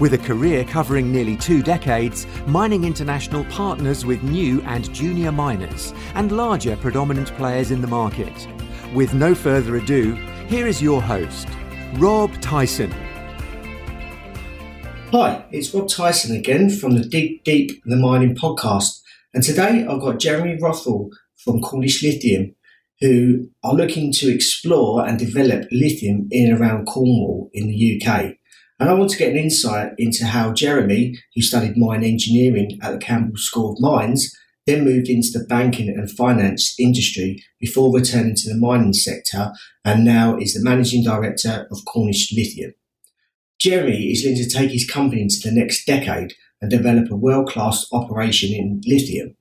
With 0.00 0.14
a 0.14 0.18
career 0.18 0.64
covering 0.64 1.12
nearly 1.12 1.36
two 1.36 1.62
decades, 1.62 2.26
Mining 2.46 2.84
International 2.84 3.44
partners 3.44 4.04
with 4.04 4.22
new 4.22 4.60
and 4.62 4.92
junior 4.92 5.30
miners 5.30 5.92
and 6.14 6.32
larger 6.32 6.76
predominant 6.76 7.28
players 7.36 7.70
in 7.70 7.80
the 7.80 7.86
market. 7.86 8.48
With 8.94 9.14
no 9.14 9.34
further 9.34 9.76
ado, 9.76 10.14
here 10.48 10.66
is 10.66 10.82
your 10.82 11.02
host, 11.02 11.46
Rob 11.94 12.32
Tyson. 12.40 12.90
Hi, 15.12 15.44
it's 15.52 15.72
Rob 15.74 15.88
Tyson 15.88 16.34
again 16.34 16.70
from 16.70 16.94
the 16.94 17.04
Dig 17.04 17.44
Deep 17.44 17.82
the 17.84 17.96
Mining 17.96 18.34
podcast. 18.34 18.98
And 19.34 19.42
today 19.42 19.86
I've 19.88 20.00
got 20.00 20.18
Jeremy 20.18 20.58
Rothwell 20.60 21.10
from 21.44 21.60
Cornish 21.60 22.02
Lithium, 22.02 22.54
who 23.00 23.48
are 23.62 23.74
looking 23.74 24.10
to 24.12 24.32
explore 24.32 25.06
and 25.06 25.18
develop 25.18 25.66
lithium 25.70 26.28
in 26.30 26.50
and 26.50 26.60
around 26.60 26.86
Cornwall 26.86 27.50
in 27.52 27.68
the 27.68 28.00
UK. 28.02 28.36
And 28.82 28.90
I 28.90 28.94
want 28.94 29.10
to 29.12 29.16
get 29.16 29.30
an 29.30 29.36
insight 29.36 29.92
into 29.96 30.26
how 30.26 30.52
Jeremy, 30.52 31.16
who 31.36 31.40
studied 31.40 31.76
mine 31.76 32.02
engineering 32.02 32.80
at 32.82 32.90
the 32.90 32.98
Camborne 32.98 33.36
School 33.36 33.74
of 33.74 33.80
Mines, 33.80 34.36
then 34.66 34.84
moved 34.84 35.08
into 35.08 35.28
the 35.32 35.44
banking 35.44 35.88
and 35.88 36.10
finance 36.10 36.74
industry 36.80 37.44
before 37.60 37.94
returning 37.94 38.34
to 38.34 38.48
the 38.48 38.58
mining 38.58 38.92
sector 38.92 39.52
and 39.84 40.04
now 40.04 40.36
is 40.36 40.54
the 40.54 40.64
managing 40.68 41.04
director 41.04 41.68
of 41.70 41.84
Cornish 41.84 42.32
Lithium. 42.32 42.74
Jeremy 43.60 44.10
is 44.10 44.24
going 44.24 44.34
to 44.34 44.50
take 44.50 44.72
his 44.72 44.90
company 44.90 45.22
into 45.22 45.38
the 45.44 45.52
next 45.52 45.84
decade 45.84 46.32
and 46.60 46.68
develop 46.68 47.08
a 47.08 47.14
world 47.14 47.48
class 47.48 47.86
operation 47.92 48.52
in 48.52 48.80
lithium 48.84 49.36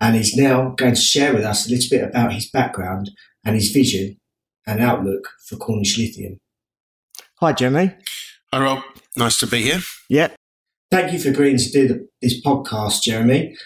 and 0.00 0.16
is 0.16 0.34
now 0.36 0.70
going 0.70 0.96
to 0.96 1.00
share 1.00 1.32
with 1.32 1.44
us 1.44 1.68
a 1.68 1.70
little 1.70 1.88
bit 1.88 2.02
about 2.02 2.32
his 2.32 2.50
background 2.50 3.12
and 3.44 3.54
his 3.54 3.70
vision 3.70 4.18
and 4.66 4.80
outlook 4.80 5.28
for 5.46 5.54
Cornish 5.54 5.96
Lithium. 5.98 6.40
Hi, 7.38 7.52
Jeremy. 7.52 7.94
Hi, 8.54 8.60
Rob. 8.60 8.82
Nice 9.16 9.38
to 9.38 9.46
be 9.46 9.62
here. 9.62 9.80
Yeah. 10.10 10.28
Thank 10.90 11.14
you 11.14 11.18
for 11.18 11.30
agreeing 11.30 11.56
to 11.56 11.70
do 11.70 12.06
this 12.20 12.38
podcast, 12.44 13.02
Jeremy, 13.02 13.56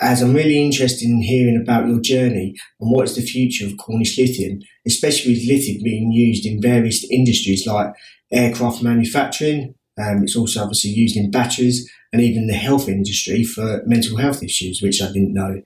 as 0.00 0.22
I'm 0.22 0.34
really 0.34 0.64
interested 0.64 1.08
in 1.08 1.20
hearing 1.20 1.60
about 1.60 1.88
your 1.88 2.00
journey 2.00 2.54
and 2.80 2.92
what 2.92 3.06
is 3.06 3.16
the 3.16 3.22
future 3.22 3.66
of 3.66 3.76
Cornish 3.76 4.16
lithium, 4.16 4.60
especially 4.86 5.32
with 5.32 5.48
lithium 5.48 5.82
being 5.82 6.12
used 6.12 6.46
in 6.46 6.62
various 6.62 7.04
industries 7.10 7.66
like 7.66 7.92
aircraft 8.30 8.84
manufacturing. 8.84 9.74
Um, 9.98 10.22
it's 10.22 10.36
also 10.36 10.62
obviously 10.62 10.90
used 10.90 11.16
in 11.16 11.32
batteries 11.32 11.90
and 12.12 12.22
even 12.22 12.46
the 12.46 12.54
health 12.54 12.88
industry 12.88 13.42
for 13.42 13.82
mental 13.84 14.16
health 14.16 14.44
issues, 14.44 14.80
which 14.80 15.02
I 15.02 15.06
didn't 15.06 15.34
know. 15.34 15.62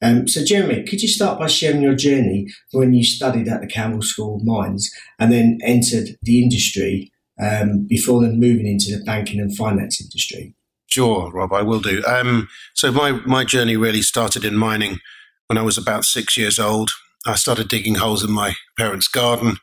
Um, 0.00 0.26
so, 0.26 0.42
Jeremy, 0.42 0.84
could 0.84 1.02
you 1.02 1.08
start 1.08 1.38
by 1.38 1.48
sharing 1.48 1.82
your 1.82 1.94
journey 1.94 2.46
when 2.70 2.94
you 2.94 3.04
studied 3.04 3.48
at 3.48 3.60
the 3.60 3.66
Camborne 3.66 4.00
School 4.00 4.36
of 4.36 4.44
Mines 4.46 4.90
and 5.18 5.30
then 5.30 5.58
entered 5.62 6.16
the 6.22 6.42
industry 6.42 7.11
um, 7.42 7.86
before 7.88 8.22
then 8.22 8.38
moving 8.38 8.66
into 8.66 8.96
the 8.96 9.04
banking 9.04 9.40
and 9.40 9.56
finance 9.56 10.00
industry? 10.00 10.54
Sure, 10.86 11.30
Rob, 11.32 11.52
I 11.52 11.62
will 11.62 11.80
do. 11.80 12.04
Um, 12.04 12.48
so 12.74 12.92
my 12.92 13.12
my 13.12 13.44
journey 13.44 13.76
really 13.76 14.02
started 14.02 14.44
in 14.44 14.56
mining 14.56 14.98
when 15.46 15.58
I 15.58 15.62
was 15.62 15.78
about 15.78 16.04
six 16.04 16.36
years 16.36 16.58
old. 16.58 16.90
I 17.26 17.34
started 17.34 17.68
digging 17.68 17.96
holes 17.96 18.24
in 18.24 18.32
my 18.32 18.54
parents' 18.76 19.08
garden 19.08 19.58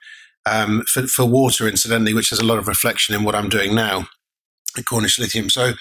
um, 0.46 0.84
for, 0.92 1.08
for 1.08 1.26
water, 1.26 1.68
incidentally, 1.68 2.14
which 2.14 2.30
has 2.30 2.40
a 2.40 2.46
lot 2.46 2.58
of 2.58 2.68
reflection 2.68 3.16
in 3.16 3.24
what 3.24 3.36
I'm 3.36 3.50
doing 3.50 3.76
now 3.76 4.08
at 4.78 4.86
Cornish 4.86 5.20
Lithium. 5.20 5.50
So 5.50 5.74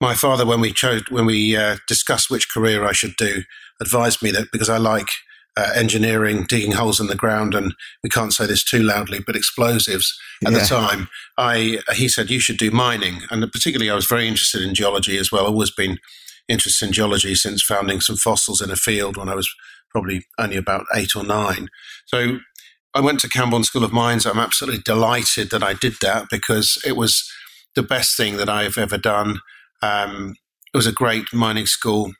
my 0.00 0.14
father, 0.14 0.44
when 0.44 0.60
we 0.60 0.72
chose, 0.72 1.02
when 1.10 1.26
we 1.26 1.56
uh, 1.56 1.76
discussed 1.88 2.30
which 2.30 2.50
career 2.50 2.84
I 2.84 2.92
should 2.92 3.16
do, 3.16 3.42
advised 3.80 4.22
me 4.22 4.30
that 4.32 4.48
because 4.52 4.68
I 4.68 4.78
like 4.78 5.08
uh, 5.56 5.72
engineering, 5.74 6.44
digging 6.48 6.72
holes 6.72 7.00
in 7.00 7.08
the 7.08 7.14
ground, 7.14 7.54
and 7.54 7.74
we 8.02 8.08
can't 8.08 8.32
say 8.32 8.46
this 8.46 8.64
too 8.64 8.82
loudly, 8.82 9.20
but 9.24 9.36
explosives 9.36 10.18
at 10.44 10.52
yeah. 10.52 10.58
the 10.58 10.64
time. 10.64 11.08
I 11.36 11.80
he 11.94 12.08
said 12.08 12.30
you 12.30 12.40
should 12.40 12.58
do 12.58 12.70
mining, 12.70 13.22
and 13.30 13.50
particularly 13.52 13.90
I 13.90 13.94
was 13.94 14.06
very 14.06 14.26
interested 14.26 14.62
in 14.62 14.74
geology 14.74 15.18
as 15.18 15.30
well. 15.30 15.42
I've 15.46 15.52
always 15.52 15.70
been 15.70 15.98
interested 16.48 16.86
in 16.86 16.92
geology 16.92 17.34
since 17.34 17.62
founding 17.62 18.00
some 18.00 18.16
fossils 18.16 18.60
in 18.60 18.70
a 18.70 18.76
field 18.76 19.16
when 19.16 19.28
I 19.28 19.34
was 19.34 19.48
probably 19.90 20.24
only 20.38 20.56
about 20.56 20.86
eight 20.94 21.14
or 21.14 21.22
nine. 21.22 21.68
So 22.06 22.38
I 22.94 23.00
went 23.00 23.20
to 23.20 23.28
Camborne 23.28 23.64
School 23.64 23.84
of 23.84 23.92
Mines. 23.92 24.26
I'm 24.26 24.38
absolutely 24.38 24.82
delighted 24.82 25.50
that 25.50 25.62
I 25.62 25.74
did 25.74 25.94
that 26.00 26.26
because 26.30 26.78
it 26.86 26.96
was 26.96 27.30
the 27.74 27.82
best 27.82 28.16
thing 28.16 28.36
that 28.36 28.48
I've 28.48 28.78
ever 28.78 28.98
done. 28.98 29.40
Um, 29.82 30.36
it 30.72 30.76
was 30.76 30.86
a 30.86 30.92
great 30.92 31.32
mining 31.32 31.66
school, 31.66 32.12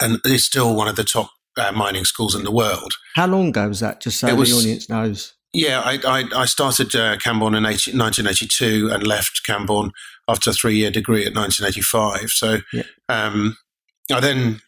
and 0.00 0.20
it's 0.24 0.44
still 0.44 0.74
one 0.74 0.88
of 0.88 0.96
the 0.96 1.04
top 1.04 1.30
uh, 1.56 1.72
mining 1.72 2.04
schools 2.04 2.34
in 2.34 2.44
the 2.44 2.52
world. 2.52 2.92
How 3.14 3.26
long 3.26 3.48
ago 3.48 3.68
was 3.68 3.80
that? 3.80 4.00
Just 4.00 4.20
so 4.20 4.34
was, 4.34 4.50
the 4.50 4.56
audience 4.56 4.88
knows. 4.88 5.34
Yeah, 5.52 5.80
I, 5.80 5.98
I, 6.06 6.42
I 6.42 6.44
started 6.44 6.94
uh, 6.94 7.16
Camborne 7.16 7.54
in 7.54 7.64
80, 7.64 7.96
1982 7.96 8.90
and 8.92 9.06
left 9.06 9.40
Camborne 9.46 9.92
after 10.28 10.50
a 10.50 10.52
three 10.52 10.76
year 10.76 10.90
degree 10.90 11.24
at 11.24 11.34
1985. 11.34 12.30
So 12.30 12.58
yeah. 12.72 12.82
um, 13.08 13.56
I 14.12 14.20
then 14.20 14.60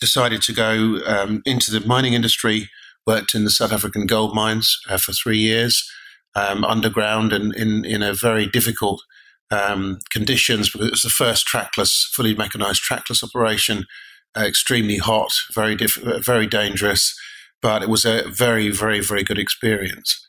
decided 0.00 0.42
to 0.42 0.52
go 0.52 1.00
um, 1.06 1.40
into 1.46 1.70
the 1.70 1.86
mining 1.86 2.14
industry, 2.14 2.68
worked 3.06 3.34
in 3.34 3.44
the 3.44 3.50
South 3.50 3.72
African 3.72 4.06
gold 4.06 4.34
mines 4.34 4.76
uh, 4.88 4.98
for 4.98 5.12
three 5.12 5.38
years, 5.38 5.88
um, 6.34 6.64
underground 6.64 7.32
and 7.32 7.54
in, 7.54 7.84
in 7.84 8.02
a 8.02 8.12
very 8.12 8.46
difficult 8.46 9.02
um, 9.50 10.00
conditions 10.10 10.70
because 10.70 10.88
it 10.88 10.92
was 10.92 11.02
the 11.02 11.10
first 11.10 11.46
trackless, 11.46 12.10
fully 12.12 12.34
mechanized 12.34 12.82
trackless 12.82 13.22
operation 13.22 13.86
extremely 14.36 14.98
hot, 14.98 15.32
very 15.52 15.74
diff- 15.74 16.02
very 16.02 16.46
dangerous, 16.46 17.14
but 17.62 17.82
it 17.82 17.88
was 17.88 18.04
a 18.04 18.28
very, 18.28 18.68
very, 18.70 19.00
very 19.00 19.22
good 19.22 19.38
experience. 19.38 20.24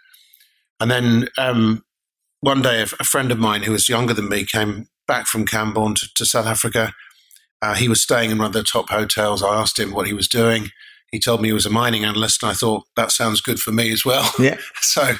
And 0.79 0.91
then 0.91 1.29
um, 1.37 1.83
one 2.41 2.61
day, 2.61 2.81
a, 2.81 2.83
a, 2.99 3.03
friend 3.03 3.31
of 3.31 3.39
mine 3.39 3.63
who 3.63 3.71
was 3.71 3.89
younger 3.89 4.13
than 4.13 4.29
me 4.29 4.45
came 4.45 4.87
back 5.07 5.27
from 5.27 5.45
Camborne 5.45 5.95
to, 5.95 6.07
to 6.15 6.25
South 6.25 6.45
Africa. 6.45 6.93
Uh, 7.61 7.75
he 7.75 7.87
was 7.87 8.01
staying 8.01 8.31
in 8.31 8.37
one 8.37 8.47
of 8.47 8.53
the 8.53 8.63
top 8.63 8.89
hotels. 8.89 9.41
I 9.41 9.59
asked 9.59 9.79
him 9.79 9.93
what 9.93 10.07
he 10.07 10.13
was 10.13 10.27
doing. 10.27 10.69
He 11.11 11.19
told 11.19 11.41
me 11.41 11.49
he 11.49 11.53
was 11.53 11.65
a 11.65 11.69
mining 11.69 12.03
analyst, 12.03 12.43
and 12.43 12.51
I 12.51 12.53
thought 12.53 12.83
that 12.95 13.11
sounds 13.11 13.41
good 13.41 13.59
for 13.59 13.71
me 13.71 13.91
as 13.91 14.03
well. 14.03 14.31
Yeah. 14.37 14.57
so, 14.81 15.15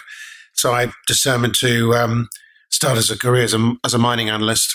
so 0.53 0.74
I 0.74 0.91
determined 1.07 1.56
to 1.62 1.95
um, 1.95 2.28
start 2.69 2.97
as 2.97 3.09
a 3.09 3.18
career 3.18 3.44
as 3.44 3.53
a, 3.53 3.74
as 3.84 3.94
a 3.94 4.00
mining 4.00 4.29
analyst, 4.29 4.74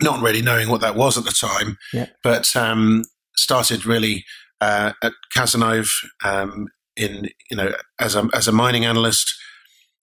not 0.00 0.22
really 0.22 0.42
knowing 0.42 0.68
what 0.68 0.80
that 0.82 0.96
was 0.96 1.16
at 1.16 1.24
the 1.24 1.30
time. 1.30 1.78
Yeah. 1.92 2.06
But 2.22 2.54
um, 2.54 3.04
started 3.36 3.86
really 3.86 4.24
uh, 4.60 4.92
at 5.02 5.12
Cazenove 5.36 5.90
um, 6.24 6.68
in 6.96 7.28
you 7.50 7.56
know 7.56 7.72
as 8.00 8.14
a 8.14 8.28
as 8.34 8.48
a 8.48 8.52
mining 8.52 8.84
analyst, 8.84 9.34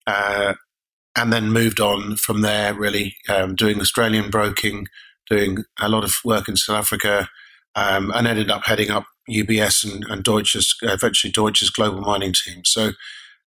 uh, 0.06 0.54
and 1.16 1.32
then 1.32 1.52
moved 1.52 1.80
on 1.80 2.16
from 2.16 2.42
there. 2.42 2.74
Really 2.74 3.16
um, 3.28 3.54
doing 3.54 3.80
Australian 3.80 4.30
broking, 4.30 4.86
doing 5.28 5.64
a 5.80 5.88
lot 5.88 6.04
of 6.04 6.14
work 6.24 6.48
in 6.48 6.56
South 6.56 6.78
Africa, 6.78 7.28
um, 7.74 8.10
and 8.14 8.26
ended 8.26 8.50
up 8.50 8.64
heading 8.64 8.90
up 8.90 9.06
UBS 9.30 9.84
and, 9.84 10.04
and 10.08 10.24
Deutsche's 10.24 10.74
uh, 10.82 10.92
eventually 10.92 11.32
Deutsche's 11.32 11.70
global 11.70 12.00
mining 12.00 12.32
team. 12.32 12.62
So, 12.64 12.92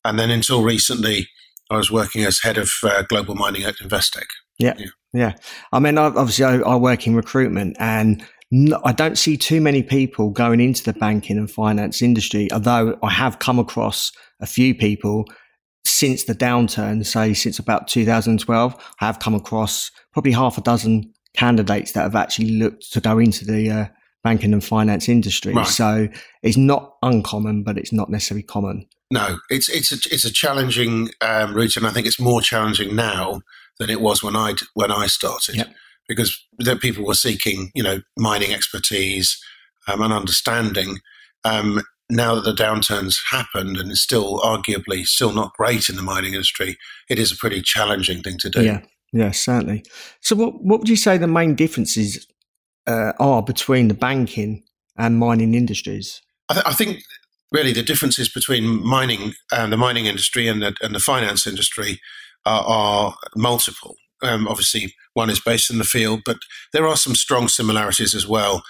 and 0.06 0.18
then 0.18 0.30
until 0.32 0.64
recently, 0.64 1.28
I 1.70 1.78
was 1.78 1.92
working 1.92 2.24
as 2.24 2.40
head 2.40 2.58
of 2.58 2.70
uh, 2.84 3.04
global 3.04 3.36
mining 3.36 3.64
at 3.64 3.76
Investec. 3.76 4.26
Yeah. 4.60 4.74
yeah. 4.78 4.88
Yeah. 5.14 5.34
I 5.72 5.80
mean, 5.80 5.98
obviously, 5.98 6.46
I, 6.46 6.56
I 6.58 6.76
work 6.76 7.06
in 7.06 7.16
recruitment 7.16 7.78
and 7.80 8.26
no, 8.56 8.80
I 8.86 8.92
don't 8.92 9.18
see 9.18 9.36
too 9.36 9.60
many 9.60 9.82
people 9.82 10.30
going 10.30 10.60
into 10.60 10.84
the 10.84 10.94
banking 10.94 11.40
and 11.40 11.50
finance 11.50 12.04
industry, 12.04 12.50
although 12.52 13.00
I 13.02 13.10
have 13.10 13.40
come 13.40 13.58
across 13.58 14.12
a 14.40 14.46
few 14.46 14.76
people 14.76 15.26
since 15.88 16.26
the 16.26 16.36
downturn, 16.36 17.04
say 17.04 17.34
since 17.34 17.58
about 17.58 17.88
2012. 17.88 18.76
I 19.02 19.06
have 19.08 19.18
come 19.18 19.34
across 19.34 19.90
probably 20.12 20.34
half 20.34 20.60
a 20.60 20.62
dozen 20.62 21.14
candidates 21.36 21.94
that 21.94 22.04
have 22.04 22.16
actually 22.16 22.52
looked 22.52 22.92
to 22.92 23.02
go 23.02 23.18
into 23.18 23.44
the 23.44 23.72
uh, 23.72 23.86
banking 24.24 24.54
and 24.54 24.64
finance 24.64 25.10
industry. 25.10 25.56
Right. 25.56 25.66
So 25.66 26.08
it's 26.44 26.56
not 26.56 26.94
uncommon, 27.02 27.64
but 27.64 27.80
it's 27.80 27.92
not 27.92 28.12
necessarily 28.12 28.44
common. 28.44 28.86
No, 29.10 29.40
it's 29.50 29.68
it's 29.68 29.92
a 29.92 29.96
it's 30.14 30.26
a 30.26 30.32
challenging 30.32 31.10
um, 31.22 31.56
route, 31.56 31.76
and 31.76 31.88
I 31.88 31.90
think 31.90 32.06
it's 32.06 32.20
more 32.20 32.40
challenging 32.40 32.96
now 32.96 33.42
than 33.80 33.90
it 33.90 34.00
was 34.00 34.22
when 34.22 34.36
I 34.36 34.54
when 34.76 34.92
I 34.92 35.08
started. 35.08 35.56
Yep 35.56 35.74
because 36.08 36.38
the 36.58 36.76
people 36.76 37.06
were 37.06 37.14
seeking, 37.14 37.72
you 37.74 37.84
know, 37.84 38.02
mining 38.18 38.54
expertise 38.54 39.42
um, 39.88 40.02
and 40.02 40.14
understanding. 40.14 41.00
Um, 41.44 41.82
now 42.10 42.36
that 42.36 42.44
the 42.44 42.54
downturn's 42.54 43.20
happened 43.32 43.78
and 43.78 43.90
it's 43.90 44.02
still 44.02 44.40
arguably 44.42 45.06
still 45.06 45.34
not 45.34 45.54
great 45.54 45.90
in 45.90 45.96
the 45.96 46.02
mining 46.02 46.34
industry, 46.34 46.78
it 47.10 47.18
is 47.18 47.32
a 47.32 47.38
pretty 47.38 47.62
challenging 47.62 48.22
thing 48.22 48.38
to 48.40 48.50
do. 48.50 48.64
Yeah, 48.64 48.82
yeah, 49.12 49.32
certainly. 49.32 49.84
So, 50.22 50.36
what 50.36 50.64
what 50.64 50.80
would 50.80 50.90
you 50.90 50.96
say 50.96 51.18
the 51.18 51.28
main 51.28 51.56
differences 51.56 52.28
uh, 52.88 53.14
are 53.20 53.42
between 53.42 53.88
the 53.88 53.94
banking 53.94 54.64
and 54.98 55.18
mining 55.18 55.54
industries? 55.54 56.22
I, 56.50 56.54
th- 56.54 56.66
I 56.66 56.74
think 56.74 57.04
really 57.52 57.72
the 57.72 57.84
differences 57.84 58.30
between 58.30 58.86
mining 58.86 59.34
and 59.52 59.72
the 59.72 59.78
mining 59.78 60.06
industry 60.06 60.48
and 60.48 60.62
the, 60.62 60.76
and 60.82 60.94
the 60.94 61.00
finance 61.00 61.48
industry 61.48 62.00
are, 62.46 62.64
are 62.66 63.16
multiple. 63.36 63.96
Um, 64.22 64.48
obviously, 64.48 64.94
one 65.14 65.30
is 65.30 65.40
based 65.40 65.70
in 65.70 65.78
the 65.78 65.84
field, 65.84 66.22
but 66.26 66.38
there 66.72 66.88
are 66.88 66.98
some 66.98 67.16
strong 67.16 67.48
similarities 67.48 68.16
as 68.16 68.28
well. 68.28 68.64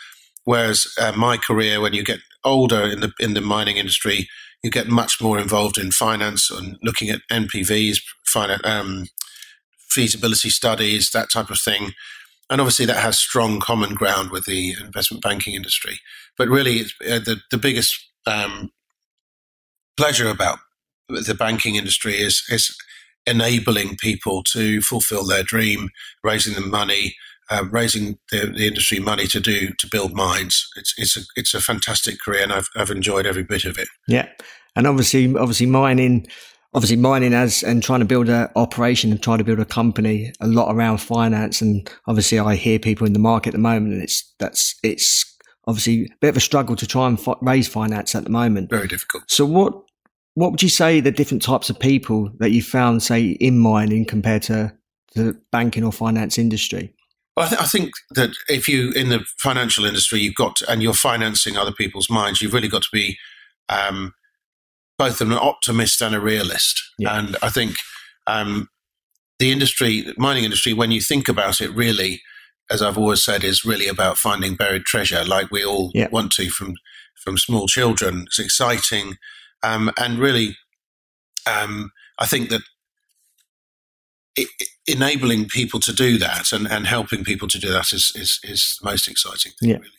Whereas 0.44 0.88
uh, 1.00 1.14
my 1.14 1.38
career, 1.38 1.80
when 1.80 1.94
you 1.94 2.04
get 2.04 2.20
older 2.44 2.84
in 2.84 3.00
the 3.00 3.14
in 3.20 3.34
the 3.34 3.42
mining 3.42 3.78
industry, 3.78 4.28
you 4.62 4.70
get 4.70 4.88
much 4.88 5.22
more 5.22 5.40
involved 5.40 5.78
in 5.78 5.92
finance 5.92 6.52
and 6.52 6.78
looking 6.84 7.10
at 7.10 7.22
NPVs, 7.32 8.00
finance, 8.26 8.62
um, 8.66 9.08
feasibility 9.78 10.50
studies, 10.50 11.12
that 11.12 11.32
type 11.32 11.50
of 11.50 11.60
thing. 11.60 11.94
And 12.50 12.60
obviously, 12.60 12.86
that 12.86 13.02
has 13.02 13.18
strong 13.18 13.60
common 13.60 13.96
ground 13.96 14.32
with 14.32 14.46
the 14.46 14.76
investment 14.82 15.24
banking 15.24 15.54
industry. 15.54 16.00
But 16.38 16.50
really, 16.50 16.82
uh, 17.10 17.20
the 17.20 17.42
the 17.52 17.58
biggest 17.58 17.96
um, 18.26 18.72
pleasure 19.96 20.30
about 20.30 20.60
the 21.08 21.36
banking 21.36 21.76
industry 21.76 22.16
is 22.16 22.44
is 22.50 22.76
enabling 23.26 23.98
people 23.98 24.44
to 24.44 24.82
fulfill 24.82 25.26
their 25.26 25.44
dream, 25.44 25.90
raising 26.24 26.54
them 26.54 26.70
money, 26.70 27.16
uh, 27.50 27.66
raising 27.72 28.18
the, 28.32 28.48
the, 28.56 28.68
industry 28.68 29.00
money 29.00 29.28
to 29.28 29.40
do 29.40 29.70
to 29.80 29.88
build 29.92 30.14
mines. 30.14 30.68
It's 30.76 30.94
it's 30.98 31.18
a 31.18 31.22
it's 31.36 31.54
a 31.54 31.62
fantastic 31.62 32.16
career, 32.24 32.44
and 32.44 32.54
I've 32.54 32.70
I've 32.76 32.92
enjoyed 32.92 33.26
every 33.26 33.44
bit 33.44 33.66
of 33.66 33.78
it. 33.78 33.88
Yeah, 34.08 34.28
and 34.76 34.88
obviously 34.88 35.36
obviously 35.36 35.66
mining. 35.66 36.28
Obviously, 36.76 36.98
mining 36.98 37.36
as 37.36 37.62
and 37.62 37.84
trying 37.84 38.00
to 38.00 38.06
build 38.06 38.30
an 38.30 38.50
operation 38.56 39.12
and 39.12 39.22
trying 39.22 39.38
to 39.38 39.44
build 39.44 39.60
a 39.60 39.66
company, 39.66 40.34
a 40.40 40.48
lot 40.48 40.74
around 40.74 40.98
finance, 40.98 41.62
and 41.62 41.88
obviously, 42.08 42.40
I 42.40 42.56
hear 42.56 42.80
people 42.80 43.06
in 43.06 43.14
the 43.14 43.20
market 43.20 43.50
at 43.50 43.52
the 43.52 43.60
moment, 43.60 43.94
and 43.94 44.02
it's 44.02 44.34
that's 44.40 44.74
it's 44.82 45.24
obviously 45.68 46.06
a 46.06 46.16
bit 46.20 46.30
of 46.30 46.38
a 46.38 46.40
struggle 46.40 46.76
to 46.78 46.88
try 46.88 47.06
and 47.06 47.22
fi- 47.22 47.36
raise 47.42 47.68
finance 47.68 48.16
at 48.16 48.24
the 48.24 48.32
moment. 48.32 48.72
Very 48.72 48.88
difficult. 48.88 49.24
So, 49.28 49.46
what 49.46 49.84
what 50.36 50.52
would 50.52 50.64
you 50.64 50.70
say 50.70 51.00
the 51.00 51.12
different 51.12 51.44
types 51.44 51.70
of 51.70 51.80
people 51.80 52.32
that 52.40 52.52
you 52.52 52.64
found, 52.64 53.04
say, 53.04 53.24
in 53.24 53.60
mining 53.60 54.06
compared 54.06 54.42
to 54.44 54.74
the 55.16 55.40
banking 55.52 55.84
or 55.84 55.92
finance 55.92 56.38
industry? 56.38 56.94
Well, 57.36 57.46
I, 57.46 57.50
th- 57.50 57.62
I, 57.62 57.66
think 57.66 57.92
that 58.12 58.32
if 58.48 58.68
you 58.68 58.92
in 58.92 59.10
the 59.10 59.26
financial 59.40 59.86
industry, 59.86 60.20
you've 60.20 60.36
got 60.36 60.58
to, 60.58 60.72
and 60.72 60.84
you're 60.84 60.94
financing 60.94 61.58
other 61.58 61.72
people's 61.72 62.10
minds, 62.10 62.42
you've 62.42 62.54
really 62.54 62.68
got 62.68 62.84
to 62.84 62.90
be 62.92 63.18
um, 63.70 64.14
both 64.98 65.22
an 65.22 65.32
optimist 65.32 66.02
and 66.02 66.14
a 66.14 66.20
realist. 66.20 66.82
Yeah. 66.98 67.18
And 67.18 67.36
I 67.42 67.50
think 67.50 67.76
um, 68.28 68.70
the 69.40 69.52
industry, 69.52 70.14
mining 70.18 70.44
industry, 70.44 70.74
when 70.74 70.92
you 70.92 71.02
think 71.02 71.28
about 71.28 71.60
it, 71.60 71.72
really, 71.72 72.22
as 72.70 72.82
I've 72.82 72.98
always 72.98 73.24
said, 73.24 73.44
is 73.44 73.66
really 73.66 73.88
about 73.88 74.18
finding 74.18 74.56
buried 74.56 74.84
treasure, 74.86 75.24
like 75.24 75.52
we 75.52 75.66
all 75.66 75.92
yeah. 75.94 76.10
want 76.12 76.32
to 76.34 76.50
from 76.50 76.76
from 77.16 77.38
small 77.38 77.68
children. 77.68 78.24
It's 78.28 78.40
exciting, 78.40 79.16
um, 79.64 79.92
and 79.98 80.20
really, 80.20 80.58
um, 81.48 81.92
I 82.20 82.26
think 82.26 82.50
that 82.50 82.62
it, 84.36 84.50
enabling 84.88 85.48
people 85.48 85.80
to 85.80 85.94
do 85.94 86.18
that 86.18 86.52
and, 86.52 86.68
and 86.68 86.86
helping 86.86 87.24
people 87.24 87.48
to 87.48 87.60
do 87.60 87.70
that 87.70 87.94
is 87.94 88.12
is, 88.16 88.40
is 88.44 88.78
the 88.82 88.90
most 88.90 89.08
exciting 89.08 89.54
thing. 89.60 89.70
Yeah. 89.70 89.78
Really. 89.78 89.90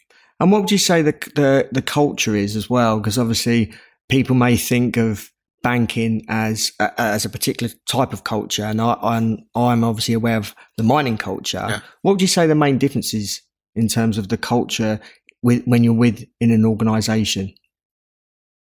And 0.40 0.52
what 0.52 0.62
would 0.62 0.70
you 0.70 0.78
say 0.78 1.02
the 1.02 1.12
the, 1.34 1.68
the 1.72 1.82
culture 1.82 2.34
is 2.34 2.56
as 2.56 2.68
well? 2.68 2.98
Because 2.98 3.18
obviously, 3.18 3.72
people 4.08 4.34
may 4.34 4.56
think 4.56 4.96
of 4.96 5.30
banking 5.62 6.24
as 6.28 6.72
uh, 6.80 6.90
as 6.98 7.24
a 7.24 7.30
particular 7.30 7.72
type 7.88 8.12
of 8.12 8.24
culture, 8.24 8.64
and 8.64 8.80
I, 8.80 8.96
I'm 9.00 9.38
I'm 9.54 9.84
obviously 9.84 10.14
aware 10.14 10.36
of 10.36 10.54
the 10.76 10.82
mining 10.82 11.16
culture. 11.16 11.64
Yeah. 11.68 11.80
What 12.02 12.12
would 12.12 12.22
you 12.22 12.28
say 12.28 12.46
the 12.46 12.54
main 12.54 12.78
differences 12.78 13.40
in 13.74 13.88
terms 13.88 14.18
of 14.18 14.28
the 14.28 14.36
culture 14.36 15.00
with, 15.42 15.64
when 15.64 15.84
you're 15.84 15.94
with 15.94 16.24
in 16.40 16.50
an 16.50 16.64
organisation? 16.64 17.54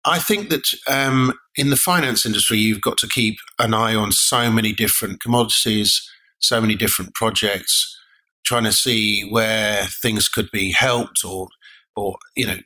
I 0.09 0.19
think 0.19 0.49
that 0.49 0.73
um, 0.87 1.35
in 1.57 1.71
the 1.71 1.77
finance 1.77 2.25
industry, 2.25 2.59
you've 2.59 2.81
got 2.81 2.97
to 2.99 3.09
keep 3.09 3.39
an 3.59 3.75
eye 3.75 3.95
on 3.95 4.13
so 4.13 4.51
many 4.51 4.73
different 4.73 5.21
commodities, 5.21 6.09
so 6.39 6.61
many 6.61 6.75
different 6.75 7.15
projects, 7.15 7.97
trying 8.45 8.65
to 8.65 8.73
see 8.73 9.29
where 9.29 9.85
things 9.85 10.29
could 10.29 10.51
be 10.51 10.73
helped 10.73 11.25
or, 11.25 11.49
or 11.95 12.17
you 12.35 12.47
know, 12.47 12.57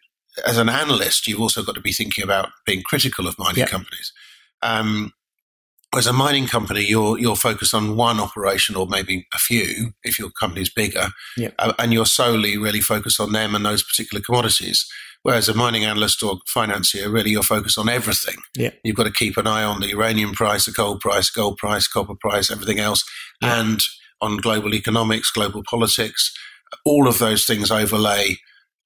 as 0.47 0.57
an 0.57 0.69
analyst, 0.69 1.27
you've 1.27 1.41
also 1.41 1.63
got 1.63 1.75
to 1.75 1.81
be 1.81 1.93
thinking 1.93 2.25
about 2.25 2.51
being 2.65 2.83
critical 2.83 3.27
of 3.27 3.39
mining 3.39 3.61
yep. 3.61 3.69
companies. 3.69 4.13
Um, 4.63 5.13
as 5.95 6.07
a 6.07 6.13
mining 6.13 6.47
company, 6.47 6.85
you're 6.85 7.19
you're 7.19 7.37
focused 7.37 7.75
on 7.75 7.97
one 7.97 8.19
operation 8.19 8.77
or 8.77 8.87
maybe 8.87 9.27
a 9.35 9.39
few 9.39 9.93
if 10.03 10.19
your 10.19 10.31
company's 10.31 10.73
bigger, 10.73 11.09
yep. 11.37 11.55
uh, 11.59 11.75
and 11.79 11.93
you're 11.93 12.07
solely 12.07 12.57
really 12.57 12.81
focused 12.81 13.21
on 13.21 13.33
them 13.33 13.55
and 13.55 13.67
those 13.67 13.83
particular 13.83 14.23
commodities. 14.23 14.87
Whereas 15.23 15.49
a 15.49 15.55
mining 15.55 15.85
analyst 15.85 16.23
or 16.23 16.39
financier, 16.47 17.09
really 17.09 17.31
you're 17.31 17.43
focused 17.43 17.79
on 17.79 17.89
everything. 17.89 18.37
Yeah. 18.57 18.71
You've 18.83 18.97
got 18.97 19.05
to 19.05 19.13
keep 19.13 19.37
an 19.37 19.47
eye 19.47 19.63
on 19.63 19.81
the 19.81 19.89
uranium 19.89 20.33
price, 20.33 20.65
the 20.65 20.73
coal 20.73 20.99
price, 20.99 21.31
gold 21.31 21.59
price, 21.59 21.87
copper 21.87 22.17
price, 22.17 22.51
everything 22.51 22.81
else, 22.81 23.05
yeah. 23.41 23.61
and 23.61 23.81
on 24.21 24.39
global 24.39 24.75
economics, 24.75 25.31
global 25.31 25.63
politics. 25.63 26.35
All 26.85 27.07
of 27.07 27.19
those 27.19 27.45
things 27.45 27.71
overlay 27.71 28.39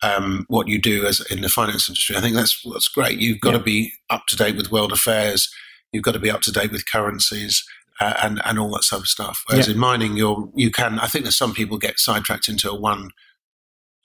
um, 0.03 0.45
what 0.49 0.69
you 0.69 0.81
do 0.81 1.07
as 1.07 1.21
in 1.31 1.41
the 1.41 1.49
finance 1.49 1.89
industry. 1.89 2.17
I 2.17 2.21
think 2.21 2.37
that's 2.37 2.61
what's 2.65 2.89
great. 2.89 3.19
You've 3.19 3.41
got 3.41 3.53
yeah. 3.53 3.59
to 3.59 3.65
be 3.65 3.93
up 4.11 4.25
to 4.29 4.37
date 4.37 4.57
with 4.57 4.71
world 4.71 4.93
affairs. 4.93 5.49
You've 5.93 6.05
got 6.05 6.13
to 6.13 6.19
be 6.19 6.31
up 6.31 6.43
to 6.43 6.53
date 6.53 6.73
with 6.73 6.91
currencies. 6.91 7.65
Uh, 7.99 8.13
and 8.23 8.43
and 8.45 8.59
all 8.59 8.69
that 8.69 8.85
sort 8.85 9.01
of 9.01 9.09
stuff. 9.09 9.43
Whereas 9.47 9.69
yeah. 9.69 9.73
in 9.73 9.81
mining, 9.81 10.19
you're 10.19 10.51
you 10.55 10.71
can. 10.71 10.99
I 10.99 11.07
think 11.07 11.25
that 11.25 11.33
some 11.33 11.55
people 11.55 11.79
get 11.79 11.99
sidetracked 11.99 12.47
into 12.47 12.71
a 12.71 12.79
one 12.79 13.09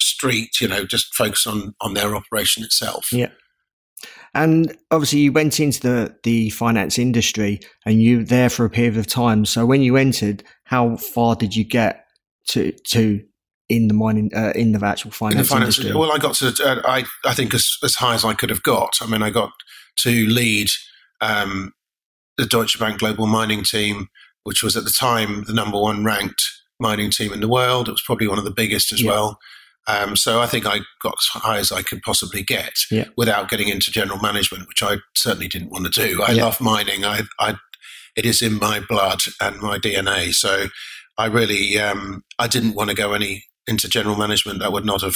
street, 0.02 0.60
you 0.60 0.68
know, 0.68 0.86
just 0.86 1.14
focus 1.16 1.48
on 1.48 1.74
on 1.82 1.94
their 1.94 2.16
operation 2.16 2.64
itself. 2.64 3.08
Yeah. 3.12 3.30
And 4.34 4.78
obviously, 4.92 5.20
you 5.20 5.32
went 5.34 5.60
into 5.60 5.82
the, 5.82 6.16
the 6.24 6.50
finance 6.52 6.98
industry 6.98 7.60
and 7.86 8.02
you 8.02 8.20
were 8.20 8.24
there 8.24 8.50
for 8.50 8.64
a 8.64 8.70
period 8.70 8.98
of 8.98 9.06
time. 9.06 9.46
So, 9.46 9.66
when 9.66 9.82
you 9.82 9.98
entered, 9.98 10.44
how 10.64 10.96
far 10.96 11.36
did 11.36 11.56
you 11.56 11.66
get 11.66 12.06
to 12.50 12.72
to 12.92 13.22
in 13.68 13.88
the 13.88 13.94
mining 13.94 14.32
uh, 14.36 14.54
in 14.56 14.72
the 14.72 14.86
actual 14.86 15.12
finance, 15.12 15.50
the 15.50 15.54
finance 15.54 15.78
industry? 15.78 16.00
Well, 16.00 16.14
I 16.14 16.18
got 16.18 16.36
to 16.36 16.48
uh, 16.64 16.82
I 16.86 17.04
I 17.26 17.34
think 17.34 17.54
as 17.54 17.78
as 17.84 17.96
high 17.96 18.14
as 18.14 18.24
I 18.24 18.34
could 18.34 18.50
have 18.50 18.64
got. 18.64 18.98
I 19.02 19.08
mean, 19.08 19.22
I 19.22 19.32
got 19.32 19.52
to 20.00 20.28
lead 20.28 20.70
um, 21.20 21.74
the 22.38 22.46
Deutsche 22.46 22.80
Bank 22.80 23.00
Global 23.00 23.28
Mining 23.28 23.64
Team, 23.64 24.08
which 24.44 24.64
was 24.64 24.78
at 24.78 24.86
the 24.86 24.96
time 24.98 25.44
the 25.44 25.54
number 25.54 25.80
one 25.80 26.06
ranked 26.06 26.42
mining 26.80 27.12
team 27.12 27.32
in 27.32 27.42
the 27.42 27.48
world. 27.48 27.88
It 27.88 27.92
was 27.92 28.04
probably 28.06 28.28
one 28.28 28.40
of 28.40 28.46
the 28.46 28.52
biggest 28.52 28.92
as 28.92 29.02
yeah. 29.02 29.12
well. 29.12 29.40
Um, 29.88 30.16
so 30.16 30.42
I 30.42 30.46
think 30.46 30.66
I 30.66 30.80
got 31.02 31.16
as 31.18 31.42
high 31.42 31.58
as 31.58 31.72
I 31.72 31.82
could 31.82 32.02
possibly 32.02 32.44
get 32.44 32.74
yeah. 32.92 33.06
without 33.18 33.50
getting 33.50 33.68
into 33.68 33.92
general 33.92 34.20
management, 34.20 34.68
which 34.68 34.84
I 34.84 34.98
certainly 35.16 35.48
didn't 35.48 35.72
want 35.72 35.92
to 35.92 36.08
do. 36.08 36.22
I 36.22 36.32
yeah. 36.32 36.46
love 36.46 36.62
mining. 36.62 37.04
I, 37.04 37.22
I, 37.40 37.56
it 38.16 38.26
is 38.26 38.42
in 38.42 38.60
my 38.60 38.80
blood 38.80 39.20
and 39.42 39.60
my 39.60 39.80
DNA. 39.80 40.34
So 40.34 40.68
I 41.18 41.26
really, 41.26 41.80
um, 41.80 42.24
I 42.38 42.48
didn't 42.48 42.76
want 42.76 42.90
to 42.90 42.96
go 42.96 43.14
any 43.14 43.46
into 43.68 43.90
general 43.90 44.16
management. 44.16 44.60
That 44.60 44.72
would 44.72 44.86
not 44.86 45.02
have 45.02 45.16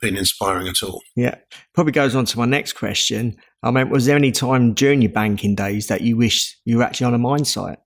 been 0.00 0.16
inspiring 0.16 0.68
at 0.68 0.82
all. 0.82 1.02
Yeah, 1.16 1.36
probably 1.74 1.92
goes 1.92 2.14
on 2.14 2.24
to 2.26 2.38
my 2.38 2.46
next 2.46 2.74
question. 2.74 3.36
I 3.62 3.70
mean, 3.70 3.90
was 3.90 4.06
there 4.06 4.16
any 4.16 4.32
time 4.32 4.74
during 4.74 5.02
your 5.02 5.12
banking 5.12 5.54
days 5.54 5.86
that 5.88 6.02
you 6.02 6.16
wish 6.16 6.56
you 6.64 6.78
were 6.78 6.82
actually 6.82 7.06
on 7.06 7.14
a 7.14 7.18
mine 7.18 7.44
site? 7.44 7.78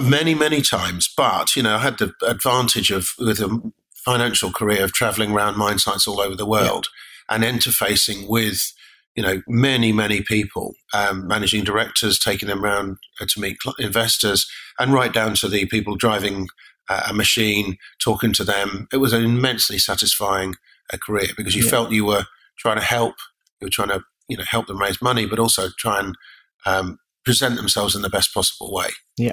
Many, 0.00 0.34
many 0.34 0.62
times, 0.62 1.12
but 1.14 1.54
you 1.54 1.62
know, 1.62 1.76
I 1.76 1.78
had 1.78 1.98
the 1.98 2.14
advantage 2.26 2.90
of 2.90 3.08
with 3.18 3.40
a 3.40 3.72
financial 4.04 4.50
career 4.50 4.84
of 4.84 4.92
traveling 4.92 5.32
around 5.32 5.56
mine 5.56 5.78
sites 5.78 6.06
all 6.06 6.20
over 6.20 6.34
the 6.34 6.46
world 6.46 6.88
yeah. 7.28 7.36
and 7.36 7.44
interfacing 7.44 8.28
with 8.28 8.72
you 9.14 9.22
know 9.22 9.42
many 9.46 9.92
many 9.92 10.22
people 10.22 10.74
um, 10.94 11.26
managing 11.26 11.64
directors 11.64 12.18
taking 12.18 12.48
them 12.48 12.64
around 12.64 12.96
uh, 13.20 13.26
to 13.28 13.40
meet 13.40 13.58
investors 13.78 14.50
and 14.78 14.92
right 14.92 15.12
down 15.12 15.34
to 15.34 15.48
the 15.48 15.66
people 15.66 15.96
driving 15.96 16.48
uh, 16.88 17.02
a 17.08 17.14
machine 17.14 17.76
talking 18.02 18.32
to 18.32 18.44
them 18.44 18.88
it 18.92 18.98
was 18.98 19.12
an 19.12 19.24
immensely 19.24 19.78
satisfying 19.78 20.54
uh, 20.92 20.96
career 20.96 21.28
because 21.36 21.54
you 21.54 21.64
yeah. 21.64 21.70
felt 21.70 21.92
you 21.92 22.04
were 22.04 22.24
trying 22.58 22.78
to 22.78 22.84
help 22.84 23.14
you 23.60 23.66
were 23.66 23.70
trying 23.70 23.88
to 23.88 24.02
you 24.28 24.36
know 24.36 24.44
help 24.44 24.66
them 24.66 24.80
raise 24.80 25.00
money 25.02 25.26
but 25.26 25.38
also 25.38 25.68
try 25.78 25.98
and 25.98 26.16
um, 26.64 26.98
present 27.24 27.56
themselves 27.56 27.94
in 27.94 28.02
the 28.02 28.10
best 28.10 28.32
possible 28.32 28.72
way 28.72 28.88
yeah 29.16 29.32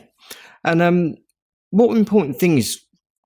and 0.64 0.82
um, 0.82 1.16
what 1.72 1.96
important 1.96 2.38
things 2.38 2.78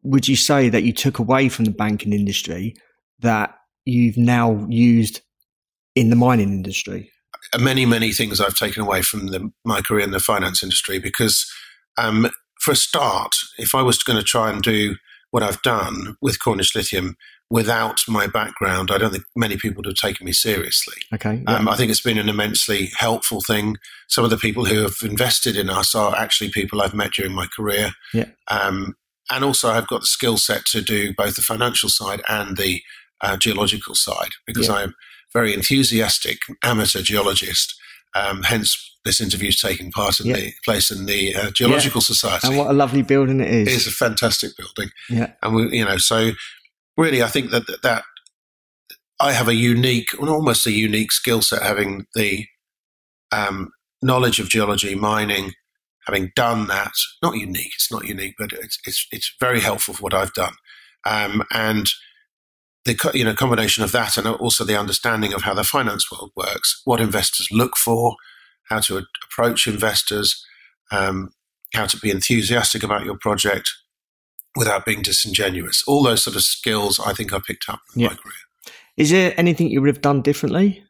would 0.04 0.28
you 0.28 0.36
say 0.36 0.70
that 0.70 0.84
you 0.84 0.94
took 0.94 1.20
away 1.20 1.50
from 1.50 1.66
the 1.66 1.72
banking 1.72 2.14
industry 2.14 2.76
that 3.20 3.56
you've 3.86 4.18
now 4.18 4.66
used 4.70 5.22
in 5.96 6.10
the 6.10 6.16
mining 6.16 6.50
industry? 6.50 7.10
Many, 7.60 7.86
many 7.86 8.12
things 8.12 8.40
I've 8.40 8.56
taken 8.56 8.82
away 8.82 9.02
from 9.02 9.28
the, 9.28 9.52
my 9.66 9.82
career 9.82 10.04
in 10.04 10.12
the 10.12 10.20
finance 10.20 10.64
industry 10.64 11.00
because, 11.00 11.46
um, 11.98 12.30
for 12.62 12.72
a 12.72 12.76
start, 12.76 13.36
if 13.58 13.76
I 13.76 13.82
was 13.82 14.02
going 14.02 14.18
to 14.18 14.24
try 14.24 14.50
and 14.50 14.62
do 14.62 14.96
what 15.32 15.44
I've 15.44 15.62
done 15.62 16.16
with 16.22 16.40
Cornish 16.40 16.76
Lithium 16.76 17.16
without 17.50 18.00
my 18.08 18.26
background, 18.26 18.90
I 18.90 18.98
don't 18.98 19.12
think 19.12 19.26
many 19.36 19.58
people 19.58 19.78
would 19.78 19.86
have 19.86 19.96
taken 19.96 20.26
me 20.26 20.32
seriously. 20.32 20.96
Okay. 21.14 21.44
Yeah. 21.46 21.56
Um, 21.56 21.68
I 21.68 21.76
think 21.76 21.92
it's 21.92 22.02
been 22.02 22.18
an 22.18 22.30
immensely 22.30 22.92
helpful 22.98 23.42
thing. 23.42 23.78
Some 24.08 24.24
of 24.24 24.30
the 24.30 24.38
people 24.38 24.66
who 24.66 24.82
have 24.82 24.96
invested 25.04 25.58
in 25.58 25.70
us 25.70 25.94
are 25.94 26.16
actually 26.16 26.50
people 26.50 26.82
I've 26.82 26.94
met 26.94 27.12
during 27.12 27.34
my 27.34 27.48
career. 27.48 27.92
Yeah. 28.14 28.30
Um, 28.50 28.96
and 29.32 29.44
also 29.44 29.70
I've 29.70 29.88
got 29.88 30.02
the 30.02 30.08
skill 30.08 30.38
set 30.38 30.66
to 30.68 30.82
do 30.82 31.14
both 31.14 31.36
the 31.36 31.42
financial 31.42 31.90
side 31.90 32.22
and 32.28 32.58
the 32.58 32.82
uh, 33.22 33.38
geological 33.38 33.96
side 33.96 34.32
because 34.46 34.68
yeah. 34.68 34.76
I'm 34.76 34.96
very 35.32 35.54
enthusiastic 35.54 36.40
amateur 36.64 37.02
geologist. 37.02 37.74
Um, 38.16 38.44
hence, 38.44 38.78
this 39.06 39.20
interview 39.20 39.50
is 39.50 39.60
taking 39.60 39.92
part 39.92 40.20
in 40.20 40.28
Yeah. 40.28 40.36
the 40.36 40.54
place 40.64 40.92
in 40.92 41.06
the 41.06 41.36
uh, 41.36 41.52
Geological 41.52 42.00
Society. 42.02 42.48
And 42.48 42.58
what 42.58 42.70
a 42.70 42.74
lovely 42.74 43.02
building 43.02 43.40
it 43.42 43.50
is. 43.50 43.68
It 43.68 43.74
is 43.74 43.88
a 43.88 43.92
fantastic 43.92 44.52
building, 44.58 44.92
Yeah. 45.10 45.32
and 45.42 45.56
we, 45.56 45.78
you 45.78 45.86
know, 45.86 45.98
so 45.98 46.32
really, 46.96 47.24
I 47.24 47.28
think 47.28 47.52
that 47.52 47.64
that 47.82 48.04
I 49.20 49.34
have 49.34 49.48
a 49.48 49.56
unique, 49.56 50.10
almost 50.20 50.66
a 50.68 50.72
unique 50.72 51.12
skill 51.12 51.42
set, 51.42 51.64
having 51.64 52.06
the 52.14 52.46
um, 53.32 53.72
knowledge 54.02 54.40
of 54.40 54.50
geology, 54.50 54.96
mining, 54.96 55.54
having 56.06 56.32
done 56.36 56.68
that. 56.68 56.94
Not 57.22 57.36
unique; 57.36 57.72
it's 57.76 57.92
not 57.92 58.06
unique, 58.06 58.36
but 58.38 58.52
it's 58.54 58.78
it's 58.86 59.08
it's 59.12 59.34
very 59.40 59.60
helpful 59.62 59.94
for 59.94 60.02
what 60.04 60.14
I've 60.14 60.34
done, 60.34 60.54
um, 61.06 61.44
and 61.52 61.88
the 62.86 63.12
you 63.14 63.24
know 63.24 63.34
combination 63.34 63.84
of 63.84 63.92
that 63.94 64.18
and 64.18 64.28
also 64.28 64.64
the 64.64 64.80
understanding 64.80 65.34
of 65.34 65.44
how 65.44 65.54
the 65.54 65.64
finance 65.64 66.12
world 66.12 66.32
works, 66.36 66.82
what 66.86 67.00
investors 67.02 67.48
look 67.52 67.78
for, 67.78 68.16
how 68.70 68.80
to 68.80 68.98
a- 68.98 69.06
approach 69.24 69.68
investors, 69.68 70.46
um, 70.92 71.30
how 71.74 71.86
to 71.86 71.98
be 71.98 72.12
enthusiastic 72.12 72.84
about 72.84 73.06
your 73.06 73.18
project 73.18 73.70
without 74.56 74.86
being 74.86 75.02
disingenuous. 75.02 75.84
All 75.88 76.04
those 76.04 76.24
sort 76.24 76.36
of 76.36 76.44
skills 76.44 77.00
I 77.00 77.14
think 77.14 77.34
I 77.34 77.40
picked 77.40 77.70
up 77.70 77.80
in 77.96 78.02
Yeah. 78.02 78.10
my 78.10 78.16
career. 78.16 78.34
Is 78.98 79.10
there 79.10 79.34
anything 79.38 79.70
you 79.70 79.82
would 79.82 79.88
have 79.88 80.02
done 80.02 80.22
differently? 80.22 80.84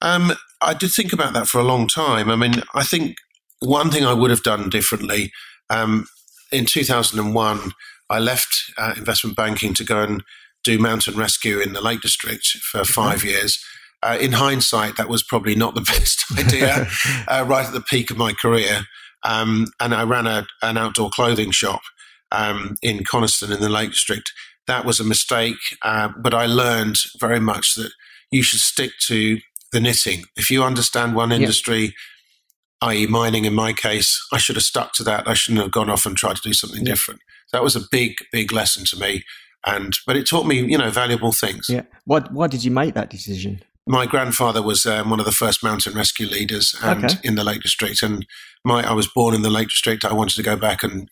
Um, 0.00 0.32
I 0.62 0.72
did 0.72 0.92
think 0.92 1.12
about 1.12 1.34
that 1.34 1.46
for 1.46 1.58
a 1.58 1.64
long 1.64 1.86
time. 1.86 2.30
I 2.30 2.36
mean, 2.36 2.62
I 2.74 2.82
think 2.82 3.16
one 3.60 3.90
thing 3.90 4.04
I 4.04 4.14
would 4.14 4.30
have 4.30 4.42
done 4.42 4.68
differently 4.68 5.32
um, 5.70 6.06
in 6.52 6.66
2001, 6.66 7.72
I 8.10 8.18
left 8.18 8.72
uh, 8.76 8.94
investment 8.96 9.36
banking 9.36 9.72
to 9.74 9.84
go 9.84 10.02
and 10.02 10.22
do 10.64 10.78
mountain 10.78 11.16
rescue 11.16 11.60
in 11.60 11.72
the 11.72 11.80
Lake 11.80 12.00
District 12.00 12.44
for 12.44 12.84
five 12.84 13.24
years. 13.24 13.64
Uh, 14.02 14.18
in 14.20 14.32
hindsight, 14.32 14.96
that 14.96 15.08
was 15.08 15.22
probably 15.22 15.54
not 15.54 15.74
the 15.74 15.80
best 15.92 16.24
idea, 16.36 16.88
uh, 17.28 17.44
right 17.46 17.66
at 17.66 17.72
the 17.72 17.80
peak 17.80 18.10
of 18.10 18.18
my 18.18 18.32
career. 18.32 18.82
Um, 19.22 19.66
and 19.78 19.94
I 19.94 20.02
ran 20.02 20.26
a, 20.26 20.46
an 20.62 20.76
outdoor 20.76 21.10
clothing 21.10 21.50
shop 21.50 21.82
um, 22.32 22.76
in 22.82 23.04
Coniston 23.04 23.52
in 23.52 23.60
the 23.60 23.68
Lake 23.68 23.90
District. 23.90 24.32
That 24.66 24.84
was 24.84 25.00
a 25.00 25.04
mistake, 25.04 25.56
uh, 25.82 26.08
but 26.18 26.34
I 26.34 26.46
learned 26.46 26.96
very 27.18 27.40
much 27.40 27.74
that 27.74 27.92
you 28.30 28.42
should 28.42 28.60
stick 28.60 28.92
to 29.06 29.38
the 29.72 29.80
knitting. 29.80 30.24
If 30.36 30.50
you 30.50 30.62
understand 30.62 31.14
one 31.14 31.32
industry, 31.32 31.94
i.e., 32.82 33.06
mining 33.06 33.44
in 33.44 33.54
my 33.54 33.72
case, 33.72 34.18
I 34.32 34.38
should 34.38 34.56
have 34.56 34.62
stuck 34.64 34.92
to 34.94 35.02
that. 35.04 35.28
I 35.28 35.34
shouldn't 35.34 35.62
have 35.62 35.70
gone 35.72 35.90
off 35.90 36.06
and 36.06 36.16
tried 36.16 36.36
to 36.36 36.42
do 36.42 36.52
something 36.52 36.80
Yeah. 36.86 36.92
different. 36.92 37.20
That 37.52 37.62
was 37.62 37.76
a 37.76 37.80
big, 37.90 38.14
big 38.32 38.52
lesson 38.52 38.84
to 38.86 38.98
me. 38.98 39.24
And 39.66 39.92
but 40.06 40.16
it 40.16 40.26
taught 40.28 40.46
me, 40.46 40.60
you 40.60 40.78
know, 40.78 40.90
valuable 40.90 41.32
things. 41.32 41.66
Yeah. 41.68 41.82
Why, 42.04 42.20
why 42.30 42.46
did 42.46 42.64
you 42.64 42.70
make 42.70 42.94
that 42.94 43.10
decision? 43.10 43.62
My 43.86 44.06
grandfather 44.06 44.62
was 44.62 44.86
um, 44.86 45.10
one 45.10 45.20
of 45.20 45.26
the 45.26 45.32
first 45.32 45.62
mountain 45.64 45.94
rescue 45.94 46.26
leaders 46.26 46.74
and 46.82 47.04
Okay. 47.04 47.18
in 47.24 47.34
the 47.34 47.44
Lake 47.44 47.60
District, 47.62 48.02
and 48.02 48.24
my 48.64 48.88
I 48.88 48.92
was 48.92 49.06
born 49.08 49.34
in 49.34 49.42
the 49.42 49.50
Lake 49.50 49.68
District. 49.68 50.04
I 50.04 50.12
wanted 50.14 50.36
to 50.36 50.42
go 50.42 50.56
back 50.56 50.82
and 50.82 51.08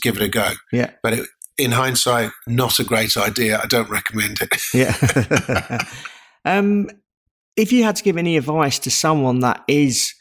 give 0.00 0.16
it 0.16 0.22
a 0.22 0.28
go, 0.28 0.52
Yeah. 0.72 0.90
but 1.02 1.12
it, 1.12 1.26
in 1.58 1.72
hindsight, 1.72 2.30
not 2.46 2.78
a 2.78 2.84
great 2.84 3.16
idea. 3.16 3.60
I 3.62 3.66
don't 3.66 3.90
recommend 3.90 4.38
it. 4.40 4.60
Yeah. 4.74 5.84
um, 6.44 6.88
if 7.56 7.70
you 7.72 7.84
had 7.84 7.96
to 7.96 8.02
give 8.02 8.16
any 8.16 8.36
advice 8.36 8.78
to 8.80 8.90
someone 8.90 9.40
that 9.40 9.62
is, 9.68 10.12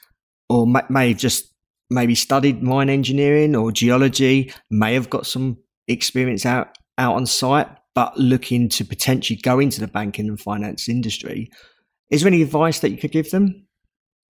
or 0.51 0.67
may, 0.67 0.81
may 0.89 1.08
have 1.10 1.17
just 1.17 1.46
maybe 1.89 2.15
studied 2.15 2.62
mine 2.62 2.89
engineering 2.89 3.55
or 3.55 3.72
geology, 3.72 4.53
may 4.70 4.93
have 4.93 5.10
got 5.10 5.25
some 5.25 5.58
experience 5.88 6.46
out 6.46 6.77
out 6.98 7.15
on 7.15 7.25
site, 7.25 7.67
but 7.96 8.17
looking 8.17 8.70
to 8.70 8.86
potentially 8.86 9.39
go 9.41 9.60
into 9.60 9.79
the 9.79 9.88
banking 9.88 10.27
and 10.27 10.39
finance 10.39 10.88
industry, 10.89 11.50
is 12.10 12.22
there 12.22 12.27
any 12.27 12.41
advice 12.41 12.79
that 12.79 12.91
you 12.91 12.98
could 12.98 13.12
give 13.12 13.31
them? 13.31 13.65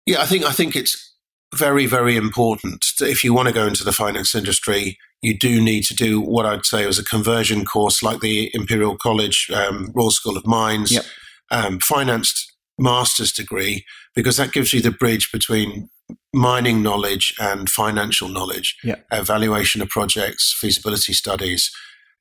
Yeah, 0.06 0.22
I 0.22 0.26
think 0.26 0.46
I 0.46 0.52
think 0.52 0.76
it's 0.76 1.14
very 1.56 1.86
very 1.86 2.16
important 2.16 2.86
that 3.00 3.10
if 3.10 3.24
you 3.24 3.34
want 3.34 3.48
to 3.48 3.54
go 3.54 3.68
into 3.68 3.84
the 3.84 3.92
finance 3.92 4.34
industry, 4.36 4.98
you 5.22 5.38
do 5.38 5.62
need 5.62 5.84
to 5.86 5.94
do 5.96 6.22
what 6.22 6.46
I'd 6.46 6.66
say 6.66 6.86
was 6.86 7.00
a 7.00 7.04
conversion 7.04 7.66
course, 7.66 8.02
like 8.04 8.20
the 8.22 8.52
Imperial 8.54 8.98
College 8.98 9.50
um, 9.54 9.92
Royal 9.94 10.12
School 10.12 10.38
of 10.38 10.46
Mines, 10.46 10.92
Yep. 10.92 11.06
um, 11.52 11.80
financed 11.80 12.54
master's 12.78 13.32
degree, 13.32 13.86
because 14.16 14.38
that 14.38 14.52
gives 14.54 14.74
you 14.74 14.82
the 14.82 14.92
bridge 14.92 15.32
between 15.32 15.90
mining 16.34 16.82
knowledge 16.84 17.34
and 17.40 17.70
financial 17.70 18.28
knowledge, 18.30 18.76
Yep. 18.84 19.06
evaluation 19.12 19.82
of 19.82 19.90
projects, 19.90 20.56
feasibility 20.60 21.14
studies, 21.14 21.72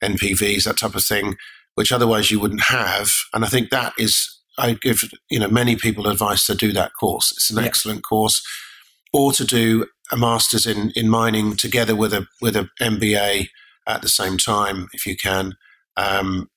NPVs, 0.03 0.65
that 0.65 0.79
type 0.79 0.95
of 0.95 1.05
thing, 1.05 1.37
which 1.75 1.93
otherwise 1.93 2.31
you 2.31 2.41
wouldn't 2.41 2.65
have. 2.65 3.11
And 3.33 3.45
I 3.45 3.49
think 3.49 3.71
that 3.71 3.93
is 3.99 4.31
I 4.57 4.75
give 4.81 5.01
you 5.31 5.41
know 5.41 5.49
many 5.49 5.75
people 5.77 6.07
advice 6.07 6.47
to 6.47 6.55
do 6.55 6.73
that 6.73 6.93
course. 7.01 7.33
It's 7.33 7.51
an 7.51 7.59
Yeah. 7.59 7.65
excellent 7.65 8.03
course, 8.05 8.41
or 9.13 9.33
to 9.33 9.45
do 9.45 9.87
a 10.13 10.17
masters 10.17 10.67
in 10.67 10.91
in 10.95 11.09
mining 11.09 11.57
together 11.57 11.97
with 11.97 12.13
a 12.15 12.27
with 12.41 12.57
a 12.57 12.69
MBA 12.81 13.49
at 13.87 14.03
the 14.03 14.09
same 14.09 14.39
time 14.39 14.89
if 14.93 15.07
you 15.07 15.17
can. 15.17 15.55
Um, 15.97 16.49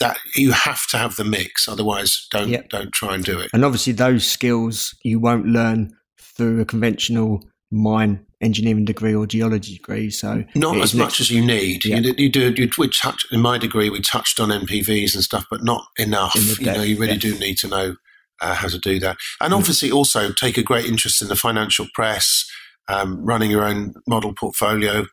that 0.00 0.18
you 0.34 0.52
have 0.52 0.86
to 0.88 0.98
have 0.98 1.16
the 1.16 1.24
mix, 1.24 1.68
otherwise 1.68 2.26
don't 2.30 2.48
Yeah. 2.48 2.62
don't 2.70 2.92
try 2.92 3.14
and 3.14 3.24
do 3.24 3.38
it. 3.38 3.50
And 3.52 3.64
obviously, 3.64 3.92
those 3.92 4.26
skills 4.26 4.94
you 5.04 5.18
won't 5.20 5.46
learn 5.46 5.90
through 6.20 6.60
a 6.60 6.64
conventional 6.64 7.42
mine 7.70 8.24
engineering 8.40 8.84
degree 8.84 9.14
or 9.14 9.26
geology 9.26 9.74
degree. 9.74 10.10
So 10.10 10.44
Not 10.54 10.76
as 10.78 10.94
much 10.94 11.20
as 11.20 11.30
you 11.30 11.44
need. 11.44 11.84
Yeah. 11.84 11.98
You, 11.98 12.14
you 12.18 12.28
do. 12.28 12.52
You, 12.56 12.68
we 12.78 12.88
touch 12.88 13.24
in 13.32 13.40
my 13.40 13.56
degree. 13.58 13.88
We 13.90 14.00
touched 14.00 14.38
on 14.40 14.50
NPVs 14.50 15.14
and 15.14 15.24
stuff, 15.24 15.46
but 15.50 15.64
not 15.64 15.84
enough. 15.98 16.34
The 16.34 16.56
You 16.60 16.66
know, 16.72 16.82
you 16.82 16.98
really 16.98 17.12
yeah. 17.14 17.18
do 17.18 17.38
need 17.38 17.56
to 17.58 17.68
know 17.68 17.96
uh, 18.40 18.54
how 18.54 18.68
to 18.68 18.78
do 18.78 18.98
that, 18.98 19.16
and 19.40 19.52
Mm. 19.52 19.56
obviously 19.58 19.90
also 19.92 20.32
take 20.32 20.58
a 20.58 20.62
great 20.62 20.86
interest 20.86 21.22
in 21.22 21.28
the 21.28 21.36
financial 21.36 21.86
press, 21.94 22.44
um, 22.88 23.24
running 23.24 23.48
your 23.50 23.64
own 23.64 23.94
model 24.08 24.34
portfolio, 24.34 25.06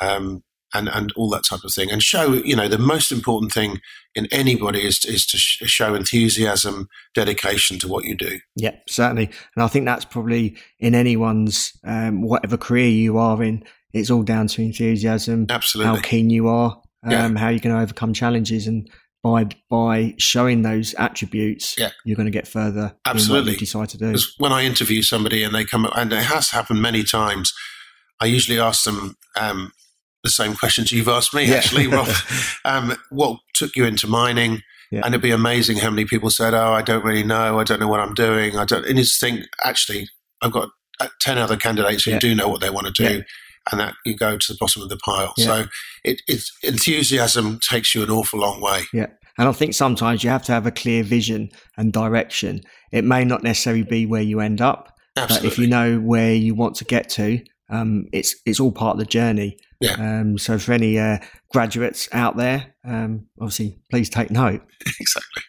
um, 0.00 0.42
and 0.74 0.88
and 0.88 1.12
all 1.16 1.28
that 1.30 1.44
type 1.44 1.64
of 1.64 1.72
thing, 1.72 1.90
and 1.90 2.02
show. 2.02 2.32
You 2.34 2.56
know, 2.56 2.68
the 2.68 2.78
most 2.78 3.10
important 3.12 3.52
thing 3.52 3.80
in 4.14 4.26
anybody 4.32 4.80
is 4.86 5.04
is 5.04 5.26
to 5.26 5.38
sh- 5.38 5.62
show 5.66 5.94
enthusiasm, 5.94 6.88
dedication 7.14 7.78
to 7.80 7.88
what 7.88 8.04
you 8.04 8.16
do. 8.16 8.38
Yeah, 8.56 8.74
certainly. 8.88 9.30
And 9.56 9.64
I 9.64 9.68
think 9.68 9.84
that's 9.86 10.04
probably 10.04 10.56
in 10.78 10.94
anyone's, 10.94 11.72
um, 11.84 12.22
whatever 12.22 12.56
career 12.56 12.88
you 12.88 13.18
are 13.18 13.42
in, 13.42 13.64
it's 13.92 14.10
all 14.10 14.22
down 14.22 14.46
to 14.48 14.62
enthusiasm, 14.62 15.46
Absolutely. 15.48 15.94
how 15.96 16.00
keen 16.02 16.30
you 16.30 16.48
are, 16.48 16.80
um, 17.04 17.10
Yeah. 17.10 17.38
how 17.38 17.48
you're 17.48 17.60
going 17.60 17.74
to 17.74 17.82
overcome 17.82 18.12
challenges. 18.12 18.66
And 18.66 18.88
by, 19.22 19.46
by 19.68 20.14
showing 20.18 20.62
those 20.62 20.94
attributes, 20.94 21.74
Yeah. 21.78 21.90
you're 22.04 22.16
going 22.16 22.26
to 22.26 22.30
get 22.32 22.48
further 22.48 22.94
Absolutely. 23.04 23.52
you 23.52 23.58
decide 23.58 23.88
to 23.90 23.98
do. 23.98 24.06
Because 24.08 24.34
when 24.38 24.52
I 24.52 24.64
interview 24.64 25.02
somebody 25.02 25.42
and 25.42 25.54
they 25.54 25.64
come, 25.64 25.88
and 25.94 26.12
it 26.12 26.22
has 26.24 26.50
happened 26.50 26.80
many 26.82 27.02
times, 27.04 27.52
I 28.20 28.26
usually 28.26 28.58
ask 28.58 28.84
them 28.84 29.16
um, 29.36 29.72
the 30.22 30.30
same 30.30 30.54
questions 30.54 30.92
you've 30.92 31.08
asked 31.08 31.32
me, 31.34 31.44
Yeah. 31.46 31.56
actually, 31.56 31.86
Rob. 31.86 32.08
um, 32.64 32.94
what 33.10 33.38
took 33.54 33.74
you 33.76 33.84
into 33.84 34.06
mining? 34.06 34.62
Yeah. 34.90 35.02
And 35.04 35.14
it'd 35.14 35.22
be 35.22 35.30
amazing 35.30 35.76
how 35.78 35.90
many 35.90 36.04
people 36.04 36.30
said, 36.30 36.52
"Oh, 36.52 36.72
I 36.72 36.82
don't 36.82 37.04
really 37.04 37.22
know. 37.22 37.58
I 37.60 37.64
don't 37.64 37.78
know 37.78 37.86
what 37.88 38.00
I'm 38.00 38.14
doing. 38.14 38.56
I 38.56 38.64
don't." 38.64 38.84
And 38.84 38.98
you 38.98 39.04
just 39.04 39.20
think, 39.20 39.44
actually, 39.64 40.08
I've 40.42 40.50
got 40.52 40.68
uh, 40.98 41.06
ten 41.20 41.38
other 41.38 41.56
candidates 41.56 42.04
who 42.04 42.10
Yeah. 42.12 42.18
do 42.18 42.34
know 42.34 42.48
what 42.48 42.60
they 42.60 42.70
want 42.70 42.88
to 42.88 42.92
do, 43.08 43.22
and 43.70 43.80
that 43.80 43.94
you 44.04 44.16
go 44.16 44.36
to 44.36 44.52
the 44.52 44.56
bottom 44.58 44.82
of 44.82 44.88
the 44.88 44.96
pile. 44.96 45.32
So, 45.38 45.66
it, 46.02 46.20
it's 46.26 46.50
enthusiasm 46.62 47.60
takes 47.60 47.94
you 47.94 48.02
an 48.02 48.10
awful 48.10 48.40
long 48.40 48.60
way. 48.60 48.82
Yeah. 48.92 49.06
And 49.38 49.48
I 49.48 49.52
think 49.52 49.74
sometimes 49.74 50.24
you 50.24 50.30
have 50.30 50.42
to 50.44 50.52
have 50.52 50.66
a 50.66 50.70
clear 50.72 51.02
vision 51.04 51.50
and 51.76 51.92
direction. 51.92 52.60
It 52.92 53.04
may 53.04 53.24
not 53.24 53.42
necessarily 53.44 53.84
be 53.84 54.04
where 54.06 54.20
you 54.22 54.40
end 54.40 54.60
up, 54.60 54.92
Absolutely. 55.16 55.48
But 55.48 55.52
if 55.52 55.58
you 55.58 55.66
know 55.68 55.98
where 55.98 56.34
you 56.34 56.54
want 56.54 56.74
to 56.76 56.84
get 56.84 57.08
to, 57.10 57.38
um, 57.70 58.06
it's 58.12 58.34
it's 58.44 58.60
all 58.60 58.72
part 58.72 58.94
of 58.94 58.98
the 58.98 59.06
journey. 59.06 59.56
Yeah. 59.80 59.92
Um, 59.92 60.38
so 60.38 60.58
for 60.58 60.72
any 60.72 60.98
uh, 60.98 61.18
graduates 61.50 62.08
out 62.12 62.36
there, 62.36 62.74
um, 62.84 63.26
obviously, 63.40 63.78
please 63.90 64.10
take 64.10 64.30
note. 64.30 64.62
exactly. 65.00 65.42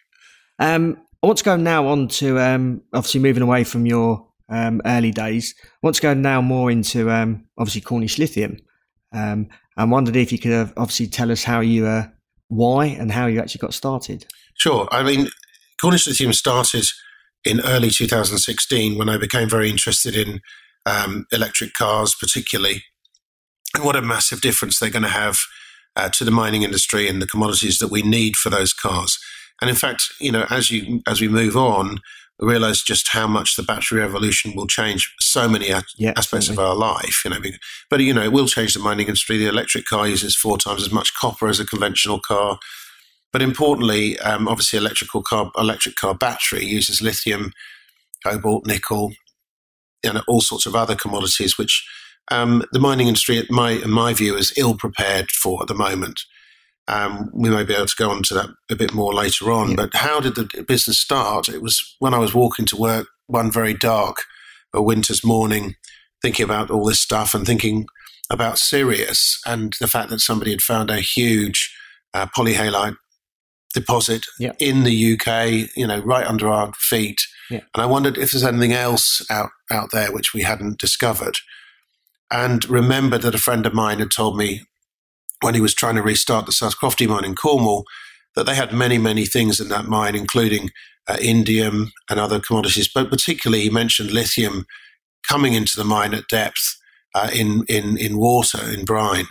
Um, 0.58 0.96
I 1.22 1.26
want 1.26 1.38
to 1.38 1.44
go 1.44 1.56
now 1.56 1.86
on 1.88 2.08
to 2.08 2.38
um, 2.40 2.82
obviously 2.94 3.20
moving 3.20 3.42
away 3.42 3.64
from 3.64 3.86
your 3.86 4.26
um, 4.48 4.80
early 4.84 5.10
days. 5.10 5.54
I 5.62 5.78
want 5.82 5.96
to 5.96 6.02
go 6.02 6.14
now 6.14 6.40
more 6.40 6.70
into 6.70 7.10
um, 7.10 7.46
obviously 7.58 7.80
Cornish 7.80 8.18
Lithium. 8.18 8.56
Um, 9.12 9.48
and 9.76 9.90
wondered 9.90 10.16
if 10.16 10.32
you 10.32 10.38
could 10.38 10.72
obviously 10.76 11.06
tell 11.06 11.30
us 11.30 11.44
how 11.44 11.60
you, 11.60 11.86
uh, 11.86 12.06
why, 12.48 12.86
and 12.86 13.10
how 13.10 13.26
you 13.26 13.40
actually 13.40 13.60
got 13.60 13.74
started. 13.74 14.26
Sure. 14.58 14.88
I 14.90 15.02
mean, 15.02 15.28
Cornish 15.80 16.06
Lithium 16.06 16.32
started 16.32 16.84
in 17.44 17.60
early 17.60 17.90
2016 17.90 18.98
when 18.98 19.08
I 19.08 19.16
became 19.16 19.48
very 19.48 19.70
interested 19.70 20.16
in 20.16 20.40
um, 20.86 21.26
electric 21.32 21.74
cars, 21.74 22.14
particularly, 22.18 22.84
and 23.74 23.84
what 23.84 23.96
a 23.96 24.02
massive 24.02 24.40
difference 24.40 24.78
they're 24.78 24.90
going 24.90 25.02
to 25.02 25.08
have 25.08 25.38
uh, 25.96 26.08
to 26.10 26.24
the 26.24 26.30
mining 26.30 26.62
industry 26.62 27.08
and 27.08 27.20
the 27.20 27.26
commodities 27.26 27.78
that 27.78 27.90
we 27.90 28.02
need 28.02 28.36
for 28.36 28.50
those 28.50 28.72
cars. 28.72 29.18
And 29.60 29.70
in 29.70 29.76
fact, 29.76 30.04
you 30.20 30.32
know, 30.32 30.46
as 30.50 30.70
you 30.70 31.02
as 31.06 31.20
we 31.20 31.28
move 31.28 31.56
on, 31.56 32.00
we 32.38 32.48
realize 32.48 32.82
just 32.82 33.08
how 33.10 33.26
much 33.26 33.56
the 33.56 33.62
battery 33.62 34.00
revolution 34.00 34.54
will 34.56 34.66
change 34.66 35.12
so 35.20 35.48
many 35.48 35.70
a- 35.70 35.84
Yeah, 35.96 36.14
aspects 36.16 36.48
of 36.48 36.58
our 36.58 36.74
life. 36.74 37.22
You 37.24 37.30
know, 37.30 37.40
but 37.88 38.00
you 38.00 38.12
know, 38.12 38.22
it 38.22 38.32
will 38.32 38.48
change 38.48 38.74
the 38.74 38.80
mining 38.80 39.06
industry. 39.06 39.38
The 39.38 39.46
electric 39.46 39.84
car 39.86 40.08
uses 40.08 40.36
four 40.36 40.58
times 40.58 40.82
as 40.82 40.92
much 40.92 41.14
copper 41.14 41.48
as 41.48 41.60
a 41.60 41.66
conventional 41.66 42.18
car. 42.18 42.58
But 43.32 43.42
importantly, 43.42 44.18
um, 44.18 44.48
obviously, 44.48 44.78
electrical 44.78 45.22
car 45.22 45.50
electric 45.56 45.94
car 45.96 46.14
battery 46.14 46.66
uses 46.66 47.00
lithium, 47.00 47.52
cobalt, 48.24 48.66
nickel, 48.66 49.12
and 50.04 50.22
all 50.26 50.40
sorts 50.40 50.66
of 50.66 50.74
other 50.74 50.94
commodities, 50.94 51.56
which 51.58 51.86
um, 52.30 52.64
the 52.72 52.80
mining 52.80 53.08
industry, 53.08 53.38
in 53.38 53.46
my, 53.50 53.72
in 53.72 53.90
my 53.90 54.14
view, 54.14 54.36
is 54.36 54.52
ill 54.56 54.76
prepared 54.76 55.30
for 55.30 55.62
at 55.62 55.68
the 55.68 55.74
moment. 55.74 56.20
Um, 56.88 57.30
we 57.32 57.50
may 57.50 57.64
be 57.64 57.74
able 57.74 57.86
to 57.86 57.96
go 57.96 58.10
on 58.10 58.22
to 58.24 58.34
that 58.34 58.50
a 58.70 58.76
bit 58.76 58.92
more 58.92 59.14
later 59.14 59.52
on. 59.52 59.70
Yeah. 59.70 59.76
But 59.76 59.94
how 59.94 60.20
did 60.20 60.34
the 60.34 60.64
business 60.66 60.98
start? 60.98 61.48
It 61.48 61.62
was 61.62 61.96
when 62.00 62.14
I 62.14 62.18
was 62.18 62.34
walking 62.34 62.66
to 62.66 62.76
work 62.76 63.06
one 63.26 63.50
very 63.50 63.74
dark 63.74 64.24
a 64.74 64.82
winter's 64.82 65.24
morning, 65.24 65.76
thinking 66.22 66.44
about 66.44 66.70
all 66.70 66.86
this 66.86 67.00
stuff 67.00 67.34
and 67.34 67.46
thinking 67.46 67.86
about 68.30 68.58
Sirius 68.58 69.40
and 69.46 69.74
the 69.80 69.86
fact 69.86 70.10
that 70.10 70.20
somebody 70.20 70.50
had 70.50 70.62
found 70.62 70.90
a 70.90 71.00
huge 71.00 71.74
uh, 72.14 72.26
polyhalite 72.26 72.96
deposit 73.74 74.24
yeah. 74.38 74.52
in 74.58 74.84
the 74.84 75.12
UK, 75.12 75.68
you 75.76 75.86
know, 75.86 76.00
right 76.00 76.26
under 76.26 76.48
our 76.48 76.72
feet. 76.74 77.20
Yeah. 77.50 77.60
And 77.74 77.82
I 77.82 77.86
wondered 77.86 78.18
if 78.18 78.30
there's 78.30 78.44
anything 78.44 78.72
else 78.72 79.24
out, 79.30 79.50
out 79.70 79.90
there 79.92 80.12
which 80.12 80.32
we 80.32 80.42
hadn't 80.42 80.78
discovered. 80.78 81.36
And 82.30 82.68
remembered 82.68 83.22
that 83.22 83.34
a 83.34 83.38
friend 83.38 83.66
of 83.66 83.74
mine 83.74 83.98
had 83.98 84.10
told 84.10 84.36
me 84.36 84.62
when 85.42 85.54
he 85.54 85.60
was 85.60 85.74
trying 85.74 85.96
to 85.96 86.02
restart 86.02 86.46
the 86.46 86.52
South 86.52 86.78
Crofty 86.78 87.06
mine 87.06 87.24
in 87.24 87.34
Cornwall 87.34 87.84
that 88.34 88.46
they 88.46 88.54
had 88.54 88.72
many, 88.72 88.96
many 88.96 89.26
things 89.26 89.60
in 89.60 89.68
that 89.68 89.84
mine, 89.84 90.14
including 90.14 90.70
uh, 91.08 91.16
indium 91.16 91.90
and 92.08 92.18
other 92.18 92.40
commodities. 92.40 92.88
But 92.92 93.10
particularly, 93.10 93.64
he 93.64 93.70
mentioned 93.70 94.10
lithium 94.10 94.64
coming 95.28 95.52
into 95.52 95.76
the 95.76 95.84
mine 95.84 96.14
at 96.14 96.28
depth 96.28 96.78
uh, 97.14 97.30
in, 97.34 97.64
in, 97.68 97.98
in 97.98 98.16
water, 98.16 98.60
in 98.70 98.84
brine. 98.84 99.26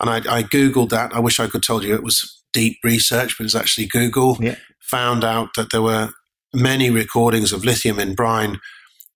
And 0.00 0.08
I, 0.08 0.16
I, 0.38 0.42
Googled 0.44 0.90
that. 0.90 1.12
I 1.12 1.18
wish 1.18 1.40
I 1.40 1.48
could 1.48 1.62
tell 1.62 1.82
you 1.82 1.94
it 1.94 2.04
was 2.04 2.42
deep 2.52 2.78
research, 2.84 3.36
but 3.36 3.44
it's 3.44 3.56
actually 3.56 3.86
Google. 3.86 4.36
Yeah. 4.40 4.54
Found 4.90 5.24
out 5.24 5.50
that 5.56 5.72
there 5.72 5.82
were 5.82 6.12
many 6.54 6.90
recordings 6.90 7.52
of 7.52 7.64
lithium 7.64 7.98
in 7.98 8.14
brine 8.14 8.58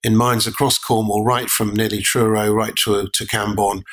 in 0.03 0.15
mines 0.15 0.45
across 0.45 0.77
Cornwall, 0.77 1.23
right 1.23 1.49
from 1.49 1.73
nearly 1.73 2.01
Truro 2.01 2.51
right 2.51 2.75
to, 2.83 3.07
to 3.13 3.25
Camborne. 3.25 3.83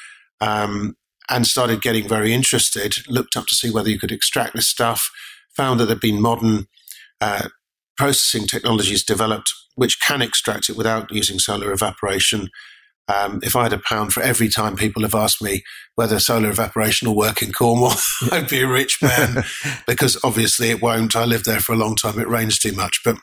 Um, 0.40 0.96
and 1.28 1.46
started 1.46 1.80
getting 1.80 2.08
very 2.08 2.34
interested, 2.34 2.94
looked 3.08 3.36
up 3.36 3.46
to 3.46 3.54
see 3.54 3.70
whether 3.70 3.88
you 3.88 4.00
could 4.00 4.10
extract 4.10 4.54
this 4.54 4.68
stuff, 4.68 5.10
found 5.56 5.78
that 5.78 5.86
there'd 5.86 6.00
been 6.00 6.20
modern 6.20 6.66
uh, 7.20 7.48
processing 7.96 8.48
technologies 8.48 9.04
developed 9.04 9.52
which 9.76 10.00
can 10.00 10.20
extract 10.20 10.68
it 10.68 10.76
without 10.76 11.10
using 11.10 11.38
solar 11.38 11.72
evaporation. 11.72 12.48
Um, 13.08 13.40
if 13.42 13.56
I 13.56 13.64
had 13.64 13.72
a 13.72 13.78
pound 13.78 14.12
for 14.12 14.22
every 14.22 14.48
time 14.48 14.76
people 14.76 15.02
have 15.02 15.14
asked 15.14 15.42
me 15.42 15.62
whether 15.94 16.20
solar 16.20 16.50
evaporation 16.50 17.08
will 17.08 17.16
work 17.16 17.42
in 17.42 17.52
Cornwall, 17.52 17.94
I'd 18.30 18.48
be 18.48 18.60
a 18.60 18.68
rich 18.68 19.00
man 19.02 19.42
because 19.86 20.18
obviously 20.22 20.70
it 20.70 20.82
won't. 20.82 21.16
I 21.16 21.24
lived 21.24 21.46
there 21.46 21.60
for 21.60 21.72
a 21.72 21.78
long 21.78 21.96
time. 21.96 22.18
It 22.18 22.28
rains 22.28 22.58
too 22.58 22.72
much. 22.72 23.00
But 23.04 23.16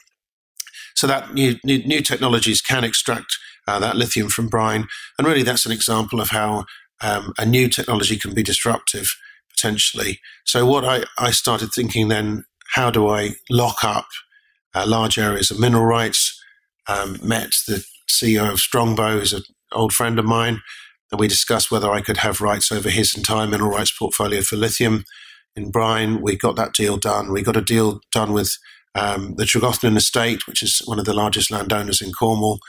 so 0.98 1.06
that 1.06 1.32
new, 1.32 1.56
new, 1.63 1.77
new 1.86 2.01
technologies 2.01 2.60
can 2.60 2.84
extract 2.84 3.38
uh, 3.68 3.80
that 3.80 3.96
lithium 3.96 4.30
from 4.30 4.48
brine. 4.48 4.88
And 5.18 5.27
really 5.27 5.44
that's 5.44 5.66
an 5.66 5.72
example 5.72 6.20
of 6.20 6.32
how 6.32 6.66
um, 7.01 7.34
a 7.38 7.46
new 7.46 7.70
technology 7.70 8.18
can 8.18 8.34
be 8.34 8.42
disruptive 8.42 9.16
potentially. 9.51 10.20
So 10.44 10.66
what 10.66 10.84
I, 10.84 11.04
I 11.20 11.30
started 11.30 11.70
thinking 11.72 12.08
then, 12.08 12.46
how 12.74 12.89
do 12.89 13.08
I 13.08 13.36
lock 13.50 13.84
up 13.84 14.08
uh, 14.74 14.86
large 14.88 15.20
areas 15.20 15.51
of 15.51 15.60
mineral 15.60 15.86
rights? 15.86 16.34
Um, 16.88 17.20
met 17.22 17.51
the 17.68 17.84
CEO 18.10 18.50
of 18.50 18.60
Strongbow, 18.60 19.20
who's 19.20 19.34
an 19.34 19.44
old 19.74 19.94
friend 19.94 20.18
of 20.18 20.25
mine, 20.25 20.62
and 21.12 21.20
we 21.20 21.27
discussed 21.27 21.70
whether 21.70 21.92
I 21.92 22.01
could 22.01 22.18
have 22.18 22.42
rights 22.42 22.72
over 22.72 22.89
his 22.89 23.16
entire 23.16 23.46
mineral 23.46 23.72
rights 23.72 23.96
portfolio 23.96 24.42
for 24.42 24.56
lithium 24.56 25.04
in 25.56 25.70
brine. 25.70 26.22
We 26.22 26.38
got 26.38 26.56
that 26.56 26.74
deal 26.74 26.98
done. 26.98 27.32
We 27.32 27.42
got 27.44 27.58
a 27.58 27.62
deal 27.62 28.00
done 28.12 28.32
with 28.32 28.58
um, 28.98 29.36
the 29.36 29.44
Tregothnan 29.44 29.98
Estate, 29.98 30.48
which 30.48 30.63
is 30.63 30.82
one 30.86 31.00
of 31.00 31.06
the 31.06 31.13
largest 31.13 31.51
landowners 31.51 32.01
in 32.01 32.12
Cornwall, 32.12 32.60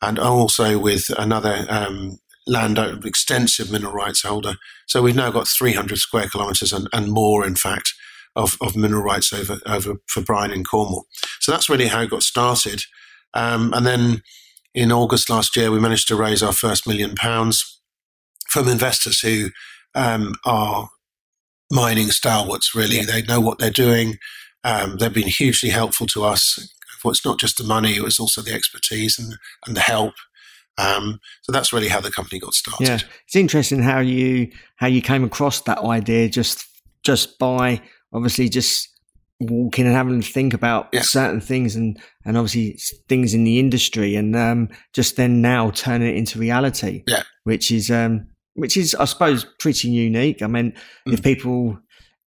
and 0.00 0.18
also 0.18 0.78
with 0.78 1.10
another 1.18 1.66
um, 1.68 2.18
land 2.46 2.78
extensive 3.04 3.70
mineral 3.70 3.92
rights 3.92 4.22
holder. 4.22 4.54
So 4.86 5.02
we've 5.02 5.16
now 5.16 5.30
got 5.30 5.48
300 5.48 5.96
square 5.98 6.28
kilometres 6.28 6.72
and, 6.72 6.88
and, 6.92 7.12
more, 7.12 7.46
in 7.46 7.54
fact, 7.54 7.94
of, 8.34 8.56
of 8.60 8.76
mineral 8.76 9.02
rights 9.02 9.32
over, 9.32 9.58
over 9.66 9.96
for 10.06 10.22
brine 10.22 10.50
in 10.50 10.64
Cornwall. 10.64 11.06
So 11.40 11.52
that's 11.52 11.68
really 11.68 11.88
how 11.88 12.02
it 12.02 12.10
got 12.10 12.22
started. 12.22 12.82
Um, 13.34 13.72
and 13.74 13.86
then 13.86 14.22
in 14.74 14.90
August 14.90 15.30
last 15.30 15.56
year, 15.56 15.70
we 15.70 15.80
managed 15.80 16.08
to 16.08 16.16
raise 16.16 16.42
our 16.42 16.52
first 16.52 16.86
million 16.86 17.14
pounds 17.14 17.80
from 18.48 18.68
investors 18.68 19.20
who 19.20 19.50
um, 19.94 20.34
are 20.44 20.88
mining 21.70 22.10
stalwarts, 22.10 22.74
really. 22.74 23.04
They 23.04 23.22
know 23.22 23.40
what 23.40 23.58
they're 23.58 23.70
doing. 23.70 24.18
Um, 24.64 24.98
they've 24.98 25.12
been 25.12 25.28
hugely 25.28 25.70
helpful 25.70 26.06
to 26.08 26.24
us. 26.24 26.58
Well, 27.04 27.10
it's 27.10 27.24
not 27.24 27.40
just 27.40 27.58
the 27.58 27.64
money, 27.64 27.96
it 27.96 28.02
was 28.02 28.20
also 28.20 28.42
the 28.42 28.52
expertise 28.52 29.18
and, 29.18 29.36
and 29.66 29.76
the 29.76 29.80
help 29.80 30.14
um, 30.78 31.20
so 31.42 31.52
that's 31.52 31.72
really 31.72 31.88
how 31.88 32.00
the 32.00 32.10
company 32.10 32.38
got 32.38 32.54
started. 32.54 32.86
Yeah, 32.86 32.98
it's 33.26 33.36
interesting 33.36 33.82
how 33.82 34.00
you 34.00 34.50
how 34.76 34.86
you 34.86 35.02
came 35.02 35.24
across 35.24 35.60
that 35.62 35.78
idea 35.78 36.28
just 36.28 36.64
just 37.02 37.38
by 37.38 37.82
obviously 38.12 38.48
just 38.48 38.88
walking 39.40 39.86
and 39.86 39.94
having 39.94 40.20
to 40.20 40.32
think 40.32 40.54
about 40.54 40.88
yeah. 40.92 41.02
certain 41.02 41.40
things 41.40 41.76
and 41.76 41.98
and 42.24 42.36
obviously 42.38 42.78
things 43.08 43.34
in 43.34 43.44
the 43.44 43.58
industry 43.58 44.14
and 44.14 44.34
um, 44.36 44.68
just 44.92 45.16
then 45.16 45.42
now 45.42 45.70
turning 45.70 46.08
it 46.08 46.16
into 46.16 46.38
reality. 46.38 47.04
Yeah, 47.06 47.22
which 47.44 47.70
is 47.70 47.90
um, 47.90 48.28
which 48.54 48.76
is 48.76 48.94
I 48.94 49.04
suppose 49.04 49.44
pretty 49.58 49.88
unique. 49.88 50.42
I 50.42 50.46
mean, 50.46 50.72
mm. 51.06 51.12
if 51.12 51.22
people 51.22 51.78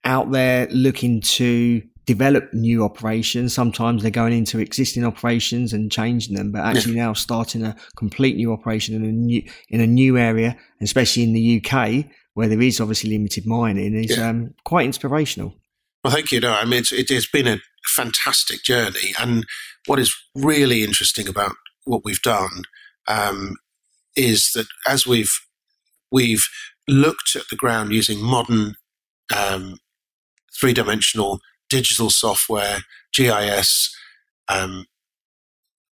out 0.03 0.31
there 0.31 0.67
looking 0.69 1.19
to 1.21 1.81
develop 2.05 2.53
new 2.53 2.83
operations. 2.83 3.53
Sometimes 3.53 4.01
they're 4.01 4.11
going 4.11 4.33
into 4.33 4.59
existing 4.59 5.03
operations 5.03 5.73
and 5.73 5.91
changing 5.91 6.35
them, 6.35 6.51
but 6.51 6.61
actually 6.61 6.95
now 6.95 7.13
starting 7.13 7.63
a 7.63 7.75
complete 7.95 8.35
new 8.35 8.53
operation 8.53 8.95
in 8.95 9.03
a 9.03 9.11
new 9.11 9.43
in 9.69 9.81
a 9.81 9.87
new 9.87 10.17
area, 10.17 10.55
especially 10.81 11.23
in 11.23 11.33
the 11.33 11.63
UK 11.63 12.05
where 12.33 12.49
there 12.49 12.61
is 12.61 12.81
obviously 12.81 13.09
limited 13.09 13.45
mining, 13.45 13.95
is 13.95 14.17
yeah. 14.17 14.29
um, 14.29 14.53
quite 14.65 14.85
inspirational. 14.85 15.53
Well, 16.03 16.13
thank 16.13 16.31
you. 16.31 16.39
No, 16.39 16.53
I 16.53 16.65
mean 16.65 16.83
it 16.91 17.09
has 17.09 17.25
been 17.25 17.47
a 17.47 17.57
fantastic 17.85 18.63
journey, 18.63 19.13
and 19.19 19.45
what 19.87 19.99
is 19.99 20.15
really 20.35 20.83
interesting 20.83 21.27
about 21.27 21.55
what 21.85 22.03
we've 22.03 22.21
done 22.21 22.63
um, 23.07 23.55
is 24.15 24.51
that 24.53 24.67
as 24.87 25.07
we've 25.07 25.33
we've 26.11 26.47
looked 26.87 27.35
at 27.35 27.49
the 27.49 27.55
ground 27.55 27.91
using 27.91 28.21
modern 28.21 28.75
um, 29.35 29.77
three 30.59 30.73
dimensional 30.73 31.39
digital 31.75 32.09
software, 32.09 32.79
GIS, 33.13 33.93
um, 34.47 34.85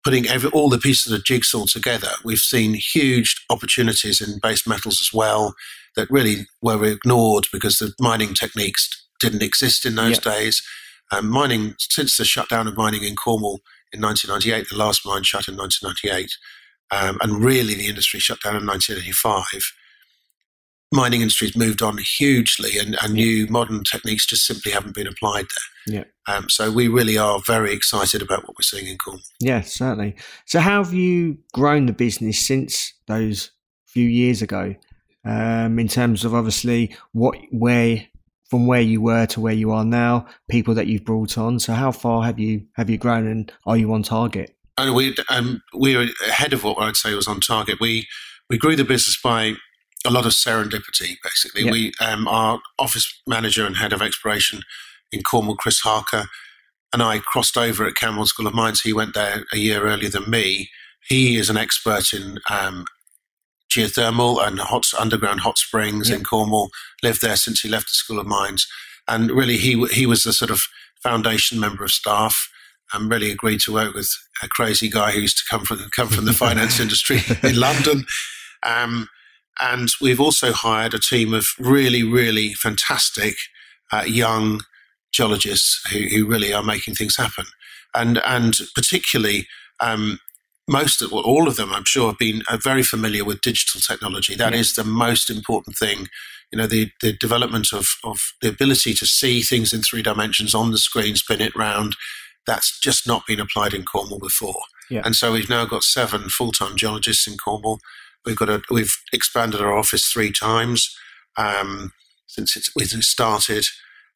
putting 0.03 0.27
every, 0.27 0.49
all 0.49 0.69
the 0.69 0.77
pieces 0.77 1.11
of 1.11 1.17
the 1.17 1.23
jigsaw 1.23 1.65
together, 1.65 2.09
we've 2.25 2.39
seen 2.39 2.73
huge 2.73 3.45
opportunities 3.49 4.19
in 4.19 4.39
base 4.39 4.67
metals 4.67 4.99
as 4.99 5.11
well 5.13 5.55
that 5.95 6.11
really 6.11 6.47
were 6.61 6.83
ignored 6.83 7.45
because 7.53 7.77
the 7.77 7.93
mining 7.99 8.33
techniques 8.33 8.89
didn't 9.21 9.43
exist 9.43 9.85
in 9.85 9.95
those 9.95 10.19
days. 10.19 10.61
Um, 11.11 11.29
mining, 11.29 11.75
since 11.79 12.17
the 12.17 12.25
shutdown 12.25 12.67
of 12.67 12.77
mining 12.77 13.03
in 13.03 13.15
Cornwall 13.15 13.61
in 13.93 14.01
1998, 14.01 14.67
the 14.69 14.77
last 14.77 15.05
mine 15.05 15.23
shut 15.23 15.47
in 15.47 15.55
1998, 15.55 16.29
um, 16.91 17.17
and 17.21 17.43
really 17.43 17.75
the 17.75 17.87
industry 17.87 18.19
shut 18.19 18.41
down 18.41 18.55
in 18.55 18.67
1985 18.67 19.73
mining 20.91 21.21
industry 21.21 21.47
has 21.47 21.55
moved 21.55 21.81
on 21.81 21.97
hugely 22.17 22.77
and, 22.77 22.97
and 23.01 23.13
new 23.13 23.47
modern 23.47 23.83
techniques 23.83 24.25
just 24.25 24.45
simply 24.45 24.71
haven't 24.71 24.95
been 24.95 25.07
applied 25.07 25.45
there. 25.45 25.95
Yeah. 25.97 26.03
Um, 26.27 26.49
so 26.49 26.71
we 26.71 26.87
really 26.87 27.17
are 27.17 27.39
very 27.45 27.73
excited 27.73 28.21
about 28.21 28.47
what 28.47 28.57
we're 28.57 28.63
seeing 28.63 28.87
in 28.87 28.97
Cornwall. 28.97 29.23
Yeah, 29.39 29.61
certainly. 29.61 30.15
So 30.45 30.59
how 30.59 30.83
have 30.83 30.93
you 30.93 31.37
grown 31.53 31.85
the 31.85 31.93
business 31.93 32.39
since 32.45 32.93
those 33.07 33.51
few 33.87 34.07
years 34.07 34.41
ago? 34.41 34.75
Um, 35.25 35.79
in 35.79 35.87
terms 35.87 36.23
of 36.23 36.33
obviously 36.33 36.95
what 37.11 37.37
where 37.51 38.07
from 38.49 38.65
where 38.65 38.81
you 38.81 38.99
were 38.99 39.25
to 39.27 39.39
where 39.39 39.53
you 39.53 39.71
are 39.71 39.85
now, 39.85 40.25
people 40.49 40.73
that 40.73 40.87
you've 40.87 41.05
brought 41.05 41.37
on. 41.37 41.59
So 41.59 41.73
how 41.73 41.91
far 41.91 42.23
have 42.23 42.39
you 42.39 42.65
have 42.73 42.89
you 42.89 42.97
grown, 42.97 43.27
and 43.27 43.51
are 43.65 43.77
you 43.77 43.93
on 43.93 44.01
target? 44.01 44.55
And 44.77 44.95
we 44.95 45.15
um, 45.29 45.61
we're 45.73 46.09
ahead 46.27 46.53
of 46.53 46.63
what 46.63 46.79
I'd 46.79 46.95
say 46.95 47.13
was 47.13 47.27
on 47.27 47.41
target. 47.41 47.79
We 47.79 48.07
we 48.49 48.57
grew 48.57 48.75
the 48.75 48.85
business 48.85 49.19
by 49.21 49.53
a 50.05 50.11
lot 50.11 50.25
of 50.25 50.31
serendipity, 50.31 51.17
basically. 51.23 51.63
Yep. 51.63 51.71
We, 51.71 51.91
um, 51.99 52.27
our 52.27 52.59
office 52.77 53.21
manager 53.27 53.65
and 53.65 53.77
head 53.77 53.93
of 53.93 54.01
exploration 54.01 54.61
in 55.11 55.23
Cornwall, 55.23 55.55
Chris 55.55 55.79
Harker, 55.81 56.25
and 56.93 57.03
I 57.03 57.19
crossed 57.19 57.57
over 57.57 57.85
at 57.85 57.95
Camborne 57.95 58.25
School 58.25 58.47
of 58.47 58.53
Mines. 58.53 58.81
He 58.81 58.93
went 58.93 59.13
there 59.13 59.43
a 59.53 59.57
year 59.57 59.83
earlier 59.83 60.09
than 60.09 60.29
me. 60.29 60.69
He 61.07 61.37
is 61.37 61.49
an 61.49 61.57
expert 61.57 62.13
in 62.13 62.39
um, 62.49 62.85
geothermal 63.71 64.45
and 64.45 64.59
hot 64.59 64.85
underground 64.97 65.41
hot 65.41 65.57
springs 65.57 66.09
yep. 66.09 66.19
in 66.19 66.23
Cornwall. 66.23 66.69
Lived 67.03 67.21
there 67.21 67.35
since 67.35 67.61
he 67.61 67.69
left 67.69 67.87
the 67.87 67.93
School 67.93 68.19
of 68.19 68.27
Mines, 68.27 68.67
and 69.07 69.31
really 69.31 69.57
he 69.57 69.85
he 69.87 70.05
was 70.05 70.23
the 70.23 70.33
sort 70.33 70.51
of 70.51 70.61
foundation 71.01 71.59
member 71.59 71.83
of 71.83 71.91
staff. 71.91 72.49
And 72.91 73.11
really 73.11 73.29
agreed 73.29 73.59
to 73.65 73.73
work 73.73 73.93
with 73.93 74.09
a 74.41 74.47
crazy 74.47 74.89
guy 74.89 75.11
who 75.11 75.19
used 75.19 75.37
to 75.37 75.43
come 75.47 75.63
from 75.63 75.77
come 75.95 76.07
from 76.07 76.25
the 76.25 76.33
finance 76.33 76.79
industry 76.79 77.19
in 77.43 77.59
London. 77.59 78.05
Um, 78.63 79.07
and 79.59 79.89
we've 80.01 80.19
also 80.19 80.51
hired 80.51 80.93
a 80.93 80.99
team 80.99 81.33
of 81.33 81.45
really, 81.59 82.03
really 82.03 82.53
fantastic 82.53 83.35
uh, 83.91 84.03
young 84.05 84.61
geologists 85.11 85.81
who, 85.91 85.99
who 85.99 86.25
really 86.27 86.53
are 86.53 86.63
making 86.63 86.95
things 86.95 87.17
happen. 87.17 87.45
And, 87.95 88.21
and 88.25 88.55
particularly, 88.75 89.47
um, 89.79 90.19
most 90.67 91.01
of 91.01 91.11
well, 91.11 91.23
all 91.23 91.47
of 91.47 91.55
them, 91.55 91.73
I'm 91.73 91.85
sure, 91.85 92.09
have 92.09 92.19
been 92.19 92.43
uh, 92.47 92.57
very 92.63 92.83
familiar 92.83 93.25
with 93.25 93.41
digital 93.41 93.81
technology. 93.81 94.35
That 94.35 94.53
yeah. 94.53 94.59
is 94.59 94.75
the 94.75 94.83
most 94.83 95.29
important 95.29 95.75
thing. 95.77 96.07
You 96.51 96.57
know, 96.59 96.67
the, 96.67 96.91
the 97.01 97.13
development 97.13 97.73
of, 97.73 97.87
of 98.03 98.33
the 98.41 98.49
ability 98.49 98.93
to 98.93 99.05
see 99.05 99.41
things 99.41 99.73
in 99.73 99.81
three 99.81 100.03
dimensions 100.03 100.53
on 100.53 100.71
the 100.71 100.77
screen, 100.77 101.15
spin 101.15 101.41
it 101.41 101.55
round, 101.55 101.95
that's 102.45 102.79
just 102.79 103.07
not 103.07 103.25
been 103.27 103.39
applied 103.39 103.73
in 103.73 103.83
Cornwall 103.83 104.19
before. 104.19 104.61
Yeah. 104.89 105.01
And 105.05 105.15
so 105.15 105.33
we've 105.33 105.49
now 105.49 105.65
got 105.65 105.83
seven 105.83 106.29
full 106.29 106.51
time 106.51 106.75
geologists 106.75 107.27
in 107.27 107.37
Cornwall. 107.37 107.79
We've 108.25 108.35
got 108.35 108.49
a, 108.49 108.61
we've 108.69 108.95
expanded 109.13 109.61
our 109.61 109.77
office 109.77 110.05
three 110.05 110.31
times 110.31 110.95
um, 111.37 111.91
since 112.27 112.55
it's, 112.55 112.69
it 112.75 113.03
started. 113.03 113.65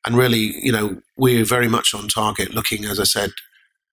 And 0.05 0.17
really, 0.17 0.53
you 0.61 0.71
know, 0.71 1.01
we're 1.17 1.45
very 1.45 1.67
much 1.69 1.93
on 1.93 2.07
target 2.07 2.53
looking, 2.53 2.85
as 2.85 2.99
I 2.99 3.05
said, 3.05 3.31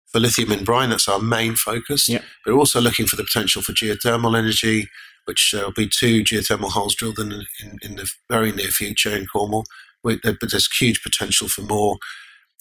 for 0.08 0.18
lithium 0.18 0.52
in 0.52 0.64
brine. 0.64 0.90
That's 0.90 1.08
our 1.08 1.20
main 1.20 1.54
focus. 1.54 2.08
Yeah. 2.08 2.22
But 2.44 2.54
also 2.54 2.80
looking 2.80 3.06
for 3.06 3.16
the 3.16 3.24
potential 3.24 3.62
for 3.62 3.72
geothermal 3.72 4.36
energy, 4.36 4.88
which 5.24 5.54
uh, 5.56 5.62
will 5.64 5.72
be 5.72 5.88
two 5.88 6.22
geothermal 6.24 6.70
holes 6.70 6.94
drilled 6.94 7.18
in, 7.20 7.32
in, 7.32 7.78
in 7.82 7.96
the 7.96 8.10
very 8.28 8.50
near 8.50 8.68
future 8.68 9.14
in 9.14 9.26
Cornwall. 9.26 9.64
but 10.02 10.20
there's 10.22 10.68
huge 10.76 11.02
potential 11.02 11.48
for 11.48 11.62
more. 11.62 11.98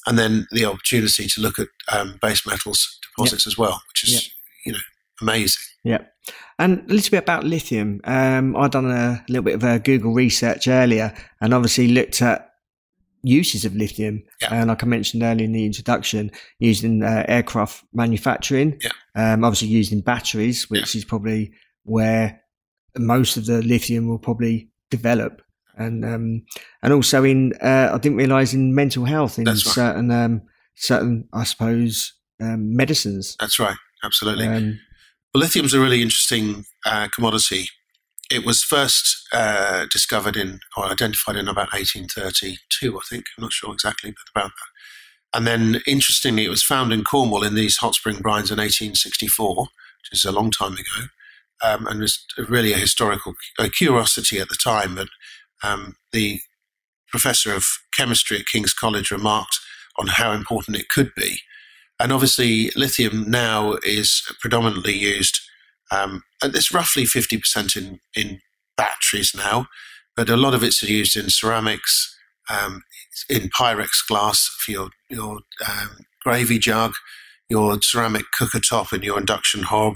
And 0.06 0.18
then 0.18 0.48
the 0.52 0.66
opportunity 0.66 1.28
to 1.28 1.42
look 1.42 1.60
at 1.60 1.68
um, 1.92 2.20
base 2.22 2.46
metals 2.46 3.00
deposits 3.02 3.48
as 3.48 3.58
well, 3.58 3.82
which 3.90 4.04
is, 4.04 4.32
you 4.66 4.72
know, 4.74 4.80
amazing. 5.22 5.64
Yeah. 5.90 6.04
And 6.60 6.88
a 6.90 6.94
little 6.94 7.10
bit 7.10 7.24
about 7.24 7.46
lithium. 7.46 8.02
Um, 8.04 8.56
I've 8.56 8.70
done 8.70 8.92
a 8.92 9.24
little 9.28 9.44
bit 9.44 9.56
of 9.56 9.64
a 9.64 9.80
Google 9.80 10.14
research 10.14 10.68
earlier 10.68 11.14
and 11.42 11.54
obviously 11.54 11.88
looked 11.88 12.22
at 12.22 12.52
uses 13.24 13.66
of 13.66 13.76
lithium. 13.76 14.24
Yeah. 14.40 14.50
And 14.54 14.70
like 14.70 14.84
I 14.84 14.86
mentioned 14.86 15.24
earlier 15.24 15.46
in 15.46 15.52
the 15.52 15.66
introduction, 15.66 16.32
used 16.60 16.84
in 16.84 17.02
uh, 17.02 17.26
aircraft 17.28 17.84
manufacturing, 17.92 18.80
yeah. 18.82 18.92
um, 19.34 19.44
obviously 19.44 19.70
used 19.70 19.92
in 19.92 20.02
batteries, 20.02 20.70
which 20.70 20.94
yeah. 20.94 21.00
is 21.00 21.06
probably 21.06 21.54
where 21.84 22.40
most 22.96 23.36
of 23.36 23.48
the 23.48 23.64
lithium 23.64 24.08
will 24.08 24.20
probably 24.20 24.70
develop. 24.92 25.42
And 25.76 26.06
um, 26.06 26.46
and 26.84 26.94
also 26.94 27.24
in 27.24 27.54
uh, 27.64 27.92
I 27.94 27.98
didn't 27.98 28.18
realise 28.18 28.54
in 28.54 28.76
mental 28.76 29.06
health 29.06 29.40
in 29.40 29.46
right. 29.46 29.58
certain 29.58 30.12
um, 30.12 30.42
certain 30.76 31.30
I 31.32 31.46
suppose 31.46 32.14
um, 32.42 32.76
medicines. 32.76 33.38
That's 33.40 33.60
right, 33.60 33.78
absolutely. 34.04 34.78
Well, 35.34 35.42
lithium's 35.42 35.74
a 35.74 35.80
really 35.80 36.02
interesting 36.02 36.66
uh, 36.86 37.08
commodity 37.14 37.68
it 38.30 38.46
was 38.46 38.64
first 38.64 39.28
uh, 39.34 39.86
discovered 39.92 40.38
in 40.38 40.60
or 40.78 40.86
identified 40.86 41.36
in 41.36 41.48
about 41.48 41.74
1832, 41.74 42.98
I 42.98 43.02
think. 43.10 43.26
I'm 43.38 43.44
not 43.44 43.54
sure 43.54 43.74
exactly, 43.74 44.12
but 44.12 44.40
about 44.40 44.52
that. 44.52 45.38
And 45.38 45.48
then, 45.48 45.82
interestingly, 45.88 46.46
it 46.46 46.50
was 46.50 46.64
found 46.64 46.92
in 46.92 47.04
Cornwall 47.04 47.44
in 47.44 47.56
these 47.56 47.78
hot 47.78 47.96
spring 47.96 48.18
brines 48.18 48.52
in 48.52 48.58
1864, 48.58 49.56
which 49.58 49.70
is 50.12 50.26
a 50.26 50.32
long 50.32 50.52
time 50.52 50.74
ago, 50.74 51.08
um, 51.64 51.88
and 51.88 52.00
was 52.00 52.24
really 52.48 52.74
a 52.74 52.78
historical 52.78 53.34
a 53.60 53.70
curiosity 53.70 54.40
at 54.40 54.50
the 54.50 54.58
time. 54.64 54.96
But 54.96 55.10
um, 55.64 55.96
the 56.12 56.40
professor 57.08 57.54
of 57.54 57.66
chemistry 57.96 58.40
at 58.40 58.48
King's 58.48 58.74
College 58.74 59.12
remarked 59.12 59.60
on 59.98 60.08
how 60.08 60.32
important 60.32 60.78
it 60.78 60.90
could 60.90 61.12
be. 61.16 61.40
And 62.00 62.14
obviously, 62.14 62.72
lithium 62.76 63.30
now 63.30 63.74
is 63.84 64.24
predominantly 64.42 64.98
used 64.98 65.40
um, 65.92 66.24
and 66.42 66.56
it's 66.56 66.74
roughly 66.74 67.04
50% 67.04 67.76
in, 67.76 68.00
in 68.16 68.42
batteries 68.78 69.34
now, 69.36 69.68
but 70.16 70.30
a 70.30 70.38
lot 70.38 70.54
of 70.54 70.64
it's 70.64 70.82
used 70.84 71.16
in 71.16 71.30
ceramics, 71.30 72.16
um, 72.50 72.84
in 73.30 73.50
Pyrex 73.50 74.08
glass 74.08 74.50
for 74.60 74.72
your, 74.72 74.90
your 75.10 75.40
um, 75.68 76.06
gravy 76.24 76.60
jug, 76.60 76.94
your 77.50 77.82
ceramic 77.82 78.26
cooker 78.38 78.60
top 78.60 78.92
and 78.92 79.04
your 79.04 79.18
induction 79.18 79.64
hob, 79.64 79.96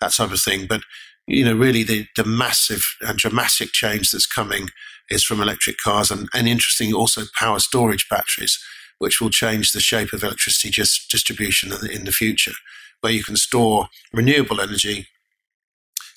that 0.00 0.12
type 0.12 0.32
of 0.32 0.40
thing. 0.40 0.66
But, 0.66 0.80
you 1.26 1.44
know, 1.44 1.54
really 1.54 1.82
the, 1.82 2.06
the 2.16 2.24
massive 2.24 2.82
and 3.00 3.18
dramatic 3.18 3.72
change 3.72 4.10
that's 4.10 4.26
coming 4.26 4.68
is 5.10 5.24
from 5.24 5.40
electric 5.40 5.76
cars 5.78 6.10
and, 6.10 6.28
and 6.32 6.48
interesting 6.48 6.94
also 6.94 7.22
power 7.38 7.58
storage 7.58 8.08
batteries, 8.08 8.58
which 8.98 9.20
will 9.20 9.30
change 9.30 9.72
the 9.72 9.80
shape 9.80 10.12
of 10.12 10.22
electricity 10.22 10.70
just 10.70 11.10
distribution 11.10 11.72
in 11.90 12.04
the, 12.04 12.12
future, 12.12 12.52
where 13.00 13.12
you 13.12 13.22
can 13.22 13.36
store 13.36 13.88
renewable 14.12 14.60
energy 14.60 15.08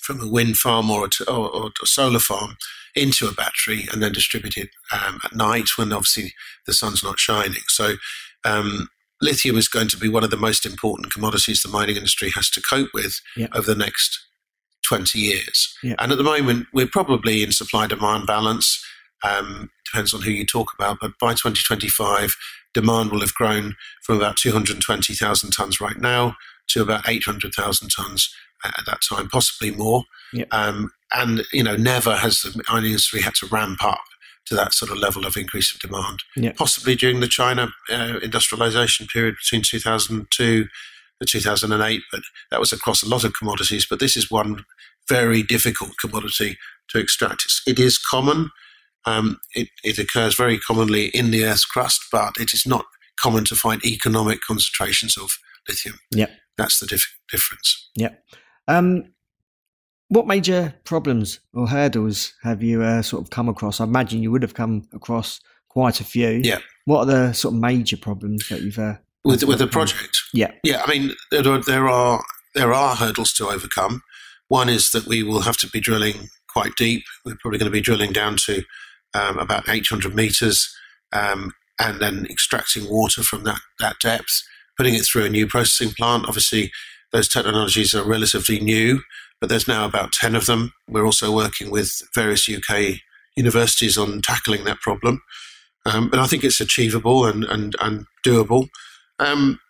from 0.00 0.20
a 0.20 0.28
wind 0.28 0.56
farm 0.56 0.90
or 0.90 1.06
a, 1.06 1.30
or, 1.30 1.50
or 1.50 1.70
a 1.82 1.86
solar 1.86 2.18
farm 2.18 2.56
into 2.94 3.26
a 3.26 3.32
battery 3.32 3.86
and 3.92 4.02
then 4.02 4.12
distribute 4.12 4.56
it 4.56 4.70
um, 4.92 5.20
at 5.24 5.34
night 5.34 5.68
when 5.76 5.92
obviously 5.92 6.32
the 6.66 6.72
sun's 6.72 7.04
not 7.04 7.18
shining. 7.18 7.62
So, 7.68 7.94
um, 8.44 8.88
lithium 9.20 9.56
is 9.56 9.68
going 9.68 9.88
to 9.88 9.96
be 9.96 10.08
one 10.08 10.24
of 10.24 10.30
the 10.30 10.36
most 10.36 10.64
important 10.64 11.12
commodities 11.12 11.62
the 11.62 11.68
mining 11.68 11.96
industry 11.96 12.30
has 12.34 12.48
to 12.50 12.62
cope 12.62 12.90
with 12.94 13.20
yeah. 13.36 13.48
over 13.52 13.66
the 13.66 13.78
next 13.78 14.18
20 14.86 15.18
years. 15.18 15.76
Yeah. 15.82 15.94
And 15.98 16.12
at 16.12 16.18
the 16.18 16.24
moment, 16.24 16.66
we're 16.72 16.86
probably 16.86 17.42
in 17.42 17.52
supply 17.52 17.86
demand 17.86 18.26
balance. 18.26 18.82
Um, 19.22 19.70
depends 19.84 20.14
on 20.14 20.22
who 20.22 20.30
you 20.30 20.46
talk 20.46 20.72
about, 20.78 20.98
but 21.00 21.18
by 21.20 21.32
2025, 21.32 22.34
demand 22.74 23.10
will 23.10 23.20
have 23.20 23.34
grown 23.34 23.74
from 24.02 24.16
about 24.16 24.36
220,000 24.36 25.50
tons 25.50 25.80
right 25.80 25.98
now 25.98 26.36
to 26.68 26.82
about 26.82 27.08
800,000 27.08 27.88
tons 27.88 28.32
at 28.64 28.84
that 28.86 29.00
time, 29.08 29.28
possibly 29.28 29.70
more. 29.70 30.04
Yep. 30.32 30.48
Um, 30.52 30.90
and 31.12 31.42
you 31.52 31.62
know, 31.62 31.76
never 31.76 32.16
has 32.16 32.40
the 32.40 32.62
mining 32.68 32.90
industry 32.90 33.22
had 33.22 33.34
to 33.34 33.46
ramp 33.46 33.82
up 33.84 34.00
to 34.46 34.54
that 34.54 34.72
sort 34.72 34.90
of 34.90 34.98
level 34.98 35.26
of 35.26 35.36
increase 35.36 35.74
of 35.74 35.80
demand. 35.80 36.20
Yep. 36.36 36.56
Possibly 36.56 36.94
during 36.94 37.20
the 37.20 37.28
China 37.28 37.68
uh, 37.90 38.18
industrialization 38.22 39.06
period 39.06 39.36
between 39.36 39.62
2002 39.62 40.64
to 40.64 41.26
2008, 41.26 42.02
but 42.10 42.20
that 42.50 42.60
was 42.60 42.72
across 42.72 43.02
a 43.02 43.08
lot 43.08 43.24
of 43.24 43.34
commodities. 43.34 43.86
But 43.88 44.00
this 44.00 44.16
is 44.16 44.30
one 44.30 44.64
very 45.08 45.42
difficult 45.42 45.92
commodity 46.00 46.58
to 46.90 46.98
extract. 46.98 47.42
It's, 47.44 47.62
it 47.66 47.78
is 47.78 47.98
common. 47.98 48.50
Um, 49.08 49.40
it, 49.54 49.68
it 49.82 49.98
occurs 49.98 50.36
very 50.36 50.58
commonly 50.58 51.06
in 51.06 51.30
the 51.30 51.44
Earth's 51.44 51.64
crust, 51.64 52.00
but 52.12 52.36
it 52.38 52.52
is 52.52 52.66
not 52.66 52.84
common 53.20 53.44
to 53.46 53.54
find 53.54 53.84
economic 53.84 54.40
concentrations 54.40 55.16
of 55.16 55.30
lithium. 55.68 55.98
Yep. 56.14 56.30
That's 56.56 56.78
the 56.78 56.86
dif- 56.86 57.18
difference. 57.30 57.90
Yep. 57.96 58.22
Um, 58.66 59.12
what 60.08 60.26
major 60.26 60.74
problems 60.84 61.40
or 61.52 61.68
hurdles 61.68 62.34
have 62.42 62.62
you 62.62 62.82
uh, 62.82 63.02
sort 63.02 63.22
of 63.22 63.30
come 63.30 63.48
across? 63.48 63.80
I 63.80 63.84
imagine 63.84 64.22
you 64.22 64.30
would 64.30 64.42
have 64.42 64.54
come 64.54 64.88
across 64.92 65.40
quite 65.68 66.00
a 66.00 66.04
few. 66.04 66.40
Yeah. 66.42 66.58
What 66.86 67.00
are 67.00 67.06
the 67.06 67.32
sort 67.32 67.54
of 67.54 67.60
major 67.60 67.96
problems 67.96 68.48
that 68.48 68.62
you've 68.62 68.78
uh, 68.78 68.96
with 69.24 69.44
with 69.44 69.58
the 69.58 69.66
project? 69.66 70.16
Yeah. 70.32 70.52
Yeah. 70.64 70.82
I 70.84 70.90
mean, 70.90 71.14
there 71.30 71.46
are, 71.46 71.62
there 71.62 71.88
are 71.88 72.24
there 72.54 72.72
are 72.72 72.96
hurdles 72.96 73.32
to 73.34 73.48
overcome. 73.48 74.02
One 74.48 74.70
is 74.70 74.90
that 74.92 75.06
we 75.06 75.22
will 75.22 75.42
have 75.42 75.58
to 75.58 75.68
be 75.68 75.80
drilling 75.80 76.28
quite 76.48 76.74
deep. 76.76 77.04
We're 77.24 77.36
probably 77.40 77.58
going 77.58 77.70
to 77.70 77.78
be 77.78 77.82
drilling 77.82 78.12
down 78.12 78.36
to 78.46 78.62
um, 79.14 79.38
about 79.38 79.68
800 79.68 80.14
meters, 80.14 80.74
um, 81.12 81.52
and 81.80 82.00
then 82.00 82.26
extracting 82.28 82.88
water 82.88 83.22
from 83.22 83.44
that 83.44 83.60
that 83.78 83.96
depth, 84.02 84.42
putting 84.76 84.94
it 84.94 85.02
through 85.02 85.24
a 85.24 85.30
new 85.30 85.46
processing 85.46 85.94
plant. 85.94 86.26
Obviously, 86.26 86.70
those 87.12 87.28
technologies 87.28 87.94
are 87.94 88.04
relatively 88.04 88.60
new, 88.60 89.02
but 89.40 89.48
there's 89.48 89.68
now 89.68 89.84
about 89.84 90.12
10 90.12 90.34
of 90.34 90.46
them. 90.46 90.72
We're 90.88 91.06
also 91.06 91.34
working 91.34 91.70
with 91.70 92.02
various 92.14 92.48
UK 92.48 93.00
universities 93.36 93.96
on 93.96 94.20
tackling 94.20 94.64
that 94.64 94.80
problem. 94.80 95.22
Um, 95.86 96.10
but 96.10 96.18
I 96.18 96.26
think 96.26 96.44
it's 96.44 96.60
achievable 96.60 97.24
and, 97.24 97.44
and, 97.44 97.74
and 97.80 98.06
doable. 98.26 98.68
Um, 99.18 99.60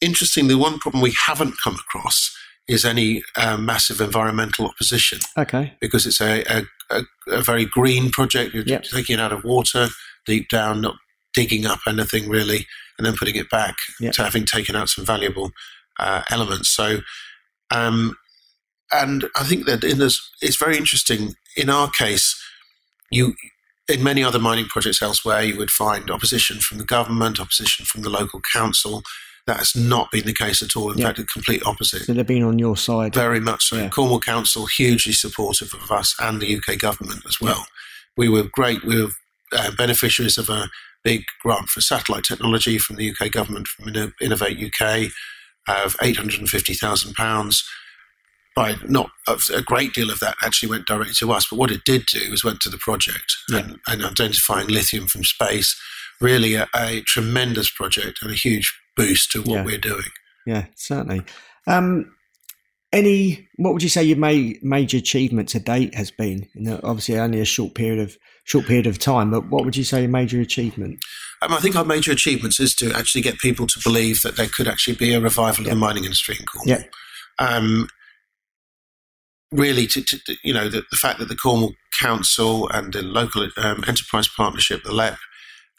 interestingly, 0.00 0.54
one 0.54 0.78
problem 0.78 1.02
we 1.02 1.14
haven't 1.26 1.56
come 1.62 1.74
across 1.74 2.36
is 2.68 2.84
any 2.84 3.22
uh, 3.36 3.56
massive 3.56 4.00
environmental 4.00 4.66
opposition. 4.66 5.18
Okay. 5.36 5.74
Because 5.80 6.06
it's 6.06 6.20
a, 6.20 6.42
a, 6.48 6.62
a, 6.90 7.02
a 7.28 7.42
very 7.42 7.64
green 7.64 8.10
project. 8.10 8.54
You're 8.54 8.64
yep. 8.64 8.82
taking 8.82 9.18
it 9.18 9.20
out 9.20 9.32
of 9.32 9.44
water 9.44 9.88
deep 10.26 10.48
down, 10.48 10.80
not 10.80 10.96
digging 11.32 11.66
up 11.66 11.80
anything 11.86 12.28
really, 12.28 12.66
and 12.98 13.06
then 13.06 13.14
putting 13.16 13.36
it 13.36 13.50
back 13.50 13.76
yep. 14.00 14.12
to 14.14 14.24
having 14.24 14.44
taken 14.44 14.74
out 14.74 14.88
some 14.88 15.04
valuable 15.04 15.52
uh, 16.00 16.22
elements. 16.30 16.68
So, 16.70 16.98
um, 17.70 18.16
and 18.92 19.24
I 19.36 19.44
think 19.44 19.66
that 19.66 19.84
in 19.84 19.98
this, 19.98 20.20
it's 20.40 20.56
very 20.56 20.76
interesting. 20.76 21.34
In 21.56 21.70
our 21.70 21.90
case, 21.90 22.40
you 23.10 23.34
in 23.88 24.02
many 24.02 24.22
other 24.22 24.38
mining 24.38 24.66
projects 24.66 25.00
elsewhere, 25.00 25.42
you 25.42 25.56
would 25.56 25.70
find 25.70 26.10
opposition 26.10 26.58
from 26.58 26.78
the 26.78 26.84
government, 26.84 27.40
opposition 27.40 27.84
from 27.84 28.02
the 28.02 28.10
local 28.10 28.40
council. 28.52 29.02
That 29.46 29.58
has 29.58 29.76
not 29.76 30.10
been 30.10 30.26
the 30.26 30.32
case 30.32 30.60
at 30.60 30.74
all. 30.74 30.90
In 30.90 30.98
yeah. 30.98 31.06
fact, 31.06 31.18
the 31.18 31.24
complete 31.24 31.64
opposite. 31.64 32.02
So 32.02 32.12
they've 32.12 32.26
been 32.26 32.42
on 32.42 32.58
your 32.58 32.76
side. 32.76 33.14
Very 33.14 33.40
much 33.40 33.68
so. 33.68 33.76
Yeah. 33.76 33.88
Cornwall 33.88 34.20
Council, 34.20 34.66
hugely 34.66 35.12
supportive 35.12 35.72
of 35.72 35.90
us 35.90 36.14
and 36.20 36.40
the 36.40 36.56
UK 36.56 36.78
government 36.78 37.22
as 37.28 37.40
well. 37.40 37.58
Yeah. 37.58 37.64
We 38.16 38.28
were 38.28 38.44
great. 38.44 38.84
We 38.84 39.02
were 39.02 39.10
uh, 39.52 39.70
beneficiaries 39.76 40.36
of 40.38 40.48
a 40.48 40.68
big 41.04 41.22
grant 41.42 41.68
for 41.68 41.80
satellite 41.80 42.24
technology 42.24 42.78
from 42.78 42.96
the 42.96 43.10
UK 43.10 43.30
government, 43.30 43.68
from 43.68 43.94
Innovate 44.20 44.58
UK 44.58 45.12
of 45.68 45.96
£850,000. 45.98 47.64
By 48.56 48.76
not 48.88 49.10
a 49.54 49.60
great 49.60 49.92
deal 49.92 50.10
of 50.10 50.18
that 50.20 50.34
actually 50.42 50.70
went 50.70 50.86
directly 50.86 51.12
to 51.18 51.30
us, 51.30 51.46
but 51.48 51.58
what 51.58 51.70
it 51.70 51.84
did 51.84 52.06
do 52.06 52.30
was 52.30 52.42
went 52.42 52.60
to 52.62 52.70
the 52.70 52.78
project 52.78 53.36
and, 53.50 53.78
and 53.86 54.02
identifying 54.02 54.68
lithium 54.68 55.06
from 55.06 55.24
space 55.24 55.78
really 56.20 56.54
a, 56.54 56.66
a 56.74 57.02
tremendous 57.02 57.70
project 57.70 58.18
and 58.22 58.30
a 58.30 58.34
huge 58.34 58.74
boost 58.96 59.30
to 59.32 59.40
what 59.42 59.48
Yeah. 59.48 59.64
we're 59.64 59.78
doing. 59.78 60.02
Yeah, 60.46 60.66
certainly. 60.74 61.22
Um, 61.66 62.12
any, 62.92 63.48
what 63.56 63.72
would 63.74 63.82
you 63.82 63.88
say 63.88 64.02
your 64.04 64.16
ma- 64.16 64.54
major 64.62 64.96
achievement 64.96 65.48
to 65.50 65.58
date 65.60 65.94
has 65.94 66.10
been? 66.10 66.48
Obviously, 66.82 67.18
only 67.18 67.40
a 67.40 67.44
short 67.44 67.74
period 67.74 67.98
of 68.00 68.16
short 68.44 68.64
period 68.66 68.86
of 68.86 68.98
time, 68.98 69.30
but 69.32 69.50
what 69.50 69.64
would 69.64 69.76
you 69.76 69.82
say 69.84 70.02
your 70.02 70.08
major 70.10 70.40
achievement? 70.40 70.98
Um, 71.42 71.52
I 71.52 71.58
think 71.58 71.74
our 71.74 71.84
major 71.84 72.12
achievements 72.12 72.60
is 72.60 72.74
to 72.76 72.92
actually 72.92 73.22
get 73.22 73.38
people 73.38 73.66
to 73.66 73.80
believe 73.82 74.22
that 74.22 74.36
there 74.36 74.46
could 74.46 74.68
actually 74.68 74.94
be 74.96 75.12
a 75.14 75.20
revival 75.20 75.64
of 75.64 75.70
the 75.70 75.76
mining 75.76 76.04
industry 76.04 76.36
in 76.38 76.46
Cornwall. 76.46 76.78
Yeah. 76.78 76.84
Um, 77.38 77.88
really, 79.50 79.86
to, 79.88 80.02
to, 80.02 80.18
to- 80.26 80.36
you 80.44 80.54
know, 80.54 80.68
the, 80.68 80.82
the 80.90 80.96
fact 80.96 81.18
that 81.18 81.28
the 81.28 81.36
Cornwall 81.36 81.72
Council 82.00 82.68
and 82.70 82.92
the 82.92 83.02
local 83.02 83.48
um, 83.56 83.82
enterprise 83.88 84.28
partnership, 84.28 84.82
the 84.84 84.92
LEP, 84.94 85.18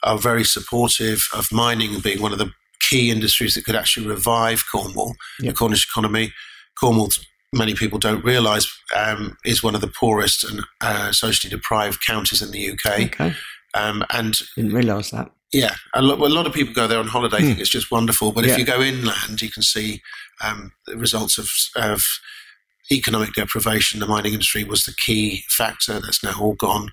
are 0.04 0.18
very 0.18 0.44
supportive 0.44 1.22
of 1.34 1.52
mining 1.52 2.00
being 2.02 2.22
one 2.22 2.34
of 2.34 2.38
the 2.38 2.52
key 2.90 3.10
industries 3.12 3.54
that 3.56 3.66
could 3.66 3.76
actually 3.76 4.08
revive 4.08 4.64
Cornwall, 4.72 5.16
Yeah. 5.40 5.52
the 5.52 5.58
Cornish 5.58 5.86
economy. 5.90 6.34
Cornwall, 6.80 7.10
many 7.54 7.74
people 7.74 8.00
don't 8.00 8.24
realise, 8.24 8.68
um, 8.96 9.38
is 9.46 9.64
one 9.64 9.76
of 9.76 9.82
the 9.82 9.88
poorest 9.88 10.44
and 10.44 10.62
uh, 10.82 11.12
socially 11.12 11.50
deprived 11.50 12.06
counties 12.06 12.42
in 12.42 12.52
the 12.52 12.72
UK. 12.72 13.00
Okay, 13.06 13.36
Um, 13.74 14.04
and 14.12 14.36
didn't 14.56 14.74
realise 14.74 15.12
that. 15.12 15.32
yeah, 15.52 15.76
a 15.94 16.02
lot, 16.02 16.20
a 16.20 16.34
lot 16.34 16.46
of 16.48 16.54
people 16.54 16.74
go 16.74 16.88
there 16.88 17.00
on 17.00 17.08
holiday. 17.08 17.38
think 17.40 17.56
Hmm. 17.56 17.62
it's 17.62 17.70
just 17.70 17.90
wonderful. 17.92 18.32
But 18.32 18.46
Yeah. 18.46 18.54
if 18.54 18.60
you 18.60 18.66
go 18.66 18.82
inland, 18.82 19.42
you 19.42 19.50
can 19.50 19.64
see 19.64 20.02
um, 20.42 20.72
the 20.86 20.96
results 20.98 21.38
of, 21.40 21.50
of 21.76 22.04
economic 22.92 23.34
deprivation. 23.34 24.00
The 24.00 24.06
mining 24.08 24.34
industry 24.34 24.64
was 24.64 24.84
the 24.86 24.94
key 24.94 25.44
factor. 25.50 26.00
That's 26.00 26.24
now 26.24 26.36
all 26.40 26.54
gone. 26.54 26.92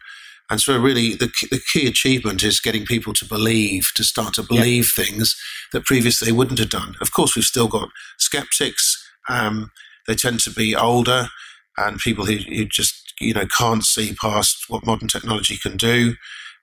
And 0.50 0.60
so, 0.60 0.78
really, 0.78 1.14
the, 1.14 1.28
key- 1.28 1.48
the 1.50 1.60
key 1.72 1.86
achievement 1.86 2.42
is 2.42 2.60
getting 2.60 2.84
people 2.84 3.14
to 3.14 3.24
believe, 3.24 3.88
to 3.96 4.04
start 4.04 4.34
to 4.34 4.42
believe 4.42 4.92
things 4.94 5.34
that 5.72 5.84
previously 5.84 6.26
they 6.26 6.32
wouldn't 6.32 6.58
have 6.58 6.70
done. 6.70 6.94
Of 7.00 7.12
course, 7.12 7.34
we've 7.34 7.44
still 7.44 7.68
got 7.68 7.88
skeptics. 8.18 9.02
Um, 9.28 9.70
they 10.06 10.14
tend 10.14 10.40
to 10.40 10.50
be 10.50 10.76
older 10.76 11.28
and 11.76 11.98
people 11.98 12.24
who, 12.26 12.36
who 12.36 12.64
just 12.66 13.14
you 13.20 13.34
know 13.34 13.46
can't 13.46 13.84
see 13.84 14.14
past 14.14 14.64
what 14.68 14.86
modern 14.86 15.08
technology 15.08 15.56
can 15.56 15.76
do, 15.76 16.14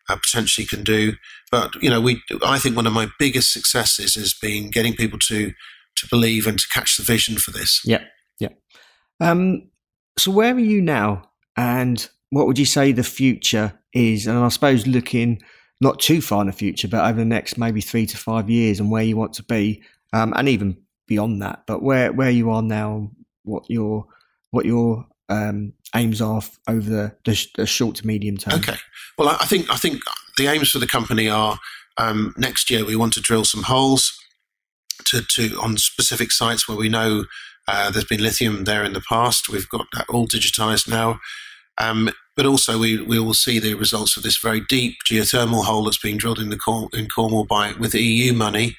uh, 0.09 0.15
potentially 0.15 0.65
can 0.65 0.83
do. 0.83 1.13
But 1.51 1.75
you 1.81 1.89
know, 1.89 2.01
we 2.01 2.21
I 2.45 2.59
think 2.59 2.75
one 2.75 2.87
of 2.87 2.93
my 2.93 3.07
biggest 3.19 3.51
successes 3.51 4.15
has 4.15 4.33
been 4.33 4.69
getting 4.69 4.93
people 4.93 5.19
to 5.27 5.53
to 5.97 6.07
believe 6.09 6.47
and 6.47 6.57
to 6.59 6.67
catch 6.69 6.97
the 6.97 7.03
vision 7.03 7.35
for 7.35 7.51
this. 7.51 7.81
Yeah, 7.85 8.03
yeah. 8.39 8.49
Um, 9.19 9.69
so 10.17 10.31
where 10.31 10.53
are 10.53 10.59
you 10.59 10.81
now, 10.81 11.29
and 11.57 12.09
what 12.31 12.47
would 12.47 12.57
you 12.57 12.65
say 12.65 12.91
the 12.91 13.03
future 13.03 13.73
is? 13.93 14.25
And 14.25 14.37
I 14.37 14.49
suppose 14.49 14.87
looking 14.87 15.41
not 15.79 15.99
too 15.99 16.21
far 16.21 16.41
in 16.41 16.47
the 16.47 16.53
future, 16.53 16.87
but 16.87 17.05
over 17.05 17.19
the 17.19 17.25
next 17.25 17.57
maybe 17.57 17.81
three 17.81 18.05
to 18.07 18.17
five 18.17 18.49
years, 18.49 18.79
and 18.79 18.89
where 18.89 19.03
you 19.03 19.15
want 19.15 19.33
to 19.33 19.43
be, 19.43 19.83
um, 20.13 20.33
and 20.35 20.49
even 20.49 20.77
beyond 21.07 21.41
that. 21.41 21.63
But 21.67 21.83
where 21.83 22.11
where 22.11 22.31
you 22.31 22.49
are 22.49 22.63
now, 22.63 23.11
what 23.43 23.69
your 23.69 24.05
what 24.49 24.65
your 24.65 25.05
um, 25.29 25.73
aims 25.95 26.21
are 26.21 26.41
over 26.67 26.89
the, 26.89 27.15
the, 27.25 27.47
the 27.55 27.65
short 27.65 27.95
to 27.97 28.07
medium 28.07 28.37
term. 28.37 28.59
Okay. 28.59 28.77
Well, 29.17 29.29
I 29.29 29.37
I 29.41 29.45
think 29.45 29.69
I 29.69 29.77
think 29.77 30.01
the 30.37 30.47
aims 30.47 30.71
for 30.71 30.79
the 30.79 30.87
company 30.87 31.29
are 31.29 31.59
um, 31.97 32.33
next 32.37 32.69
year 32.69 32.85
we 32.85 32.95
want 32.95 33.13
to 33.13 33.21
drill 33.21 33.45
some 33.45 33.63
holes 33.63 34.17
to, 35.05 35.21
to 35.21 35.59
on 35.61 35.77
specific 35.77 36.31
sites 36.31 36.67
where 36.67 36.77
we 36.77 36.89
know 36.89 37.25
uh, 37.67 37.91
there's 37.91 38.05
been 38.05 38.23
lithium 38.23 38.63
there 38.63 38.83
in 38.83 38.93
the 38.93 39.03
past. 39.07 39.49
We've 39.49 39.69
got 39.69 39.87
that 39.93 40.09
all 40.09 40.27
digitized 40.27 40.87
now. 40.87 41.19
Um, 41.77 42.11
but 42.35 42.45
also, 42.45 42.79
we, 42.79 43.01
we 43.01 43.19
will 43.19 43.33
see 43.33 43.59
the 43.59 43.73
results 43.73 44.15
of 44.15 44.23
this 44.23 44.37
very 44.37 44.61
deep 44.61 44.97
geothermal 45.09 45.65
hole 45.65 45.83
that's 45.83 45.97
being 45.97 46.17
drilled 46.17 46.39
in 46.39 46.49
the 46.49 46.57
Corn- 46.57 46.89
in 46.93 47.07
Cornwall 47.07 47.45
by 47.45 47.73
with 47.73 47.93
EU 47.93 48.33
money 48.33 48.77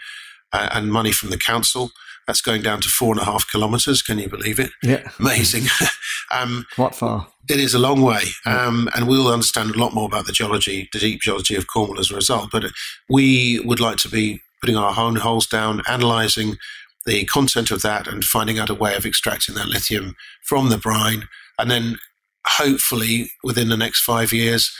uh, 0.52 0.68
and 0.72 0.92
money 0.92 1.12
from 1.12 1.30
the 1.30 1.38
council. 1.38 1.90
That's 2.26 2.40
going 2.40 2.62
down 2.62 2.80
to 2.82 2.88
four 2.88 3.12
and 3.12 3.20
a 3.20 3.24
half 3.24 3.50
kilometres. 3.50 4.00
Can 4.00 4.18
you 4.18 4.28
believe 4.28 4.60
it? 4.60 4.70
Yeah, 4.82 5.10
Amazing. 5.18 5.64
um, 6.30 6.64
quite 6.74 6.94
far. 6.94 7.26
it 7.48 7.58
is 7.58 7.74
a 7.74 7.78
long 7.78 8.00
way, 8.00 8.22
um, 8.46 8.88
and 8.94 9.08
we'll 9.08 9.28
understand 9.28 9.74
a 9.74 9.78
lot 9.78 9.92
more 9.92 10.06
about 10.06 10.26
the 10.26 10.32
geology, 10.32 10.88
the 10.92 11.00
deep 11.00 11.20
geology 11.20 11.56
of 11.56 11.66
Cornwall 11.66 12.00
as 12.00 12.10
a 12.10 12.14
result. 12.14 12.50
But 12.52 12.64
we 13.08 13.60
would 13.60 13.80
like 13.80 13.96
to 13.98 14.08
be 14.08 14.40
putting 14.60 14.76
our 14.76 14.98
own 14.98 15.16
holes 15.16 15.46
down, 15.46 15.82
analysing 15.88 16.56
the 17.04 17.24
content 17.24 17.72
of 17.72 17.82
that, 17.82 18.06
and 18.06 18.24
finding 18.24 18.58
out 18.58 18.70
a 18.70 18.74
way 18.74 18.94
of 18.94 19.04
extracting 19.04 19.56
that 19.56 19.68
lithium 19.68 20.14
from 20.44 20.68
the 20.70 20.78
brine, 20.78 21.28
and 21.58 21.70
then 21.70 21.98
hopefully 22.46 23.30
within 23.42 23.68
the 23.68 23.76
next 23.76 24.02
five 24.02 24.32
years, 24.32 24.70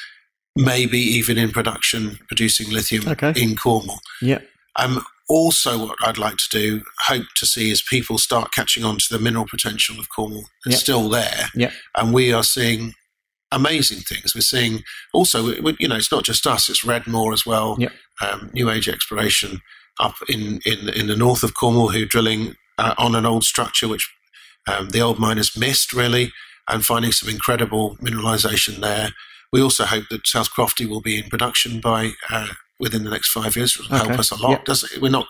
maybe 0.56 0.98
even 0.98 1.38
in 1.38 1.50
production, 1.50 2.18
producing 2.28 2.70
lithium 2.70 3.08
Okay. 3.08 3.32
in 3.36 3.56
Cornwall. 3.56 4.00
Yeah, 4.20 4.40
Um, 4.76 5.04
also, 5.28 5.78
what 5.86 5.96
I'd 6.02 6.18
like 6.18 6.36
to 6.36 6.48
do, 6.50 6.82
hope 7.00 7.26
to 7.36 7.46
see, 7.46 7.70
is 7.70 7.82
people 7.82 8.18
start 8.18 8.52
catching 8.52 8.84
on 8.84 8.98
to 8.98 9.06
the 9.10 9.18
mineral 9.18 9.46
potential 9.46 9.98
of 9.98 10.08
Cornwall. 10.08 10.48
It's 10.66 10.74
Yeah. 10.76 10.78
still 10.80 11.08
there, 11.08 11.50
Yeah. 11.54 11.72
and 11.96 12.12
we 12.12 12.32
are 12.32 12.44
seeing 12.44 12.94
amazing 13.50 14.00
things. 14.00 14.34
We're 14.34 14.40
seeing 14.40 14.82
also, 15.12 15.54
you 15.78 15.88
know, 15.88 15.96
it's 15.96 16.10
not 16.12 16.24
just 16.24 16.46
us; 16.46 16.68
it's 16.68 16.84
Redmoor 16.84 17.32
as 17.32 17.44
well. 17.46 17.76
Yeah. 17.78 17.90
Um, 18.20 18.50
New 18.52 18.70
Age 18.70 18.88
exploration 18.88 19.60
up 20.00 20.16
in 20.28 20.60
in 20.64 20.88
in 20.90 21.06
the 21.06 21.16
north 21.16 21.42
of 21.42 21.54
Cornwall, 21.54 21.90
who 21.90 22.02
are 22.02 22.06
drilling 22.06 22.56
uh, 22.78 22.94
on 22.98 23.14
an 23.14 23.26
old 23.26 23.44
structure 23.44 23.88
which 23.88 24.08
um, 24.66 24.88
the 24.90 25.00
old 25.00 25.18
miners 25.18 25.56
missed 25.56 25.92
really, 25.92 26.32
and 26.68 26.84
finding 26.84 27.12
some 27.12 27.28
incredible 27.28 27.96
mineralisation 27.96 28.80
there. 28.80 29.10
We 29.52 29.60
also 29.60 29.84
hope 29.84 30.04
that 30.10 30.26
South 30.26 30.50
Crofty 30.50 30.88
will 30.88 31.02
be 31.02 31.18
in 31.18 31.28
production 31.28 31.80
by 31.80 32.12
uh, 32.30 32.48
within 32.80 33.04
the 33.04 33.10
next 33.10 33.30
five 33.30 33.56
years. 33.56 33.76
Will 33.76 33.86
help 33.96 34.18
us 34.18 34.30
a 34.30 34.36
lot. 34.36 34.64
Does 34.64 34.88
we're 35.00 35.10
not 35.10 35.26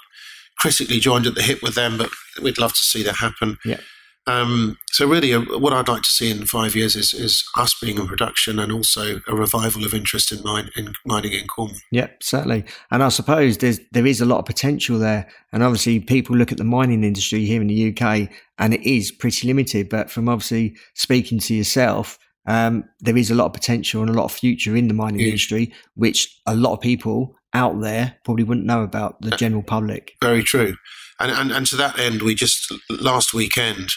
critically 0.59 1.01
joined 1.01 1.27
at 1.27 1.35
the 1.35 1.43
hip 1.43 1.63
with 1.63 1.75
them, 1.75 1.99
but 1.99 2.11
we'd 2.41 2.59
love 2.59 2.73
to 2.73 2.79
see 2.79 3.03
that 3.03 3.17
happen. 3.17 3.59
Yeah. 3.65 3.81
Um, 4.27 4.77
so 4.93 5.07
really, 5.07 5.35
uh, 5.35 5.41
what 5.59 5.73
I'd 5.73 5.89
like 5.89 6.03
to 6.03 6.13
see 6.13 6.31
in 6.31 6.47
five 6.47 6.77
years 6.77 6.95
is, 6.95 7.13
is 7.13 7.45
us 7.57 7.75
being 7.81 7.99
in 7.99 8.07
production 8.07 8.59
and 8.59 8.71
also 8.71 9.21
a 9.27 9.35
revival 9.35 9.85
of 9.85 9.95
interest 9.95 10.31
in 10.31 10.43
mine 10.45 10.71
in 10.77 10.93
mining 11.05 11.33
in 11.33 11.47
Cornwall. 11.49 11.79
Yeah, 11.91 12.07
certainly. 12.21 12.65
And 12.91 13.03
I 13.03 13.09
suppose 13.09 13.59
there's 13.59 13.81
there 13.91 14.07
is 14.07 14.21
a 14.21 14.25
lot 14.27 14.39
of 14.39 14.45
potential 14.45 14.99
there. 14.99 15.29
And 15.53 15.63
obviously, 15.63 15.99
people 16.01 16.37
look 16.37 16.53
at 16.53 16.59
the 16.59 16.65
mining 16.65 17.03
industry 17.03 17.45
here 17.45 17.61
in 17.61 17.67
the 17.67 17.89
UK, 17.91 18.29
and 18.59 18.75
it 18.75 18.83
is 18.89 19.11
pretty 19.11 19.49
limited. 19.49 19.89
But 19.89 20.11
from 20.11 20.29
obviously 20.29 20.77
speaking 20.95 21.41
to 21.41 21.55
yourself, 21.55 22.17
um, 22.47 22.85
there 23.01 23.17
is 23.17 23.31
a 23.31 23.35
lot 23.35 23.47
of 23.47 23.53
potential 23.53 24.03
and 24.03 24.11
a 24.11 24.15
lot 24.15 24.25
of 24.27 24.33
future 24.33 24.77
in 24.77 24.89
the 24.89 24.95
mining 24.95 25.21
Yeah. 25.21 25.27
industry, 25.27 25.73
which 25.95 26.29
a 26.47 26.55
lot 26.55 26.75
of 26.75 26.81
people 26.81 27.35
out 27.55 27.81
there 27.81 28.17
probably 28.25 28.45
wouldn't 28.45 28.67
know 28.67 28.83
about 28.83 29.21
the 29.21 29.31
general 29.33 29.63
public. 29.63 30.13
Very 30.23 30.43
true. 30.43 30.75
And, 31.23 31.31
and, 31.31 31.53
and 31.53 31.67
to 31.67 31.77
that 31.77 31.99
end, 31.99 32.21
we 32.23 32.35
just 32.35 32.73
last 32.91 33.33
weekend 33.33 33.91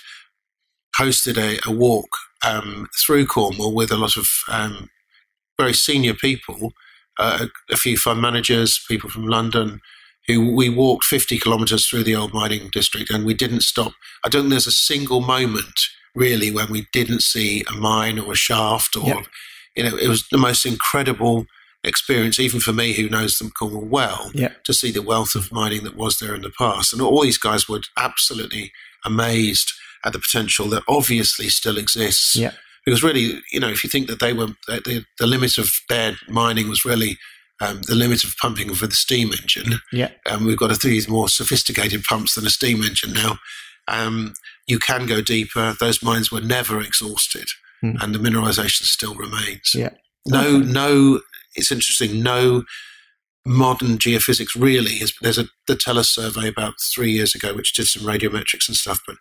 hosted 0.98 1.38
a, 1.38 1.60
a 1.68 1.74
walk 1.74 2.10
um, 2.46 2.88
through 3.04 3.26
Cornwall 3.26 3.74
with 3.74 3.92
a 3.92 3.98
lot 3.98 4.16
of 4.16 4.28
um, 4.48 4.90
very 5.60 5.74
senior 5.74 6.14
people, 6.14 6.72
uh, 7.18 7.48
a 7.72 7.76
few 7.76 7.98
fund 7.98 8.22
managers, 8.22 8.80
people 8.88 9.10
from 9.10 9.28
London, 9.28 9.82
who 10.28 10.56
we 10.56 10.70
walked 10.70 11.06
50 11.06 11.40
kilometres 11.40 11.88
through 11.88 12.04
the 12.04 12.16
old 12.16 12.34
mining 12.34 12.70
district 12.72 13.10
and 13.10 13.26
we 13.26 13.34
didn't 13.34 13.62
stop. 13.62 13.94
I 14.24 14.30
don't 14.30 14.44
think 14.44 14.52
there's 14.52 14.68
a 14.68 14.72
single 14.72 15.22
moment 15.22 15.80
really 16.14 16.52
when 16.52 16.72
we 16.72 16.88
didn't 16.94 17.22
see 17.22 17.64
a 17.68 17.74
mine 17.74 18.20
or 18.20 18.34
a 18.34 18.38
shaft 18.38 18.96
or, 18.96 19.08
Yep. 19.08 19.26
you 19.76 19.84
know, 19.84 19.98
it 19.98 20.08
was 20.08 20.28
the 20.30 20.38
most 20.38 20.66
incredible 20.66 21.46
experience, 21.86 22.39
even 22.39 22.60
for 22.60 22.74
me 22.74 22.93
who 22.93 23.08
knows 23.10 23.38
them 23.38 23.52
Cornwall 23.52 23.86
well 23.86 24.32
Yeah, 24.34 24.50
to 24.65 24.74
see 24.74 24.91
the 24.91 25.02
wealth 25.02 25.36
of 25.36 25.52
mining 25.52 25.84
that 25.84 25.95
was 25.95 26.17
there 26.17 26.36
in 26.36 26.41
the 26.41 26.52
past. 26.58 26.91
And 26.93 27.02
all 27.02 27.21
these 27.24 27.38
guys 27.38 27.69
were 27.69 27.82
absolutely 27.98 28.71
amazed 29.06 29.71
at 30.04 30.13
the 30.13 30.19
potential 30.19 30.67
that 30.69 30.84
obviously 30.88 31.50
still 31.50 31.78
exists. 31.78 32.36
yeah, 32.36 32.52
Because 32.86 33.04
really, 33.04 33.41
you 33.52 33.60
know, 33.60 33.69
if 33.69 33.84
you 33.84 33.89
think 33.89 34.08
that 34.08 34.19
they 34.19 34.34
were, 34.34 34.48
the, 34.67 35.06
the 35.19 35.28
limit 35.28 35.58
of 35.58 35.69
their 35.89 36.15
mining 36.28 36.69
was 36.69 36.86
really 36.86 37.17
um, 37.62 37.82
the 37.88 37.95
limit 37.95 38.24
of 38.24 38.36
pumping 38.41 38.74
for 38.76 38.86
the 38.88 38.93
steam 38.95 39.32
engine. 39.32 39.80
yeah, 39.91 40.10
Um, 40.30 40.45
we've 40.45 40.58
got 40.58 40.71
a 40.76 40.80
these 40.88 41.08
more 41.08 41.30
sophisticated 41.30 42.04
pumps 42.04 42.36
than 42.36 42.45
a 42.45 42.50
steam 42.50 42.84
engine 42.84 43.13
now. 43.13 43.39
Um, 43.88 44.34
you 44.67 44.78
can 44.80 45.06
go 45.06 45.21
deeper. 45.21 45.76
Those 45.80 46.04
mines 46.04 46.32
were 46.32 46.41
never 46.41 46.82
exhausted, 46.82 47.48
Hmm. 47.82 47.95
and 48.02 48.13
the 48.15 48.19
mineralisation 48.19 48.84
still 48.84 49.15
remains. 49.15 49.71
yeah. 49.74 49.89
No, 50.26 50.58
Okay. 50.58 50.65
no. 50.71 51.21
It's 51.56 51.72
interesting. 51.72 52.22
No 52.22 52.63
modern 53.46 53.98
geophysics 53.98 54.60
really 54.60 54.94
is. 54.94 55.13
There's 55.22 55.38
a 55.38 55.46
the 55.68 55.76
Tellus 55.76 56.06
survey 56.06 56.48
about 56.48 56.74
three 56.94 57.12
years 57.12 57.36
ago, 57.36 57.54
which 57.54 57.74
did 57.74 57.88
some 57.88 58.04
radiometrics 58.04 58.68
and 58.68 58.76
stuff, 58.76 59.02
but 59.06 59.18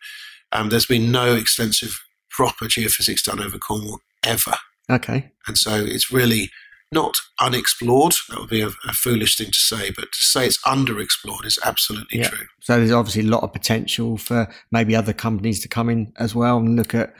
um, 0.52 0.68
there's 0.70 0.86
been 0.86 1.10
no 1.12 1.34
extensive 1.34 2.00
proper 2.30 2.66
geophysics 2.66 3.22
done 3.22 3.40
over 3.40 3.58
Cornwall 3.58 4.00
ever, 4.24 4.54
Okay. 4.90 5.30
and 5.46 5.56
so 5.58 5.74
it's 5.84 6.10
really 6.10 6.50
not 6.92 7.14
unexplored. 7.40 8.14
That 8.28 8.38
would 8.40 8.50
be 8.50 8.60
a, 8.60 8.68
a 8.68 8.92
foolish 8.92 9.36
thing 9.36 9.48
to 9.48 9.58
say, 9.58 9.90
but 9.90 10.04
to 10.12 10.18
say 10.20 10.46
it's 10.46 10.60
underexplored 10.62 11.44
is 11.44 11.58
absolutely 11.64 12.20
Yeah. 12.20 12.28
true. 12.28 12.46
So 12.60 12.76
there's 12.78 12.92
obviously 12.92 13.22
a 13.22 13.30
lot 13.30 13.42
of 13.42 13.52
potential 13.52 14.16
for 14.16 14.48
maybe 14.70 14.94
other 14.96 15.12
companies 15.12 15.60
to 15.60 15.68
come 15.68 15.90
in 15.90 16.12
as 16.18 16.34
well 16.34 16.58
and 16.58 16.76
look 16.76 16.94
at 16.94 17.12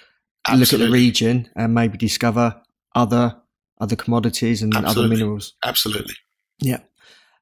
look 0.54 0.72
at 0.72 0.78
the 0.78 0.90
region 0.90 1.48
and 1.56 1.74
maybe 1.74 1.96
discover 1.98 2.60
other 2.94 3.34
other 3.80 3.96
commodities 3.96 4.62
and 4.62 4.74
other 4.76 5.08
minerals. 5.08 5.54
Absolutely. 5.64 6.14
Yeah. 6.60 6.80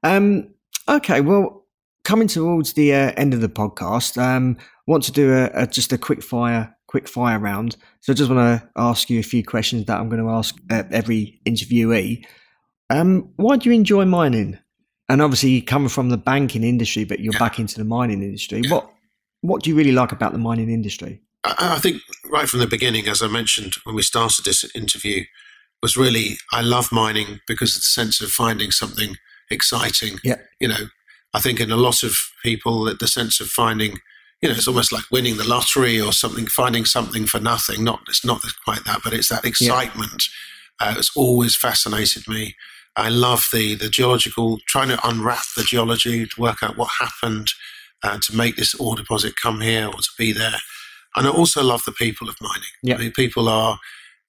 Um, 0.02 0.54
okay, 0.88 1.20
well, 1.20 1.66
coming 2.04 2.28
towards 2.28 2.72
the 2.72 2.92
uh, 2.94 3.12
end 3.16 3.34
of 3.34 3.40
the 3.40 3.48
podcast, 3.48 4.20
um, 4.20 4.56
want 4.86 5.04
to 5.04 5.12
do 5.12 5.32
a, 5.32 5.50
a, 5.54 5.66
just 5.66 5.92
a 5.92 5.98
quick 5.98 6.22
fire 6.22 6.74
quick 6.92 7.08
fire 7.08 7.38
round. 7.38 7.76
So 8.00 8.12
I 8.12 8.16
just 8.16 8.30
want 8.30 8.60
to 8.60 8.68
ask 8.76 9.08
you 9.08 9.18
a 9.18 9.22
few 9.22 9.42
questions 9.42 9.86
that 9.86 9.98
I'm 9.98 10.10
going 10.10 10.22
to 10.22 10.28
ask 10.28 10.54
uh, 10.70 10.82
every 10.90 11.40
interviewee. 11.46 12.26
Um, 12.90 13.32
why 13.36 13.56
do 13.56 13.70
you 13.70 13.74
enjoy 13.74 14.04
mining? 14.04 14.58
And 15.08 15.22
obviously, 15.22 15.62
coming 15.62 15.88
from 15.88 16.10
the 16.10 16.18
banking 16.18 16.62
industry, 16.62 17.04
but 17.04 17.20
you're 17.20 17.32
yeah. 17.32 17.38
back 17.38 17.58
into 17.58 17.78
the 17.78 17.84
mining 17.84 18.22
industry. 18.22 18.60
Yeah. 18.64 18.74
What 18.74 18.90
what 19.40 19.62
do 19.62 19.70
you 19.70 19.76
really 19.76 19.92
like 19.92 20.12
about 20.12 20.32
the 20.32 20.38
mining 20.38 20.70
industry? 20.70 21.22
I, 21.44 21.74
I 21.76 21.78
think 21.78 22.02
right 22.30 22.48
from 22.48 22.60
the 22.60 22.66
beginning, 22.66 23.08
as 23.08 23.22
I 23.22 23.26
mentioned 23.26 23.74
when 23.84 23.94
we 23.96 24.02
started 24.02 24.44
this 24.44 24.64
interview, 24.74 25.24
was 25.82 25.96
really 25.96 26.38
I 26.52 26.62
love 26.62 26.92
mining 26.92 27.40
because 27.46 27.76
it's 27.76 27.94
the 27.94 28.00
sense 28.00 28.20
of 28.20 28.30
finding 28.30 28.70
something 28.70 29.16
exciting. 29.50 30.18
Yeah. 30.24 30.36
You 30.60 30.68
know, 30.68 30.88
I 31.34 31.40
think 31.40 31.60
in 31.60 31.70
a 31.70 31.76
lot 31.76 32.02
of 32.02 32.14
people, 32.42 32.84
that 32.84 33.00
the 33.00 33.08
sense 33.08 33.40
of 33.40 33.48
finding, 33.48 33.98
you 34.40 34.48
know, 34.48 34.54
it's 34.54 34.68
almost 34.68 34.92
like 34.92 35.04
winning 35.10 35.36
the 35.36 35.48
lottery 35.48 36.00
or 36.00 36.12
something, 36.12 36.46
finding 36.46 36.84
something 36.84 37.26
for 37.26 37.40
nothing. 37.40 37.84
Not 37.84 38.00
it's 38.08 38.24
not 38.24 38.42
quite 38.64 38.84
that, 38.84 39.00
but 39.02 39.12
it's 39.12 39.28
that 39.28 39.44
excitement. 39.44 40.24
Yeah. 40.80 40.88
Uh, 40.88 40.94
it's 40.98 41.14
always 41.16 41.56
fascinated 41.56 42.26
me. 42.28 42.54
I 42.96 43.08
love 43.08 43.46
the 43.52 43.74
the 43.74 43.88
geological, 43.88 44.58
trying 44.66 44.88
to 44.88 45.06
unwrap 45.06 45.44
the 45.56 45.64
geology 45.64 46.26
to 46.26 46.40
work 46.40 46.62
out 46.62 46.76
what 46.76 46.90
happened 47.00 47.48
uh, 48.02 48.18
to 48.22 48.36
make 48.36 48.56
this 48.56 48.74
ore 48.74 48.96
deposit 48.96 49.34
come 49.40 49.60
here 49.60 49.86
or 49.86 49.94
to 49.94 50.10
be 50.18 50.32
there. 50.32 50.56
And 51.14 51.26
I 51.26 51.30
also 51.30 51.62
love 51.62 51.84
the 51.84 51.92
people 51.92 52.28
of 52.28 52.36
mining. 52.40 52.62
Yeah. 52.82 52.96
I 52.96 52.98
mean, 52.98 53.12
people 53.12 53.48
are 53.48 53.78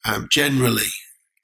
um, 0.05 0.27
generally 0.29 0.91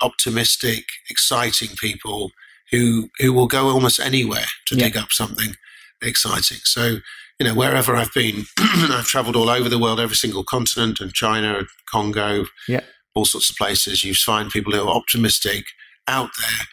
optimistic, 0.02 0.86
exciting 1.10 1.70
people 1.78 2.32
who 2.72 3.10
who 3.20 3.34
will 3.34 3.48
go 3.48 3.68
almost 3.68 4.00
anywhere 4.00 4.46
to 4.68 4.76
yeah. 4.76 4.86
dig 4.86 4.98
up 4.98 5.12
something 5.12 5.54
exciting. 6.02 6.60
So, 6.64 6.98
you 7.40 7.48
know, 7.48 7.56
wherever 7.56 7.96
I've 7.96 8.14
been, 8.14 8.46
I've 8.60 9.08
traveled 9.08 9.36
all 9.36 9.50
over 9.50 9.70
the 9.70 9.80
world, 9.80 10.00
every 10.00 10.16
single 10.16 10.44
continent, 10.44 11.00
and 11.00 11.14
China, 11.14 11.64
Congo, 11.90 12.46
yeah. 12.68 12.82
all 13.16 13.26
sorts 13.26 13.50
of 13.50 13.56
places. 13.56 14.04
You 14.04 14.14
find 14.14 14.50
people 14.50 14.74
who 14.74 14.82
are 14.82 14.96
optimistic, 14.96 15.66
out 16.08 16.30
there, 16.40 16.68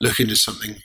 looking 0.00 0.28
to 0.28 0.36
something 0.36 0.76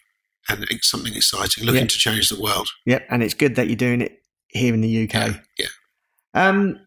and 0.48 0.66
something 0.82 1.14
exciting, 1.14 1.64
looking 1.64 1.82
yeah. 1.82 1.88
to 1.88 1.98
change 1.98 2.30
the 2.30 2.42
world. 2.42 2.70
Yep, 2.86 3.06
and 3.10 3.22
it's 3.22 3.34
good 3.34 3.56
that 3.56 3.68
you're 3.68 3.76
doing 3.76 4.02
it 4.02 4.24
here 4.48 4.74
in 4.74 4.82
the 4.82 5.04
UK. 5.04 5.14
Yeah. 5.14 5.38
yeah. 5.58 5.68
Um, 6.34 6.80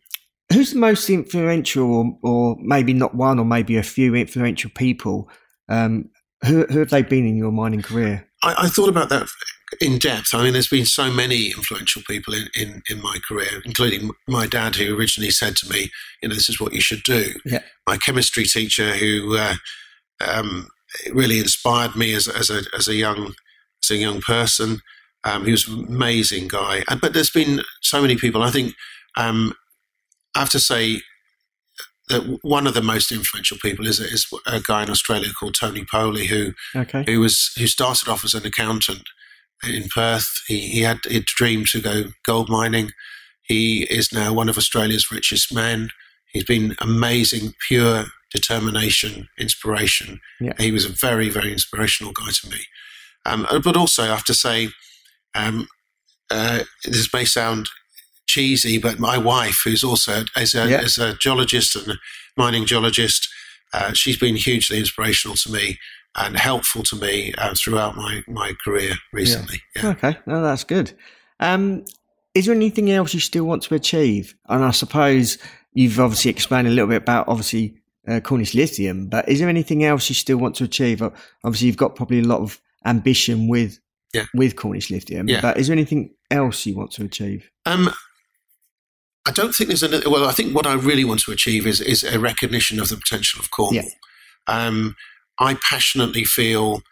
who's 0.52 0.72
the 0.72 0.78
most 0.78 1.08
influential, 1.10 1.92
or, 1.92 2.18
or, 2.22 2.56
maybe 2.60 2.92
not 2.92 3.14
one, 3.14 3.38
or 3.38 3.44
maybe 3.44 3.76
a 3.76 3.82
few 3.82 4.14
influential 4.14 4.70
people? 4.74 5.28
Um, 5.68 6.10
who, 6.44 6.64
who 6.66 6.80
have 6.80 6.90
they 6.90 7.02
been 7.02 7.26
in 7.26 7.36
your 7.36 7.52
mining 7.52 7.82
career? 7.82 8.28
I, 8.42 8.54
I, 8.58 8.68
thought 8.68 8.88
about 8.88 9.08
that 9.10 9.28
in 9.80 9.98
depth. 9.98 10.34
I 10.34 10.42
mean, 10.42 10.54
there's 10.54 10.68
been 10.68 10.86
so 10.86 11.10
many 11.10 11.46
influential 11.46 12.02
people 12.06 12.34
in, 12.34 12.48
in, 12.54 12.82
in 12.90 13.00
my 13.00 13.18
career, 13.26 13.62
including 13.64 14.10
my 14.26 14.46
dad, 14.46 14.74
who 14.74 14.96
originally 14.96 15.30
said 15.30 15.56
to 15.56 15.70
me, 15.70 15.90
you 16.20 16.28
know, 16.28 16.34
this 16.34 16.48
is 16.48 16.60
what 16.60 16.72
you 16.72 16.80
should 16.80 17.02
do. 17.04 17.32
Yeah. 17.44 17.60
My 17.86 17.96
chemistry 17.96 18.44
teacher, 18.44 18.94
who 18.96 19.36
uh, 19.36 19.54
um, 20.26 20.68
really 21.12 21.38
inspired 21.38 21.96
me 21.96 22.14
as, 22.14 22.26
as, 22.28 22.50
a, 22.50 22.62
as 22.76 22.88
a 22.88 22.94
young 22.94 23.34
as 23.82 23.90
a 23.90 23.96
young 23.96 24.20
person. 24.20 24.80
Um, 25.24 25.44
he 25.44 25.52
was 25.52 25.68
an 25.68 25.86
amazing 25.88 26.48
guy. 26.48 26.82
But 27.00 27.12
there's 27.14 27.30
been 27.30 27.62
so 27.80 28.00
many 28.00 28.16
people. 28.16 28.42
I 28.42 28.50
think 28.50 28.74
um, 29.16 29.54
I 30.34 30.40
have 30.40 30.50
to 30.50 30.60
say 30.60 31.00
that 32.08 32.38
one 32.42 32.66
of 32.66 32.74
the 32.74 32.82
most 32.82 33.12
influential 33.12 33.56
people 33.58 33.86
is, 33.86 34.00
is 34.00 34.26
a 34.46 34.60
guy 34.60 34.82
in 34.82 34.90
Australia 34.90 35.32
called 35.32 35.56
Tony 35.58 35.84
Poley, 35.84 36.26
who 36.26 36.52
okay. 36.74 37.04
who 37.06 37.20
was 37.20 37.52
who 37.58 37.66
started 37.66 38.08
off 38.08 38.24
as 38.24 38.34
an 38.34 38.46
accountant 38.46 39.02
in 39.66 39.88
Perth. 39.88 40.28
He, 40.46 40.60
he 40.60 40.80
had 40.80 40.98
a 41.08 41.20
dream 41.20 41.64
to 41.66 41.80
go 41.80 42.04
gold 42.24 42.48
mining. 42.48 42.90
He 43.42 43.84
is 43.84 44.12
now 44.12 44.32
one 44.32 44.48
of 44.48 44.56
Australia's 44.56 45.10
richest 45.10 45.54
men. 45.54 45.90
He's 46.26 46.44
been 46.44 46.74
amazing, 46.80 47.54
pure 47.68 48.06
determination, 48.30 49.28
inspiration. 49.38 50.20
Yeah. 50.40 50.54
He 50.58 50.72
was 50.72 50.86
a 50.86 50.88
very, 50.92 51.28
very 51.28 51.52
inspirational 51.52 52.12
guy 52.12 52.30
to 52.30 52.48
me. 52.48 52.60
Um, 53.26 53.46
but 53.62 53.76
also, 53.76 54.04
I 54.04 54.06
have 54.06 54.24
to 54.24 54.34
say, 54.34 54.70
um, 55.34 55.68
uh, 56.30 56.64
this 56.84 57.12
may 57.12 57.24
sound 57.24 57.68
cheesy, 58.32 58.78
but 58.78 58.98
my 58.98 59.18
wife, 59.18 59.60
who's 59.64 59.84
also 59.84 60.24
as 60.36 60.54
a, 60.54 60.68
yeah. 60.68 60.78
as 60.78 60.98
a 60.98 61.14
geologist 61.14 61.76
and 61.76 61.98
mining 62.36 62.66
geologist, 62.66 63.28
uh, 63.72 63.92
she's 63.92 64.18
been 64.18 64.36
hugely 64.36 64.78
inspirational 64.78 65.36
to 65.36 65.52
me 65.52 65.78
and 66.16 66.36
helpful 66.36 66.82
to 66.82 66.96
me 66.96 67.32
uh, 67.38 67.54
throughout 67.54 67.96
my, 67.96 68.22
my 68.26 68.52
career 68.64 68.94
recently. 69.12 69.60
Yeah. 69.76 69.82
Yeah. 69.82 69.90
Okay, 69.90 70.18
no, 70.26 70.42
that's 70.42 70.64
good. 70.64 70.92
Um, 71.40 71.84
is 72.34 72.46
there 72.46 72.54
anything 72.54 72.90
else 72.90 73.14
you 73.14 73.20
still 73.20 73.44
want 73.44 73.62
to 73.64 73.74
achieve? 73.74 74.34
And 74.48 74.64
I 74.64 74.70
suppose 74.70 75.38
you've 75.74 76.00
obviously 76.00 76.30
explained 76.30 76.68
a 76.68 76.70
little 76.70 76.88
bit 76.88 77.02
about 77.02 77.28
obviously 77.28 77.76
uh, 78.08 78.20
Cornish 78.20 78.54
Lithium, 78.54 79.08
but 79.08 79.28
is 79.28 79.40
there 79.40 79.48
anything 79.48 79.84
else 79.84 80.08
you 80.08 80.14
still 80.14 80.38
want 80.38 80.54
to 80.56 80.64
achieve? 80.64 81.02
Obviously, 81.44 81.66
you've 81.66 81.76
got 81.76 81.94
probably 81.94 82.20
a 82.20 82.24
lot 82.24 82.40
of 82.40 82.60
ambition 82.84 83.48
with 83.48 83.78
yeah. 84.12 84.24
with 84.34 84.56
Cornish 84.56 84.90
Lithium, 84.90 85.28
yeah. 85.28 85.40
but 85.40 85.58
is 85.58 85.68
there 85.68 85.74
anything 85.74 86.14
else 86.30 86.66
you 86.66 86.76
want 86.76 86.92
to 86.92 87.04
achieve? 87.04 87.50
Um, 87.64 87.90
I 89.26 89.30
don't 89.30 89.52
think 89.52 89.68
there's 89.68 89.82
a 89.82 90.10
well. 90.10 90.28
I 90.28 90.32
think 90.32 90.54
what 90.54 90.66
I 90.66 90.74
really 90.74 91.04
want 91.04 91.20
to 91.20 91.32
achieve 91.32 91.66
is 91.66 91.80
is 91.80 92.02
a 92.02 92.18
recognition 92.18 92.80
of 92.80 92.88
the 92.88 92.96
potential 92.96 93.40
of 93.40 93.50
Cornwall. 93.50 93.84
Yeah. 93.84 94.66
Um, 94.66 94.96
I 95.38 95.54
passionately 95.54 96.24
feel 96.24 96.82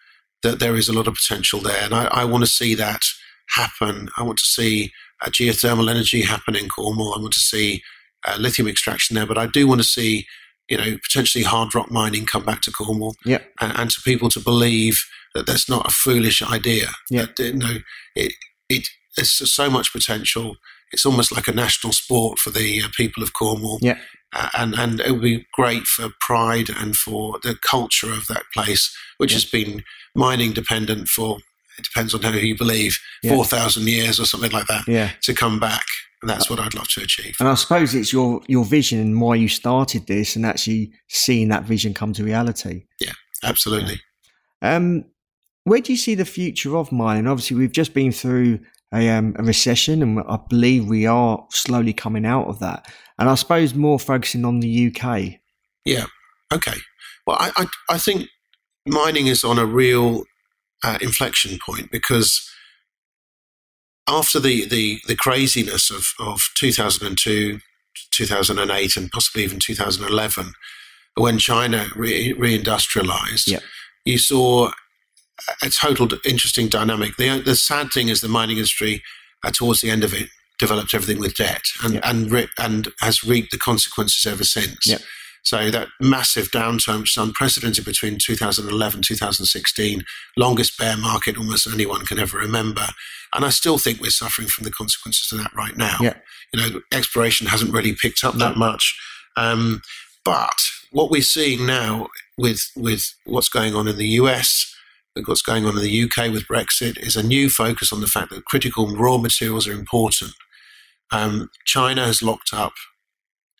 that 0.43 0.61
there 0.61 0.77
is 0.77 0.89
a 0.89 0.93
lot 0.93 1.09
of 1.09 1.15
potential 1.15 1.61
there, 1.61 1.83
and 1.83 1.95
I, 1.95 2.05
I 2.05 2.25
want 2.25 2.45
to 2.45 2.51
see 2.51 2.75
that 2.77 3.03
happen. 3.51 4.11
I 4.17 4.23
want 4.23 4.39
to 4.39 4.47
see 4.47 4.93
uh, 5.21 5.29
geothermal 5.29 5.91
energy 5.91 6.23
happen 6.23 6.55
in 6.55 6.69
Cornwall. 6.69 7.15
I 7.17 7.21
want 7.21 7.33
to 7.35 7.41
see 7.41 7.83
uh, 8.27 8.37
lithium 8.39 8.69
extraction 8.69 9.17
there, 9.17 9.27
but 9.27 9.39
I 9.39 9.47
do 9.47 9.67
want 9.67 9.81
to 9.81 9.87
see, 9.87 10.27
you 10.69 10.77
know, 10.77 10.97
potentially 11.03 11.45
hard 11.45 11.75
rock 11.75 11.91
mining 11.91 12.27
come 12.27 12.45
back 12.45 12.61
to 12.63 12.71
Cornwall, 12.71 13.17
yeah. 13.25 13.43
and, 13.61 13.77
and 13.77 13.91
to 13.91 14.01
people 14.03 14.29
to 14.31 14.41
believe 14.41 15.05
that 15.35 15.47
that's 15.47 15.69
not 15.69 15.87
a 15.87 15.91
foolish 15.91 16.43
idea. 16.43 16.89
Yeah. 17.11 17.27
That, 17.37 17.45
you 17.45 17.55
know, 17.55 17.77
it 18.15 18.33
it 18.69 18.87
there's 19.17 19.53
so 19.53 19.69
much 19.69 19.93
potential. 19.93 20.57
It's 20.93 21.07
almost 21.07 21.35
like 21.35 21.49
a 21.49 21.53
national 21.53 21.93
sport 21.93 22.39
for 22.39 22.51
the 22.51 22.83
uh, 22.83 22.89
people 22.97 23.23
of 23.23 23.33
Cornwall. 23.33 23.79
Yeah. 23.81 23.99
Uh, 24.33 24.49
and 24.57 24.75
and 24.75 25.01
it 25.01 25.11
would 25.13 25.23
be 25.23 25.47
great 25.55 25.85
for 25.85 26.09
pride 26.21 26.69
and 26.69 26.95
for 26.95 27.39
the 27.43 27.57
culture 27.63 28.13
of 28.13 28.27
that 28.29 28.45
place, 28.55 28.95
which 29.19 29.33
yeah. 29.33 29.37
has 29.37 29.45
been 29.45 29.83
mining 30.15 30.53
dependent 30.53 31.09
for 31.09 31.39
it 31.79 31.85
depends 31.85 32.15
on 32.15 32.23
who 32.23 32.39
you 32.39 32.57
believe 32.57 32.99
yeah. 33.23 33.35
four 33.35 33.45
thousand 33.45 33.89
years 33.89 34.21
or 34.21 34.27
something 34.27 34.53
like 34.53 34.67
that. 34.67 34.87
Yeah. 34.87 35.11
to 35.23 35.35
come 35.35 35.59
back, 35.59 35.85
and 36.23 36.31
that's 36.31 36.49
what 36.49 36.61
I'd 36.61 36.75
love 36.75 36.89
to 36.91 37.03
achieve. 37.03 37.35
And 37.41 37.49
I 37.49 37.55
suppose 37.55 37.95
it's 37.95 38.13
your 38.13 38.41
your 38.47 38.65
vision 38.65 39.01
and 39.01 39.21
why 39.21 39.35
you 39.35 39.49
started 39.49 40.07
this, 40.07 40.37
and 40.37 40.47
actually 40.47 40.93
seeing 41.09 41.49
that 41.49 41.65
vision 41.65 41.95
come 41.95 42.13
to 42.15 42.25
reality. 42.25 42.85
Yeah, 43.01 43.13
absolutely. 43.43 44.01
Um, 44.63 45.07
where 45.65 45.81
do 45.81 45.93
you 45.93 45.99
see 45.99 46.15
the 46.15 46.25
future 46.25 46.77
of 46.77 46.93
mining? 46.93 47.27
Obviously, 47.27 47.57
we've 47.57 47.73
just 47.73 47.95
been 47.95 48.13
through 48.13 48.61
a, 48.93 49.09
um, 49.11 49.35
a 49.39 49.43
recession, 49.43 50.03
and 50.03 50.21
I 50.29 50.39
believe 50.49 50.89
we 50.89 51.07
are 51.07 51.47
slowly 51.51 51.93
coming 51.93 52.27
out 52.27 52.47
of 52.47 52.59
that. 52.61 52.91
And 53.19 53.29
I 53.29 53.35
suppose 53.35 53.75
more 53.75 53.99
focusing 53.99 54.45
on 54.45 54.61
the 54.61 54.93
UK. 54.95 55.41
Yeah. 55.85 56.07
Okay. 56.53 56.77
Well, 57.27 57.37
I, 57.39 57.53
I, 57.57 57.95
I 57.95 57.99
think 57.99 58.29
mining 58.87 59.27
is 59.27 59.45
on 59.45 59.59
a 59.59 59.67
real 59.67 60.25
uh, 60.83 60.99
inflection 61.01 61.59
point 61.65 61.91
because 61.91 62.49
after 64.09 64.41
the, 64.41 64.67
the, 64.67 64.99
the 65.07 65.15
craziness 65.15 65.91
of, 65.91 66.07
of 66.19 66.49
2002, 66.57 67.61
2008, 68.11 68.97
and 68.97 69.11
possibly 69.11 69.45
even 69.45 69.59
2011, 69.61 70.53
when 71.15 71.39
China 71.39 71.87
re- 71.95 72.35
reindustrialized, 72.35 73.47
yeah. 73.47 73.61
you 74.05 74.19
saw 74.19 74.71
a 75.63 75.71
total 75.71 76.09
interesting 76.25 76.69
dynamic. 76.69 77.17
The, 77.17 77.41
the 77.41 77.57
sad 77.57 77.91
thing 77.93 78.09
is 78.09 78.21
the 78.21 78.29
mining 78.29 78.57
industry, 78.57 79.03
uh, 79.45 79.51
towards 79.51 79.81
the 79.81 79.91
end 79.91 80.05
of 80.05 80.15
it, 80.15 80.29
developed 80.59 80.95
everything 80.95 81.21
with 81.21 81.35
debt 81.35 81.63
and 81.83 81.95
yep. 81.95 82.03
and 82.05 82.31
re- 82.31 82.49
and 82.59 82.89
has 83.01 83.25
reaped 83.25 83.51
the 83.51 83.59
consequences 83.59 84.31
ever 84.31 84.45
since. 84.45 84.87
Yep. 84.87 85.01
So 85.43 85.71
that 85.71 85.89
massive 86.01 86.51
downturn, 86.51 87.01
which 87.01 87.17
is 87.17 87.23
unprecedented 87.23 87.85
between 87.85 88.19
2011 88.19 89.03
2016, 89.03 90.05
longest 90.37 90.79
bear 90.79 90.97
market 90.97 91.39
almost 91.39 91.67
anyone 91.67 92.05
can 92.05 92.19
ever 92.19 92.37
remember. 92.39 92.87
And 93.35 93.45
I 93.45 93.51
still 93.51 93.79
think 93.79 94.01
we're 94.01 94.11
suffering 94.11 94.49
from 94.49 94.65
the 94.65 94.71
consequences 94.71 95.33
of 95.33 95.39
that 95.39 95.55
right 95.55 95.77
now. 95.77 95.97
Yeah. 96.01 96.15
You 96.53 96.61
know, 96.61 96.81
exploration 96.93 97.47
hasn't 97.47 97.73
really 97.73 97.95
picked 97.95 98.23
up 98.23 98.35
no. 98.35 98.47
that 98.47 98.57
much. 98.57 98.99
Um, 99.37 99.81
but 100.25 100.57
what 100.91 101.11
we're 101.11 101.23
seeing 101.23 101.67
now 101.67 102.09
with 102.37 102.71
with 102.77 103.15
what's 103.25 103.49
going 103.49 103.75
on 103.75 103.89
in 103.89 103.97
the 103.97 104.09
US, 104.09 104.75
what's 105.25 105.43
going 105.43 105.67
on 105.67 105.77
in 105.77 105.83
the 105.83 106.03
UK 106.05 106.33
with 106.33 106.47
Brexit 106.47 106.99
is 106.99 107.17
a 107.17 107.27
new 107.27 107.51
focus 107.51 107.93
on 107.93 108.01
the 108.01 108.07
fact 108.07 108.31
that 108.31 108.45
critical 108.45 108.95
raw 108.95 109.19
materials 109.19 109.67
are 109.67 109.73
important. 109.73 110.33
Um, 111.11 111.51
China 111.65 112.05
has 112.07 112.23
locked 112.23 112.51
up 112.53 112.73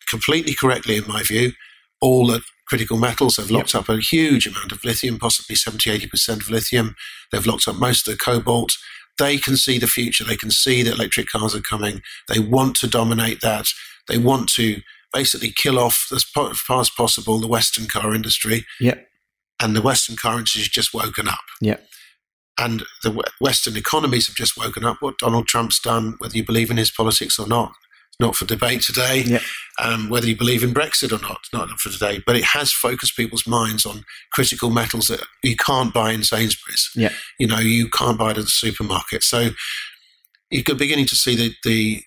completely 0.09 0.53
correctly, 0.53 0.97
in 0.97 1.07
my 1.07 1.23
view, 1.23 1.53
all 1.99 2.27
the 2.27 2.41
critical 2.67 2.97
metals. 2.97 3.35
They've 3.35 3.51
locked 3.51 3.73
yep. 3.73 3.83
up 3.83 3.89
a 3.89 3.99
huge 3.99 4.47
amount 4.47 4.71
of 4.71 4.83
lithium, 4.85 5.19
possibly 5.19 5.55
70, 5.55 5.89
80% 5.89 6.41
of 6.41 6.49
lithium. 6.49 6.95
They've 7.31 7.45
locked 7.45 7.67
up 7.67 7.75
most 7.75 8.07
of 8.07 8.13
the 8.13 8.17
cobalt. 8.17 8.71
They 9.19 9.37
can 9.37 9.57
see 9.57 9.77
the 9.77 9.87
future. 9.87 10.23
They 10.23 10.37
can 10.37 10.51
see 10.51 10.83
that 10.83 10.95
electric 10.95 11.27
cars 11.27 11.53
are 11.53 11.61
coming. 11.61 12.01
They 12.29 12.39
want 12.39 12.75
to 12.77 12.87
dominate 12.87 13.41
that. 13.41 13.65
They 14.07 14.17
want 14.17 14.49
to 14.53 14.81
basically 15.13 15.53
kill 15.55 15.77
off 15.77 16.07
as 16.13 16.23
far 16.23 16.79
as 16.79 16.89
possible 16.89 17.39
the 17.39 17.47
Western 17.47 17.87
car 17.87 18.15
industry. 18.15 18.65
Yep. 18.79 19.05
And 19.61 19.75
the 19.75 19.81
Western 19.81 20.15
currencies 20.15 20.67
just 20.67 20.93
woken 20.93 21.27
up. 21.27 21.39
Yep. 21.61 21.85
And 22.57 22.83
the 23.03 23.23
Western 23.39 23.77
economies 23.77 24.27
have 24.27 24.35
just 24.35 24.57
woken 24.57 24.83
up. 24.83 24.97
What 24.99 25.17
Donald 25.17 25.47
Trump's 25.47 25.79
done, 25.79 26.15
whether 26.19 26.35
you 26.35 26.45
believe 26.45 26.71
in 26.71 26.77
his 26.77 26.91
politics 26.91 27.39
or 27.39 27.47
not, 27.47 27.73
not 28.19 28.35
for 28.35 28.45
debate 28.45 28.81
today. 28.81 29.23
Um, 29.79 30.09
whether 30.09 30.27
you 30.27 30.37
believe 30.37 30.63
in 30.63 30.73
Brexit 30.73 31.11
or 31.11 31.21
not, 31.21 31.39
not 31.53 31.69
for 31.79 31.89
today. 31.89 32.21
But 32.25 32.35
it 32.35 32.43
has 32.43 32.71
focused 32.71 33.15
people's 33.15 33.47
minds 33.47 33.85
on 33.85 34.03
critical 34.31 34.69
metals 34.69 35.07
that 35.07 35.23
you 35.43 35.55
can't 35.55 35.93
buy 35.93 36.11
in 36.11 36.23
Sainsbury's. 36.23 36.89
Yeah. 36.95 37.13
You 37.39 37.47
know, 37.47 37.59
you 37.59 37.89
can't 37.89 38.17
buy 38.17 38.31
it 38.31 38.37
at 38.37 38.43
the 38.43 38.49
supermarket. 38.49 39.23
So 39.23 39.49
you're 40.51 40.75
beginning 40.75 41.07
to 41.07 41.15
see 41.15 41.35
the, 41.35 41.53
the 41.63 42.03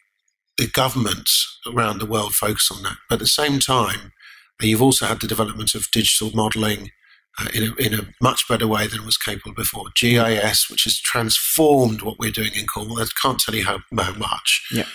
the 0.57 0.69
governments 0.69 1.59
around 1.67 1.99
the 1.99 2.07
world 2.07 2.35
focus 2.35 2.71
on 2.71 2.83
that. 2.85 2.97
But 3.09 3.17
at 3.17 3.21
the 3.21 3.27
same 3.27 3.59
time, 3.59 4.13
you've 4.61 4.83
also 4.83 5.07
had 5.07 5.21
the 5.21 5.27
development 5.27 5.75
of 5.75 5.91
digital 5.91 6.31
modeling 6.33 6.91
uh, 7.39 7.49
in, 7.53 7.62
a, 7.64 7.74
in 7.82 7.95
a 7.95 8.07
much 8.20 8.47
better 8.49 8.66
way 8.66 8.87
than 8.87 9.05
was 9.05 9.16
capable 9.16 9.55
before. 9.55 9.87
GIS, 9.97 10.70
which 10.70 10.85
has 10.85 10.99
transformed 10.99 12.03
what 12.03 12.18
we're 12.18 12.30
doing 12.30 12.53
in 12.55 12.66
Cornwall. 12.66 13.01
I 13.01 13.07
can't 13.20 13.41
tell 13.41 13.55
you 13.55 13.64
how, 13.64 13.80
how 13.97 14.14
much. 14.14 14.66
Yeah. 14.72 14.87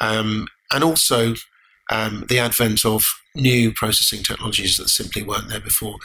Um, 0.00 0.46
and 0.72 0.84
also 0.84 1.34
um, 1.90 2.24
the 2.28 2.38
advent 2.38 2.84
of 2.84 3.04
new 3.34 3.72
processing 3.72 4.22
technologies 4.22 4.76
that 4.76 4.88
simply 4.88 5.22
weren't 5.22 5.48
there 5.48 5.60
before. 5.60 5.96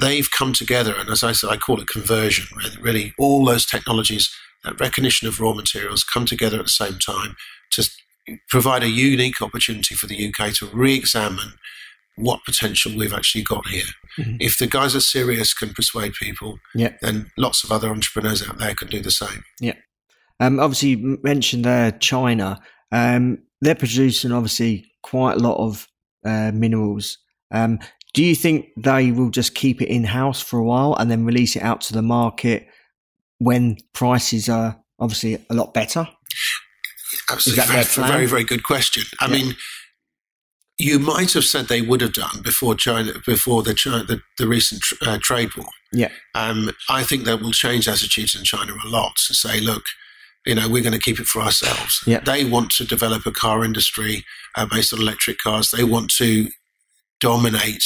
They've 0.00 0.28
come 0.30 0.52
together, 0.52 0.94
and 0.96 1.08
as 1.08 1.22
I 1.22 1.32
said, 1.32 1.50
I 1.50 1.56
call 1.56 1.80
it 1.80 1.86
conversion. 1.86 2.46
Really, 2.56 2.82
really 2.82 3.14
all 3.18 3.44
those 3.44 3.64
technologies, 3.64 4.34
that 4.64 4.80
recognition 4.80 5.28
of 5.28 5.38
raw 5.38 5.52
materials, 5.52 6.02
come 6.02 6.26
together 6.26 6.58
at 6.58 6.64
the 6.64 6.70
same 6.70 6.98
time 6.98 7.36
to 7.72 7.88
provide 8.48 8.82
a 8.82 8.88
unique 8.88 9.40
opportunity 9.40 9.94
for 9.94 10.06
the 10.06 10.28
UK 10.28 10.52
to 10.54 10.66
re-examine 10.66 11.54
what 12.16 12.44
potential 12.44 12.92
we've 12.96 13.12
actually 13.12 13.42
got 13.42 13.66
here. 13.68 13.84
Mm-hmm. 14.18 14.36
If 14.40 14.58
the 14.58 14.66
guys 14.66 14.94
are 14.94 15.00
serious, 15.00 15.54
can 15.54 15.74
persuade 15.74 16.12
people, 16.14 16.58
yeah. 16.74 16.92
then 17.02 17.30
lots 17.36 17.64
of 17.64 17.72
other 17.72 17.88
entrepreneurs 17.88 18.46
out 18.48 18.58
there 18.58 18.74
can 18.74 18.88
do 18.88 19.00
the 19.00 19.10
same. 19.10 19.42
Yeah. 19.60 19.74
Um, 20.40 20.60
obviously, 20.60 20.90
you 20.90 21.18
mentioned 21.22 21.66
uh, 21.66 21.92
China. 21.92 22.60
Um, 22.92 23.38
they're 23.60 23.74
producing 23.74 24.32
obviously 24.32 24.86
quite 25.02 25.36
a 25.36 25.40
lot 25.40 25.56
of 25.56 25.88
uh, 26.24 26.52
minerals. 26.52 27.18
Um, 27.50 27.78
do 28.14 28.22
you 28.22 28.34
think 28.34 28.68
they 28.76 29.10
will 29.10 29.30
just 29.30 29.54
keep 29.54 29.82
it 29.82 29.88
in 29.88 30.04
house 30.04 30.40
for 30.40 30.58
a 30.58 30.64
while 30.64 30.94
and 30.94 31.10
then 31.10 31.24
release 31.24 31.56
it 31.56 31.62
out 31.62 31.80
to 31.82 31.92
the 31.92 32.02
market 32.02 32.68
when 33.38 33.76
prices 33.92 34.48
are 34.48 34.80
obviously 35.00 35.44
a 35.50 35.54
lot 35.54 35.74
better? 35.74 36.06
Absolutely, 37.30 37.64
that's 37.66 37.98
a 37.98 38.02
very, 38.02 38.26
very 38.26 38.44
good 38.44 38.62
question. 38.62 39.04
I 39.20 39.26
yeah. 39.26 39.32
mean, 39.32 39.56
you 40.78 40.98
might 40.98 41.32
have 41.32 41.44
said 41.44 41.66
they 41.66 41.82
would 41.82 42.00
have 42.00 42.12
done 42.12 42.42
before 42.42 42.74
China, 42.74 43.12
before 43.26 43.62
the 43.62 43.72
the, 43.72 44.20
the 44.38 44.48
recent 44.48 44.82
uh, 45.02 45.18
trade 45.20 45.54
war. 45.56 45.68
Yeah, 45.92 46.10
um, 46.34 46.70
I 46.88 47.04
think 47.04 47.24
that 47.24 47.40
will 47.40 47.52
change 47.52 47.88
attitudes 47.88 48.34
in 48.34 48.44
China 48.44 48.72
a 48.84 48.88
lot 48.88 49.12
to 49.26 49.34
say, 49.34 49.60
look, 49.60 49.84
you 50.44 50.54
know, 50.54 50.68
we're 50.68 50.82
going 50.82 50.92
to 50.92 50.98
keep 50.98 51.20
it 51.20 51.26
for 51.26 51.42
ourselves. 51.42 52.02
Yeah. 52.06 52.20
They 52.20 52.44
want 52.44 52.70
to 52.72 52.84
develop 52.84 53.24
a 53.26 53.30
car 53.30 53.64
industry 53.64 54.24
uh, 54.56 54.66
based 54.66 54.92
on 54.92 55.00
electric 55.00 55.38
cars. 55.38 55.70
They 55.70 55.84
want 55.84 56.10
to 56.18 56.48
dominate 57.20 57.84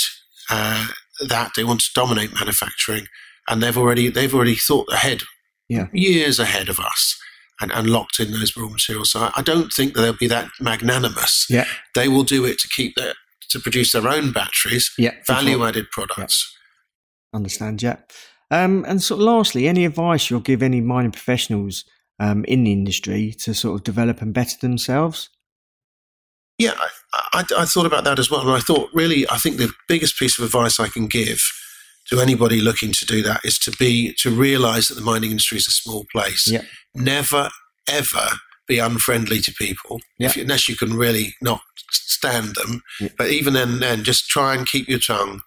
uh, 0.51 0.89
that. 1.29 1.53
They 1.57 1.65
want 1.65 1.81
to 1.81 1.91
dominate 1.95 2.33
manufacturing, 2.35 3.07
and 3.49 3.63
they've 3.63 3.77
already 3.77 4.09
they've 4.09 4.35
already 4.35 4.57
thought 4.57 4.89
ahead, 4.91 5.23
yeah. 5.69 5.89
years 5.93 6.39
ahead 6.39 6.69
of 6.69 6.81
us 6.81 7.19
and, 7.61 7.73
and 7.73 7.89
locked 7.89 8.21
in 8.21 8.33
those 8.33 8.57
raw 8.57 8.69
materials. 8.69 9.13
So 9.13 9.21
I, 9.21 9.33
I 9.37 9.43
don't 9.43 9.73
think 9.73 9.95
that 9.95 10.03
they'll 10.03 10.13
be 10.13 10.29
that 10.29 10.49
magnanimous. 10.61 11.47
Yeah. 11.49 11.67
They 11.95 12.09
will 12.09 12.25
do 12.25 12.45
it 12.45 12.59
to 12.61 12.69
keep 12.69 12.95
their, 12.97 13.15
to 13.51 13.59
produce 13.59 13.93
their 13.93 14.09
own 14.09 14.33
batteries, 14.33 14.93
yeah, 14.99 15.13
value 15.27 15.65
added 15.65 15.91
products. 15.91 16.55
Yeah. 17.33 17.39
Understand, 17.39 17.83
yeah. 17.83 17.97
Um, 18.51 18.85
and 18.89 19.03
sort 19.03 19.21
of 19.21 19.27
lastly, 19.27 19.69
any 19.69 19.85
advice 19.85 20.31
you'll 20.31 20.41
give 20.41 20.63
any 20.63 20.81
mining 20.81 21.13
professionals 21.13 21.85
um, 22.19 22.45
in 22.45 22.65
the 22.65 22.73
industry 22.73 23.35
to 23.41 23.55
sort 23.55 23.77
of 23.77 23.85
develop 23.85 24.23
and 24.23 24.33
better 24.33 24.57
themselves? 24.61 25.31
Yeah, 26.59 26.73
I, 26.77 26.89
I, 27.35 27.45
I, 27.59 27.65
thought 27.67 27.87
about 27.87 28.05
that 28.05 28.19
as 28.19 28.31
well. 28.31 28.41
And 28.41 28.51
I 28.51 28.59
thought, 28.59 28.91
really, 28.93 29.29
I 29.31 29.37
think 29.37 29.59
the 29.59 29.73
biggest 29.87 30.19
piece 30.19 30.39
of 30.39 30.45
advice 30.45 30.81
I 30.81 30.89
can 30.89 31.07
give 31.07 31.41
to 32.11 32.21
anybody 32.21 32.61
looking 32.61 32.93
to 32.93 33.05
do 33.05 33.23
that 33.23 33.41
is 33.45 33.59
to 33.59 33.71
be 33.73 34.15
to 34.19 34.31
realize 34.31 34.89
that 34.89 34.95
the 34.95 35.01
mining 35.01 35.31
industry 35.31 35.59
is 35.59 35.69
a 35.69 35.73
small 35.73 36.05
place. 36.13 36.51
Yeah 36.51 36.63
never 36.99 37.51
ever 37.89 38.29
be 38.67 38.79
unfriendly 38.79 39.41
to 39.41 39.53
people 39.53 40.01
yeah. 40.19 40.31
you, 40.35 40.43
unless 40.43 40.69
you 40.69 40.77
can 40.77 40.95
really 40.95 41.35
not 41.41 41.61
stand 41.91 42.55
them. 42.55 42.83
Yeah. 43.01 43.09
But 43.17 43.29
even 43.29 43.55
then, 43.55 43.81
then 43.81 44.05
just 44.05 44.29
try 44.29 44.55
and 44.55 44.67
keep 44.67 44.89
your 44.89 44.99
tongue. 44.99 45.41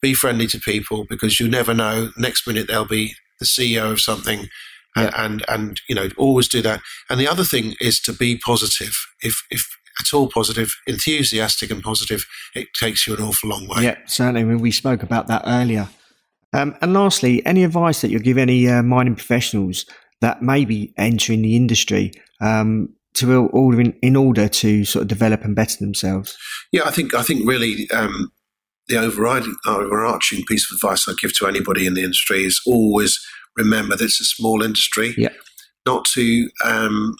Be 0.00 0.14
friendly 0.14 0.46
to 0.48 0.60
people 0.60 1.04
because 1.08 1.40
you 1.40 1.48
never 1.48 1.74
know. 1.74 2.10
Next 2.16 2.46
minute 2.46 2.68
they'll 2.68 2.84
be 2.84 3.14
the 3.38 3.46
CEO 3.46 3.90
of 3.90 4.00
something, 4.00 4.48
and, 4.96 5.14
and 5.16 5.44
and 5.48 5.80
you 5.88 5.94
know 5.94 6.08
always 6.16 6.48
do 6.48 6.60
that. 6.62 6.80
And 7.08 7.20
the 7.20 7.28
other 7.28 7.44
thing 7.44 7.76
is 7.80 8.00
to 8.00 8.12
be 8.12 8.36
positive. 8.36 8.94
If 9.20 9.44
if 9.50 9.64
at 10.00 10.14
all 10.14 10.28
positive, 10.28 10.74
enthusiastic, 10.86 11.70
and 11.70 11.82
positive, 11.82 12.24
it 12.54 12.68
takes 12.78 13.06
you 13.06 13.14
an 13.14 13.22
awful 13.22 13.50
long 13.50 13.66
way. 13.68 13.84
Yeah, 13.84 13.98
certainly. 14.06 14.44
When 14.44 14.58
we 14.58 14.70
spoke 14.70 15.02
about 15.02 15.26
that 15.28 15.42
earlier. 15.46 15.88
Um, 16.54 16.76
and 16.82 16.92
lastly, 16.92 17.44
any 17.46 17.64
advice 17.64 18.02
that 18.02 18.10
you'll 18.10 18.20
give 18.20 18.38
any 18.38 18.68
uh, 18.68 18.82
mining 18.82 19.14
professionals 19.14 19.86
that 20.20 20.42
may 20.42 20.64
be 20.64 20.92
entering 20.96 21.42
the 21.42 21.56
industry 21.56 22.12
um, 22.40 22.90
to 23.14 23.48
all 23.48 23.78
in, 23.78 23.92
in 24.02 24.16
order 24.16 24.48
to 24.48 24.84
sort 24.84 25.02
of 25.02 25.08
develop 25.08 25.44
and 25.44 25.56
better 25.56 25.78
themselves? 25.78 26.36
Yeah, 26.70 26.82
I 26.84 26.90
think 26.90 27.14
I 27.14 27.22
think 27.22 27.48
really 27.48 27.88
um, 27.90 28.30
the 28.88 28.98
overriding 28.98 29.56
overarching 29.66 30.44
piece 30.46 30.70
of 30.70 30.76
advice 30.76 31.06
I 31.08 31.12
give 31.20 31.36
to 31.38 31.46
anybody 31.46 31.86
in 31.86 31.94
the 31.94 32.02
industry 32.02 32.44
is 32.44 32.60
always 32.66 33.18
remember 33.56 33.96
that 33.96 34.04
it's 34.04 34.20
a 34.20 34.24
small 34.24 34.62
industry. 34.62 35.14
Yeah. 35.16 35.32
Not 35.86 36.04
to 36.14 36.48
um, 36.64 37.16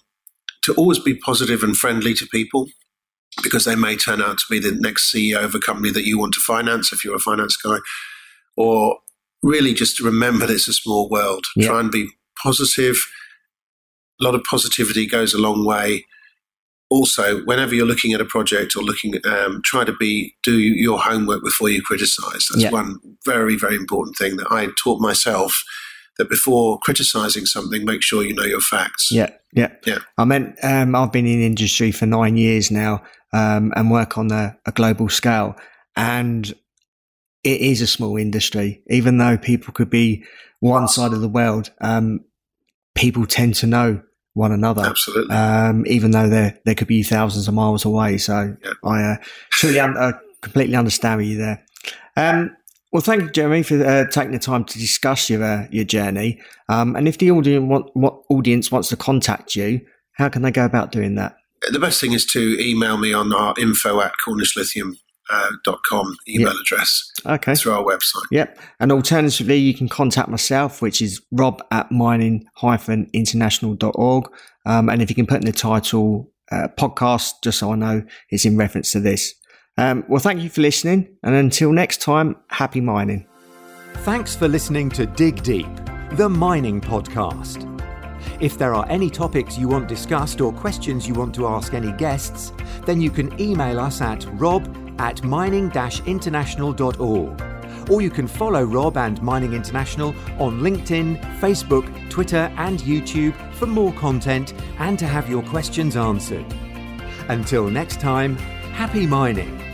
to 0.63 0.75
always 0.75 0.99
be 0.99 1.15
positive 1.15 1.63
and 1.63 1.77
friendly 1.77 2.15
to 2.15 2.27
people 2.27 2.67
because 3.43 3.65
they 3.65 3.75
may 3.75 3.97
turn 3.97 4.21
out 4.21 4.39
to 4.39 4.45
be 4.51 4.59
the 4.59 4.77
next 4.81 5.13
CEO 5.13 5.43
of 5.43 5.55
a 5.55 5.59
company 5.59 5.91
that 5.91 6.05
you 6.05 6.19
want 6.19 6.35
to 6.35 6.41
finance 6.41 6.93
if 6.93 7.05
you're 7.05 7.17
a 7.17 7.21
finance 7.21 7.57
guy, 7.57 7.79
or 8.57 8.99
really 9.43 9.75
just 9.75 9.97
to 9.97 10.05
remember 10.05 10.47
that 10.47 10.53
it's 10.53 10.69
a 10.69 10.73
small 10.73 11.09
world. 11.09 11.45
Yeah. 11.57 11.69
Try 11.69 11.81
and 11.81 11.91
be 11.91 12.09
positive. 12.43 12.97
A 14.21 14.25
lot 14.25 14.35
of 14.35 14.45
positivity 14.45 15.07
goes 15.07 15.35
a 15.35 15.41
long 15.41 15.65
way. 15.65 16.05
Also, 16.91 17.43
whenever 17.45 17.75
you're 17.75 17.87
looking 17.87 18.13
at 18.13 18.21
a 18.21 18.27
project 18.27 18.77
or 18.77 18.83
looking, 18.83 19.15
um, 19.25 19.63
try 19.65 19.83
to 19.83 19.95
be 19.95 20.35
do 20.43 20.59
your 20.59 20.99
homework 20.99 21.43
before 21.43 21.71
you 21.71 21.81
criticise. 21.83 22.47
That's 22.51 22.65
yeah. 22.65 22.71
one 22.71 22.99
very 23.25 23.57
very 23.57 23.77
important 23.77 24.17
thing 24.19 24.37
that 24.37 24.49
I 24.51 24.69
taught 24.83 25.01
myself. 25.01 25.55
That 26.19 26.29
before 26.29 26.79
criticising 26.83 27.47
something, 27.47 27.85
make 27.85 28.03
sure 28.03 28.23
you 28.23 28.35
know 28.35 28.45
your 28.45 28.61
facts. 28.61 29.09
Yeah, 29.11 29.31
yeah, 29.55 29.73
yeah. 29.87 29.99
I 30.19 30.25
meant 30.25 30.59
um, 30.63 30.95
I've 30.95 31.11
been 31.13 31.27
in 31.27 31.41
industry 31.41 31.91
for 31.91 32.05
nine 32.05 32.37
years 32.37 32.71
now 32.71 33.03
um, 33.33 33.73
and 33.77 33.91
work 33.91 34.19
on 34.19 34.31
a, 34.31 34.59
a 34.67 34.73
global 34.73 35.09
scale, 35.09 35.57
and 35.97 36.53
it 37.45 37.61
is 37.61 37.81
a 37.81 37.87
small 37.87 38.17
industry. 38.17 38.83
Even 38.89 39.19
though 39.19 39.39
people 39.39 39.73
could 39.73 39.91
be 39.91 40.25
one 40.61 40.87
side 40.87 41.13
of 41.13 41.23
the 41.23 41.29
world, 41.29 41.71
um, 41.81 42.21
people 42.95 43.27
tend 43.27 43.55
to 43.57 43.67
know 43.67 44.03
one 44.35 44.53
another. 44.53 44.83
Absolutely. 44.83 45.35
Um, 45.35 45.85
even 45.87 46.11
though 46.11 46.29
they 46.29 46.55
they 46.65 46.75
could 46.75 46.89
be 46.89 47.03
thousands 47.03 47.49
of 47.49 47.55
miles 47.55 47.85
away. 47.85 48.19
So 48.19 48.57
yeah. 48.63 48.73
I 48.85 49.03
uh, 49.03 49.17
truly 49.51 49.81
un- 49.81 49.97
uh, 49.97 50.13
completely 50.41 50.77
understand 50.77 51.25
you 51.25 51.39
there. 51.39 51.65
Um, 52.17 52.57
well, 52.93 53.03
thank 53.03 53.23
you, 53.23 53.31
Jeremy, 53.31 53.63
for 53.63 53.83
uh, 53.83 54.07
taking 54.11 54.33
the 54.33 54.39
time 54.39 54.65
to 54.65 54.79
discuss 54.79 55.31
your 55.31 55.43
uh, 55.43 55.67
your 55.71 55.85
journey. 55.85 56.41
Um, 56.69 56.95
and 56.95 57.09
if 57.09 57.19
the 57.19 57.31
audience 57.31 57.67
want, 57.67 57.91
what 57.95 58.23
audience 58.29 58.71
wants 58.71 58.89
to 58.91 58.97
contact 58.97 59.57
you, 59.57 59.81
how 60.13 60.29
can 60.29 60.43
they 60.43 60.51
go 60.51 60.65
about 60.65 60.93
doing 60.93 61.15
that? 61.17 61.37
The 61.71 61.79
best 61.79 62.01
thing 62.01 62.13
is 62.13 62.27
to 62.27 62.61
email 62.61 62.99
me 62.99 63.13
on 63.13 63.33
our 63.33 63.55
info 63.59 64.01
at 64.01 64.13
Cornish 64.25 64.57
Lithium 64.57 64.97
uh, 65.31 65.51
.com 65.89 66.17
email 66.29 66.49
yep. 66.49 66.57
address 66.61 67.11
okay. 67.25 67.55
through 67.55 67.73
our 67.73 67.85
website. 67.85 68.25
Yep. 68.31 68.59
And 68.81 68.93
alternatively, 68.93 69.57
you 69.57 69.73
can 69.75 69.89
contact 69.89 70.29
myself, 70.29 70.83
which 70.83 71.01
is 71.01 71.23
rob 71.31 71.63
at 71.71 71.91
mining-international.org. 71.91 74.31
Um, 74.67 74.89
and 74.89 75.03
if 75.03 75.11
you 75.11 75.15
can 75.15 75.27
put 75.27 75.41
in 75.41 75.47
the 75.47 75.53
title 75.53 76.31
uh, 76.51 76.67
podcast, 76.79 77.35
just 77.43 77.61
so 77.61 77.73
I 77.73 77.77
know 77.77 78.03
it's 78.29 78.45
in 78.45 78.59
reference 78.59 78.91
to 78.93 79.01
this. 79.01 79.35
Um, 79.79 80.05
well, 80.09 80.21
thank 80.21 80.43
you 80.43 80.51
for 80.51 80.61
listening. 80.61 81.09
And 81.23 81.35
until 81.35 81.73
next 81.73 82.01
time, 82.01 82.37
happy 82.49 82.81
mining. 82.81 83.27
Thanks 84.05 84.35
for 84.35 84.49
listening 84.49 84.91
to 84.91 85.07
Dig 85.07 85.43
Deep, 85.43 85.69
the 86.13 86.29
mining 86.29 86.81
podcast. 86.81 87.69
If 88.41 88.59
there 88.59 88.75
are 88.75 88.87
any 88.89 89.09
topics 89.09 89.57
you 89.57 89.69
want 89.69 89.89
discussed 89.89 90.41
or 90.41 90.53
questions 90.53 91.07
you 91.07 91.15
want 91.15 91.35
to 91.37 91.47
ask 91.47 91.75
any 91.75 91.93
guests, 91.93 92.53
then 92.85 93.01
you 93.01 93.11
can 93.11 93.41
email 93.41 93.79
us 93.79 94.01
at 94.01 94.27
rob 94.33 94.69
at 94.99 95.23
mining 95.23 95.71
international.org. 96.07 97.43
Or 97.91 98.01
you 98.01 98.11
can 98.11 98.29
follow 98.29 98.65
Rob 98.65 98.97
and 98.97 99.21
Mining 99.23 99.55
International 99.55 100.15
on 100.39 100.61
LinkedIn, 100.61 101.21
Facebook, 101.41 102.11
Twitter, 102.11 102.53
and 102.57 102.79
YouTube 102.81 103.35
for 103.55 103.67
more 103.67 103.93
content 103.95 104.55
and 104.79 104.99
to 104.99 105.07
have 105.07 105.29
your 105.29 105.43
questions 105.43 105.97
answered. 105.97 106.47
Until 107.29 107.69
next 107.69 108.01
time, 108.01 108.37
Happy 108.73 109.07
mining. 109.07 109.72